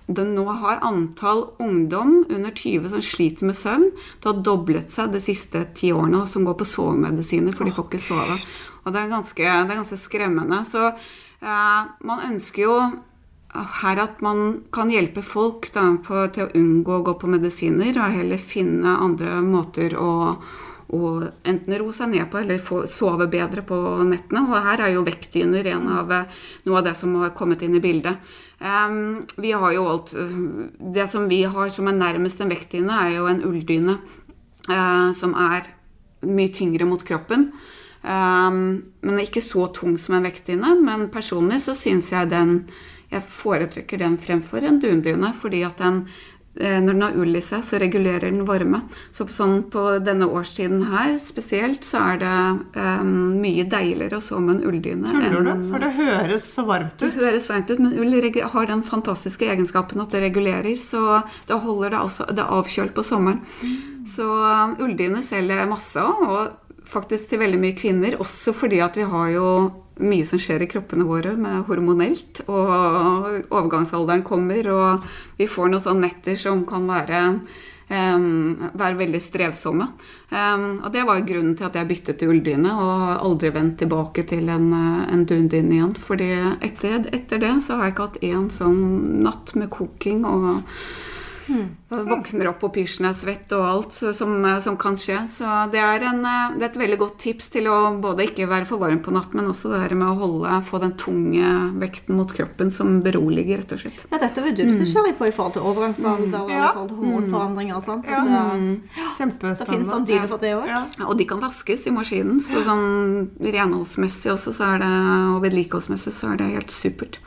det 0.07 0.27
nå 0.27 0.45
har 0.45 0.79
antall 0.83 1.49
ungdom 1.59 2.25
under 2.29 2.51
20 2.51 2.89
som 2.89 3.01
sliter 3.01 3.43
med 3.45 3.55
søvn, 3.55 3.89
det 4.21 4.25
har 4.31 4.43
doblet 4.43 4.91
seg 4.91 5.11
de 5.11 5.19
siste 5.19 5.65
ti 5.75 5.91
årene, 5.91 6.21
og 6.21 6.27
som 6.27 6.43
går 6.45 6.55
på 6.59 6.65
sovemedisiner, 6.67 7.53
for 7.55 7.63
de 7.65 7.71
får 7.71 7.87
ikke 7.89 7.99
sove. 8.03 8.37
Og 8.85 8.93
det 8.93 9.01
er 9.01 9.09
ganske, 9.09 9.43
det 9.43 9.71
er 9.71 9.79
ganske 9.81 9.97
skremmende. 9.97 10.63
Så 10.67 10.91
uh, 10.93 11.81
man 12.03 12.31
ønsker 12.31 12.61
jo 12.63 12.77
her 13.53 13.99
at 14.01 14.21
man 14.25 14.63
kan 14.73 14.89
hjelpe 14.89 15.21
folk 15.25 15.69
da, 15.75 15.85
på, 16.03 16.25
til 16.33 16.47
å 16.47 16.53
unngå 16.57 16.99
å 16.99 17.03
gå 17.05 17.15
på 17.21 17.29
medisiner, 17.29 17.93
og 17.99 18.15
heller 18.15 18.41
finne 18.41 18.95
andre 18.97 19.35
måter 19.45 19.93
å, 19.99 20.13
å 20.93 21.11
enten 21.45 21.75
ro 21.77 21.91
seg 21.93 22.13
ned 22.15 22.31
på 22.31 22.41
eller 22.41 22.63
få, 22.63 22.83
sove 22.89 23.27
bedre 23.31 23.61
på 23.65 23.77
nettene. 24.09 24.45
Og 24.47 24.65
her 24.65 24.87
er 24.87 24.95
jo 24.95 25.05
vektdyner 25.05 25.69
en 25.75 25.85
av 25.99 26.15
eh, 26.15 26.41
noe 26.65 26.81
av 26.81 26.87
det 26.87 26.95
som 26.97 27.13
har 27.21 27.35
kommet 27.37 27.61
inn 27.65 27.77
i 27.77 27.83
bildet. 27.83 28.33
Um, 28.63 29.21
vi 29.43 29.51
har 29.51 29.73
jo 29.75 29.81
alt 29.91 30.13
eh, 30.15 30.35
Det 30.95 31.03
som 31.11 31.25
vi 31.27 31.41
har 31.43 31.71
som 31.73 31.89
er 31.91 31.97
nærmest 31.97 32.41
en 32.41 32.51
vektdyne, 32.53 32.99
er 33.05 33.17
jo 33.17 33.29
en 33.29 33.43
ulldyne 33.43 33.97
uh, 34.69 35.09
som 35.17 35.35
er 35.35 35.67
mye 36.23 36.53
tyngre 36.55 36.87
mot 36.89 37.05
kroppen. 37.05 37.51
Um, 38.03 38.93
men 39.03 39.21
ikke 39.21 39.43
så 39.43 39.67
tung 39.75 39.97
som 40.01 40.17
en 40.17 40.25
vektdyne. 40.25 40.73
Men 40.81 41.09
personlig 41.13 41.61
så 41.67 41.75
syns 41.77 42.09
jeg 42.15 42.31
den 42.33 42.63
Jeg 43.13 43.25
foretrekker 43.29 44.01
den 44.01 44.17
fremfor 44.21 44.65
en 44.67 44.79
dundyne, 44.83 45.33
fordi 45.37 45.63
at 45.67 45.77
den 45.81 46.03
eh, 46.59 46.77
når 46.83 46.93
den 46.93 47.01
har 47.01 47.15
ull 47.17 47.35
i 47.35 47.41
seg, 47.41 47.63
så 47.65 47.79
regulerer 47.81 48.27
den 48.29 48.43
varme. 48.45 48.83
Så 49.11 49.25
på, 49.25 49.33
sånn, 49.33 49.55
på 49.73 49.83
denne 50.05 50.27
årstiden 50.29 50.83
her 50.91 51.15
spesielt, 51.21 51.81
så 51.87 52.01
er 52.13 52.19
det 52.21 52.33
um, 52.77 53.13
mye 53.41 53.65
deiligere 53.69 54.19
å 54.19 54.21
sove 54.21 54.43
med 54.45 54.59
en 54.59 54.67
ulldyne. 54.69 55.09
Tuller 55.09 55.41
du? 55.47 55.49
en- 55.49 55.63
For 55.71 55.81
det 55.81 55.91
høres 55.97 56.45
så 56.53 56.65
varmt 56.69 56.99
det 57.01 57.13
høres 57.17 57.49
varmt 57.49 57.71
ut, 57.73 57.79
men 57.81 57.97
ull 57.97 58.19
har 58.53 58.69
den 58.69 58.83
fantastiske 58.85 59.49
egenskapen 59.49 60.01
at 60.05 60.13
det 60.13 60.21
regulerer, 60.27 60.75
så 60.77 61.23
da 61.49 61.57
holder 61.57 61.89
det 61.95 61.99
altså 62.03 62.25
Det 62.29 62.45
avkjølt 62.45 62.93
på 62.93 63.03
sommeren. 63.03 63.41
Så 64.05 64.25
um, 64.29 64.75
ulldyner 64.83 65.23
selger 65.25 65.65
masse 65.69 65.97
av, 66.01 66.21
og 66.21 66.59
faktisk 66.85 67.29
til 67.31 67.39
veldig 67.39 67.59
mye 67.63 67.75
kvinner, 67.79 68.19
også 68.21 68.53
fordi 68.53 68.81
at 68.83 68.97
vi 68.99 69.05
har 69.09 69.29
jo 69.33 69.47
mye 70.01 70.25
som 70.25 70.41
skjer 70.41 70.63
i 70.65 70.69
kroppene 70.71 71.05
våre 71.05 71.35
med 71.37 71.67
hormonelt, 71.67 72.45
og 72.47 72.71
overgangsalderen 73.49 74.25
kommer, 74.25 74.71
og 74.73 75.13
vi 75.37 75.49
får 75.49 75.69
noen 75.69 75.85
sånne 75.85 76.07
netter 76.07 76.39
som 76.39 76.63
kan 76.69 76.87
være 76.89 77.21
um, 77.93 78.57
være 78.73 78.97
veldig 78.99 79.21
strevsomme. 79.21 79.87
Um, 80.33 80.65
og 80.81 80.89
det 80.95 81.05
var 81.07 81.23
grunnen 81.27 81.55
til 81.57 81.67
at 81.67 81.77
jeg 81.77 81.89
byttet 81.91 82.19
til 82.19 82.33
ulldyne 82.33 82.73
og 82.73 83.05
aldri 83.13 83.53
vendt 83.53 83.79
tilbake 83.83 84.25
til 84.29 84.49
en, 84.53 84.69
en 84.73 85.25
dundyne 85.29 85.77
igjen. 85.77 85.95
fordi 85.95 86.31
etter, 86.63 87.07
etter 87.13 87.41
det 87.43 87.55
så 87.65 87.77
har 87.77 87.89
jeg 87.89 87.95
ikke 87.95 88.09
hatt 88.09 88.21
én 88.23 88.49
sånn 88.53 88.83
natt 89.25 89.55
med 89.59 89.71
koking 89.73 90.25
og 90.29 90.63
og 91.93 92.07
Våkner 92.09 92.47
opp 92.49 92.63
og 92.63 92.73
pysjen 92.73 93.05
er 93.09 93.13
svett 93.17 93.51
og 93.55 93.63
alt 93.67 93.93
som, 94.15 94.35
som 94.63 94.77
kan 94.77 94.95
skje. 94.99 95.17
Så 95.29 95.45
det 95.71 95.79
er, 95.81 96.05
en, 96.09 96.21
eh, 96.25 96.55
det 96.57 96.63
er 96.65 96.69
et 96.71 96.79
veldig 96.83 96.97
godt 97.01 97.17
tips 97.23 97.49
til 97.53 97.67
å 97.69 97.77
både 98.01 98.25
ikke 98.29 98.47
være 98.49 98.65
for 98.69 98.77
varm 98.81 99.01
på 99.05 99.11
natt, 99.13 99.33
men 99.37 99.49
også 99.51 99.71
det 99.73 99.81
der 99.89 99.95
med 99.99 100.07
å 100.13 100.17
holde, 100.21 100.61
få 100.65 100.79
den 100.83 100.95
tunge 100.99 101.51
vekten 101.81 102.15
mot 102.17 102.31
kroppen 102.33 102.71
som 102.71 103.01
beroliger, 103.05 103.61
rett 103.63 103.75
og 103.75 103.83
slett. 103.83 104.03
Ja, 104.11 104.17
dette 104.21 104.41
var 104.41 104.51
du 104.55 104.63
du 104.63 104.71
nysgjerrig 104.79 105.17
på 105.19 105.27
i 105.27 105.33
forhold 105.35 105.53
til 105.57 105.67
overgangsalder 105.69 106.39
og 106.43 106.49
i 106.49 106.53
Ja. 106.57 106.71
forhold 106.73 106.89
til 106.89 106.97
hormonforandringer 107.03 107.75
og 107.75 107.83
sånt. 107.83 108.05
Ja. 108.07 108.21
At, 108.23 108.55
eh, 108.57 109.13
Kjempespennende. 109.17 109.57
Det 109.59 109.67
finnes 109.69 109.87
sånn 109.93 110.05
dyne 110.07 110.27
for 110.27 110.37
det 110.37 110.53
òg. 110.57 110.67
Ja, 110.67 110.85
og 111.07 111.17
de 111.17 111.25
kan 111.25 111.39
vaskes 111.43 111.87
i 111.87 111.91
maskinen, 111.91 112.39
så 112.41 112.63
sånn 112.63 113.29
renholdsmessig 113.39 114.31
også, 114.33 114.53
så 114.55 114.73
er 114.75 114.79
det, 114.83 114.91
og 115.35 115.41
vedlikeholdsmessig 115.43 116.13
så 116.13 116.33
er 116.33 116.37
det 116.41 116.51
helt 116.55 116.71
supert. 116.73 117.19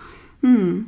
Mm. 0.43 0.87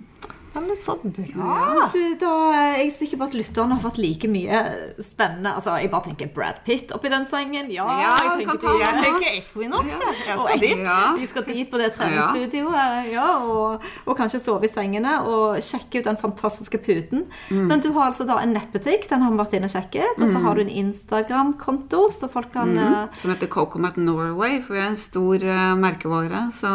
Ja, 0.59 0.65
men 0.67 0.77
så 0.83 0.97
bra. 0.99 1.89
Du, 1.95 2.01
da 2.19 2.31
er 2.51 2.73
jeg 2.83 2.93
sikker 2.97 3.21
på 3.21 3.27
at 3.29 3.35
lytterne 3.37 3.77
har 3.77 3.83
fått 3.85 3.99
like 4.03 4.27
mye 4.31 4.59
spennende 5.07 5.53
Altså, 5.55 5.77
jeg 5.79 5.91
bare 5.93 6.09
tenker 6.09 6.31
Brad 6.35 6.59
Pitt 6.67 6.91
oppi 6.97 7.11
den 7.13 7.27
sengen. 7.31 7.69
Ja, 7.71 7.85
Ja, 8.03 8.09
jeg 8.19 8.41
du 8.43 8.49
kan 8.49 8.59
tenker 8.59 8.65
ta 8.65 8.73
Jeg 8.81 9.05
tenker 9.05 9.29
Equinox, 9.39 9.93
jeg. 9.95 10.17
Jeg 10.27 10.35
Og 10.35 10.49
skal 10.49 10.63
dit. 10.65 10.83
Ja. 10.83 10.97
Vi 11.19 11.29
skal 11.31 11.47
dit 11.47 11.71
på 11.71 11.79
det 11.79 11.91
treningsstudioet, 11.95 13.13
ja, 13.13 13.29
og, 13.45 13.85
og 14.05 14.19
kanskje 14.19 14.41
sove 14.43 14.67
i 14.67 14.73
sengene 14.73 15.15
og 15.29 15.61
sjekke 15.63 16.03
ut 16.03 16.09
den 16.11 16.19
fantastiske 16.21 16.81
puten. 16.83 17.27
Mm. 17.53 17.63
Men 17.71 17.85
du 17.85 17.93
har 17.95 18.11
altså 18.11 18.27
da 18.29 18.41
en 18.43 18.55
nettbutikk, 18.57 19.07
den 19.13 19.23
har 19.23 19.35
vi 19.35 19.41
vært 19.45 19.55
inne 19.61 19.71
og 19.71 19.75
sjekket, 19.77 20.19
og 20.19 20.27
så 20.33 20.43
har 20.43 20.59
du 20.59 20.65
en 20.65 20.75
Instagram-konto, 20.83 22.03
så 22.19 22.31
folk 22.33 22.51
kan 22.57 22.75
mm. 22.75 23.15
Som 23.21 23.31
heter 23.33 23.51
Cocomat 23.53 23.97
Norway, 24.01 24.59
for 24.65 24.75
vi 24.75 24.83
er 24.83 24.91
en 24.91 24.99
stor 24.99 25.43
eh, 25.45 25.73
merkevare. 25.79 26.49
Så 26.55 26.71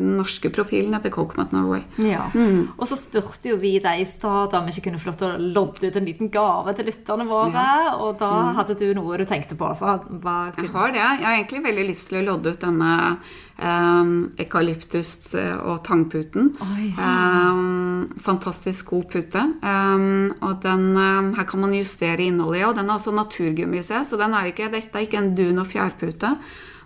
den 0.00 0.16
norske 0.20 0.50
profilen 0.54 0.96
heter 0.96 1.12
Cocomat 1.12 1.52
Norway. 1.52 1.84
Ja. 2.00 2.30
Mm. 2.34 2.72
Og 2.78 2.88
så 2.88 2.96
spurte 2.98 3.25
jo 3.50 3.56
vi 3.56 3.78
deg 3.78 4.00
i 4.00 4.04
stad 4.06 4.54
om 4.54 4.64
vi 4.66 4.72
ikke 4.72 4.84
kunne 4.90 4.98
få 4.98 5.06
lov 5.10 5.16
til 5.16 5.28
å 5.28 5.38
lodde 5.54 5.86
ut 5.90 5.96
en 5.96 6.04
liten 6.06 6.30
gave 6.30 6.74
til 6.76 6.86
lytterne 6.86 7.26
våre, 7.26 7.94
og 8.00 8.18
da 8.18 8.30
Mm. 8.30 8.54
hadde 8.56 8.74
du 8.78 8.94
noe 8.94 9.16
du 9.18 9.24
tenkte 9.24 9.56
på. 9.56 9.66
Jeg 9.66 10.70
har 10.72 10.92
det. 10.92 10.98
Jeg 11.00 11.24
har 11.24 11.34
egentlig 11.36 11.64
veldig 11.64 11.86
lyst 11.88 12.08
til 12.08 12.18
å 12.22 12.26
lodde 12.32 12.52
ut 12.52 12.60
denne 12.60 13.18
um, 13.58 14.32
eukalyptus- 14.38 15.34
og 15.64 15.82
tangputen. 15.84 16.52
Oi. 16.60 16.94
Um, 16.98 18.06
fantastisk 18.18 18.86
god 18.90 19.08
pute. 19.10 19.42
Um, 19.62 20.32
og 20.42 20.60
den, 20.62 20.96
her 20.96 21.44
kan 21.44 21.60
man 21.60 21.72
justere 21.72 22.18
innholdet 22.26 22.60
i, 22.60 22.64
og 22.64 22.74
den 22.76 22.88
har 22.88 22.98
også 22.98 23.14
naturgummi. 23.14 23.82
Så 23.82 24.16
den 24.18 24.34
er 24.34 24.46
ikke, 24.52 24.70
dette 24.70 24.94
er 24.94 25.06
ikke 25.06 25.18
en 25.18 25.34
dun- 25.34 25.58
og 25.60 25.66
fjærpute, 25.66 26.36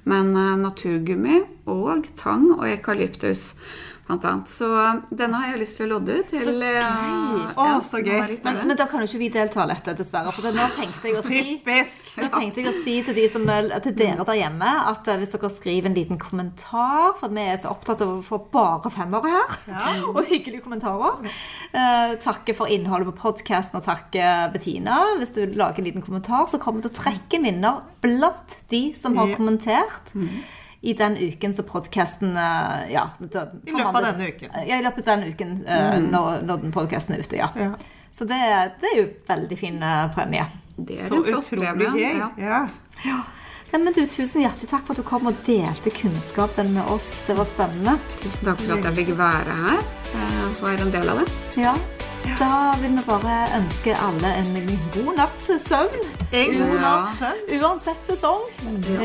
men 0.05 0.35
uh, 0.37 0.57
naturgummi 0.57 1.43
og 1.67 2.07
tang 2.17 2.53
og 2.59 2.65
eukalyptus. 2.69 3.55
Blant 4.11 4.25
annet. 4.27 4.51
Så 4.51 4.67
denne 5.15 5.39
har 5.39 5.53
jeg 5.53 5.61
lyst 5.63 5.77
til 5.79 5.87
å 5.87 5.91
lodde 5.95 6.17
ut. 6.19 6.31
Til, 6.33 6.61
gøy. 6.61 6.79
uh, 6.83 7.55
Å, 7.55 7.67
så 7.87 8.01
gøy. 8.03 8.37
Men, 8.43 8.59
men 8.67 8.79
da 8.81 8.87
kan 8.91 9.05
jo 9.05 9.07
ikke 9.07 9.21
vi 9.23 9.29
delta 9.37 9.67
dette, 9.71 9.95
dessverre. 10.01 10.33
For 10.35 10.51
nå 10.57 10.67
tenkte 10.77 11.13
jeg 11.13 11.19
å 11.21 11.23
si. 11.27 11.43
Nå 12.19 12.29
tenkte 12.35 12.65
jeg 12.65 12.71
å 12.73 12.75
si 12.83 12.97
til, 13.07 13.15
de 13.17 13.27
som, 13.31 13.47
til 13.87 13.95
dere 14.01 14.27
der 14.27 14.41
hjemme 14.41 14.73
at 14.91 15.07
eh, 15.13 15.21
hvis 15.23 15.35
dere 15.37 15.51
skriver 15.55 15.91
en 15.93 15.97
liten 15.97 16.19
kommentar 16.21 17.15
For 17.21 17.31
vi 17.33 17.45
er 17.53 17.61
så 17.63 17.71
opptatt 17.73 18.03
av 18.05 18.17
å 18.17 18.21
få 18.27 18.41
bare 18.53 18.91
femmere 18.95 19.31
her, 19.31 20.03
og 20.11 20.21
hyggelige 20.29 20.65
kommentarer. 20.67 21.23
Eh, 21.71 22.17
takke 22.25 22.57
for 22.59 22.71
innholdet 22.73 23.13
på 23.13 23.19
podkasten 23.29 23.79
og 23.81 23.87
takke 23.87 24.27
Bettina. 24.55 24.99
Hvis 25.21 25.37
du 25.37 25.45
lager 25.55 25.79
en 25.85 25.87
liten 25.93 26.03
kommentar, 26.05 26.49
så 26.51 26.59
kommer 26.63 26.83
vi 26.83 26.89
til 26.89 26.97
å 26.97 27.01
trekke 27.05 27.41
minner 27.47 27.85
blant 28.03 28.59
de 28.75 28.89
som 28.99 29.15
har 29.21 29.31
Ja. 29.31 29.37
kommentert. 29.39 30.11
I 30.81 30.95
den 30.97 31.17
uken 31.21 31.53
så 31.55 31.63
podkasten 31.69 32.33
ja, 32.89 33.03
da- 33.21 33.49
I 33.67 33.75
løpet 33.75 33.97
av 33.99 34.05
denne 34.07 34.29
uken. 34.33 34.55
Ja, 34.65 34.79
i 34.79 34.85
løpet 34.85 35.09
av 35.09 35.19
den 35.21 35.33
uken 35.35 35.51
mm. 35.67 36.07
når, 36.09 36.39
når 36.49 36.63
den 36.63 36.73
podkasten 36.73 37.19
er 37.19 37.21
ute, 37.21 37.37
ja. 37.37 37.51
Ja. 37.57 37.75
Så 38.11 38.25
det, 38.25 38.39
det 38.81 38.89
er 38.95 38.97
jo 38.99 39.09
veldig 39.29 39.59
fin 39.59 39.83
eh, 39.83 40.07
premie. 40.15 40.47
Det 40.77 40.97
er 41.01 41.09
Så 41.13 41.21
utrolig 41.21 41.93
gøy. 41.95 42.01
Ja. 42.19 42.31
Ja. 43.05 43.21
Ja, 43.71 43.79
men 43.79 43.95
du, 43.95 44.03
Tusen 44.11 44.43
hjertelig 44.43 44.67
takk 44.73 44.83
for 44.87 44.97
at 44.97 45.03
du 45.03 45.07
kom 45.07 45.29
og 45.31 45.37
delte 45.47 45.93
kunnskapen 45.95 46.73
med 46.75 46.91
oss. 46.91 47.13
Det 47.29 47.37
var 47.39 47.47
spennende. 47.47 47.95
Tusen 48.19 48.49
takk 48.49 48.63
for 48.65 48.75
at 48.77 48.89
jeg 48.89 48.99
fikk 48.99 49.13
være 49.21 49.59
her 49.63 49.79
eh, 49.79 50.41
og 50.49 50.63
være 50.65 50.89
en 50.89 50.95
del 50.97 51.13
av 51.13 51.23
det. 51.23 51.29
Ja, 51.61 51.75
Da 52.41 52.73
vil 52.81 52.97
vi 52.97 53.05
bare 53.07 53.37
ønske 53.59 53.95
alle 53.97 54.33
en 54.41 54.51
god 54.95 55.13
natts 55.19 55.51
søvn. 55.69 56.03
En 56.33 56.59
god 56.59 56.75
Ja. 56.75 56.81
natt 56.81 57.15
søvn. 57.19 57.61
Uansett 57.61 58.03
sesong. 58.09 58.43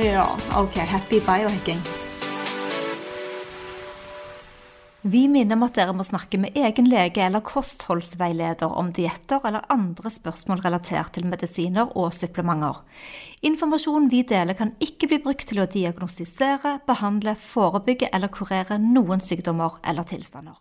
Ja, 0.04 0.26
ok. 0.56 0.76
Happy 0.76 1.20
biohacking. 1.20 1.80
Vi 5.06 5.28
minner 5.30 5.54
om 5.54 5.64
at 5.68 5.76
dere 5.78 5.94
må 5.94 6.02
snakke 6.02 6.40
med 6.42 6.56
egen 6.58 6.88
lege 6.90 7.22
eller 7.22 7.44
kostholdsveileder 7.46 8.72
om 8.74 8.88
dietter 8.92 9.44
eller 9.46 9.62
andre 9.70 10.10
spørsmål 10.10 10.64
relatert 10.66 11.14
til 11.14 11.28
medisiner 11.30 11.92
og 11.96 12.10
supplementer. 12.14 12.80
Informasjonen 13.46 14.10
vi 14.10 14.24
deler 14.24 14.58
kan 14.58 14.74
ikke 14.82 15.08
bli 15.12 15.20
brukt 15.22 15.46
til 15.46 15.62
å 15.62 15.68
diagnostisere, 15.70 16.80
behandle, 16.88 17.36
forebygge 17.38 18.10
eller 18.12 18.34
kurere 18.34 18.80
noen 18.82 19.22
sykdommer 19.22 19.78
eller 19.86 20.10
tilstander. 20.10 20.58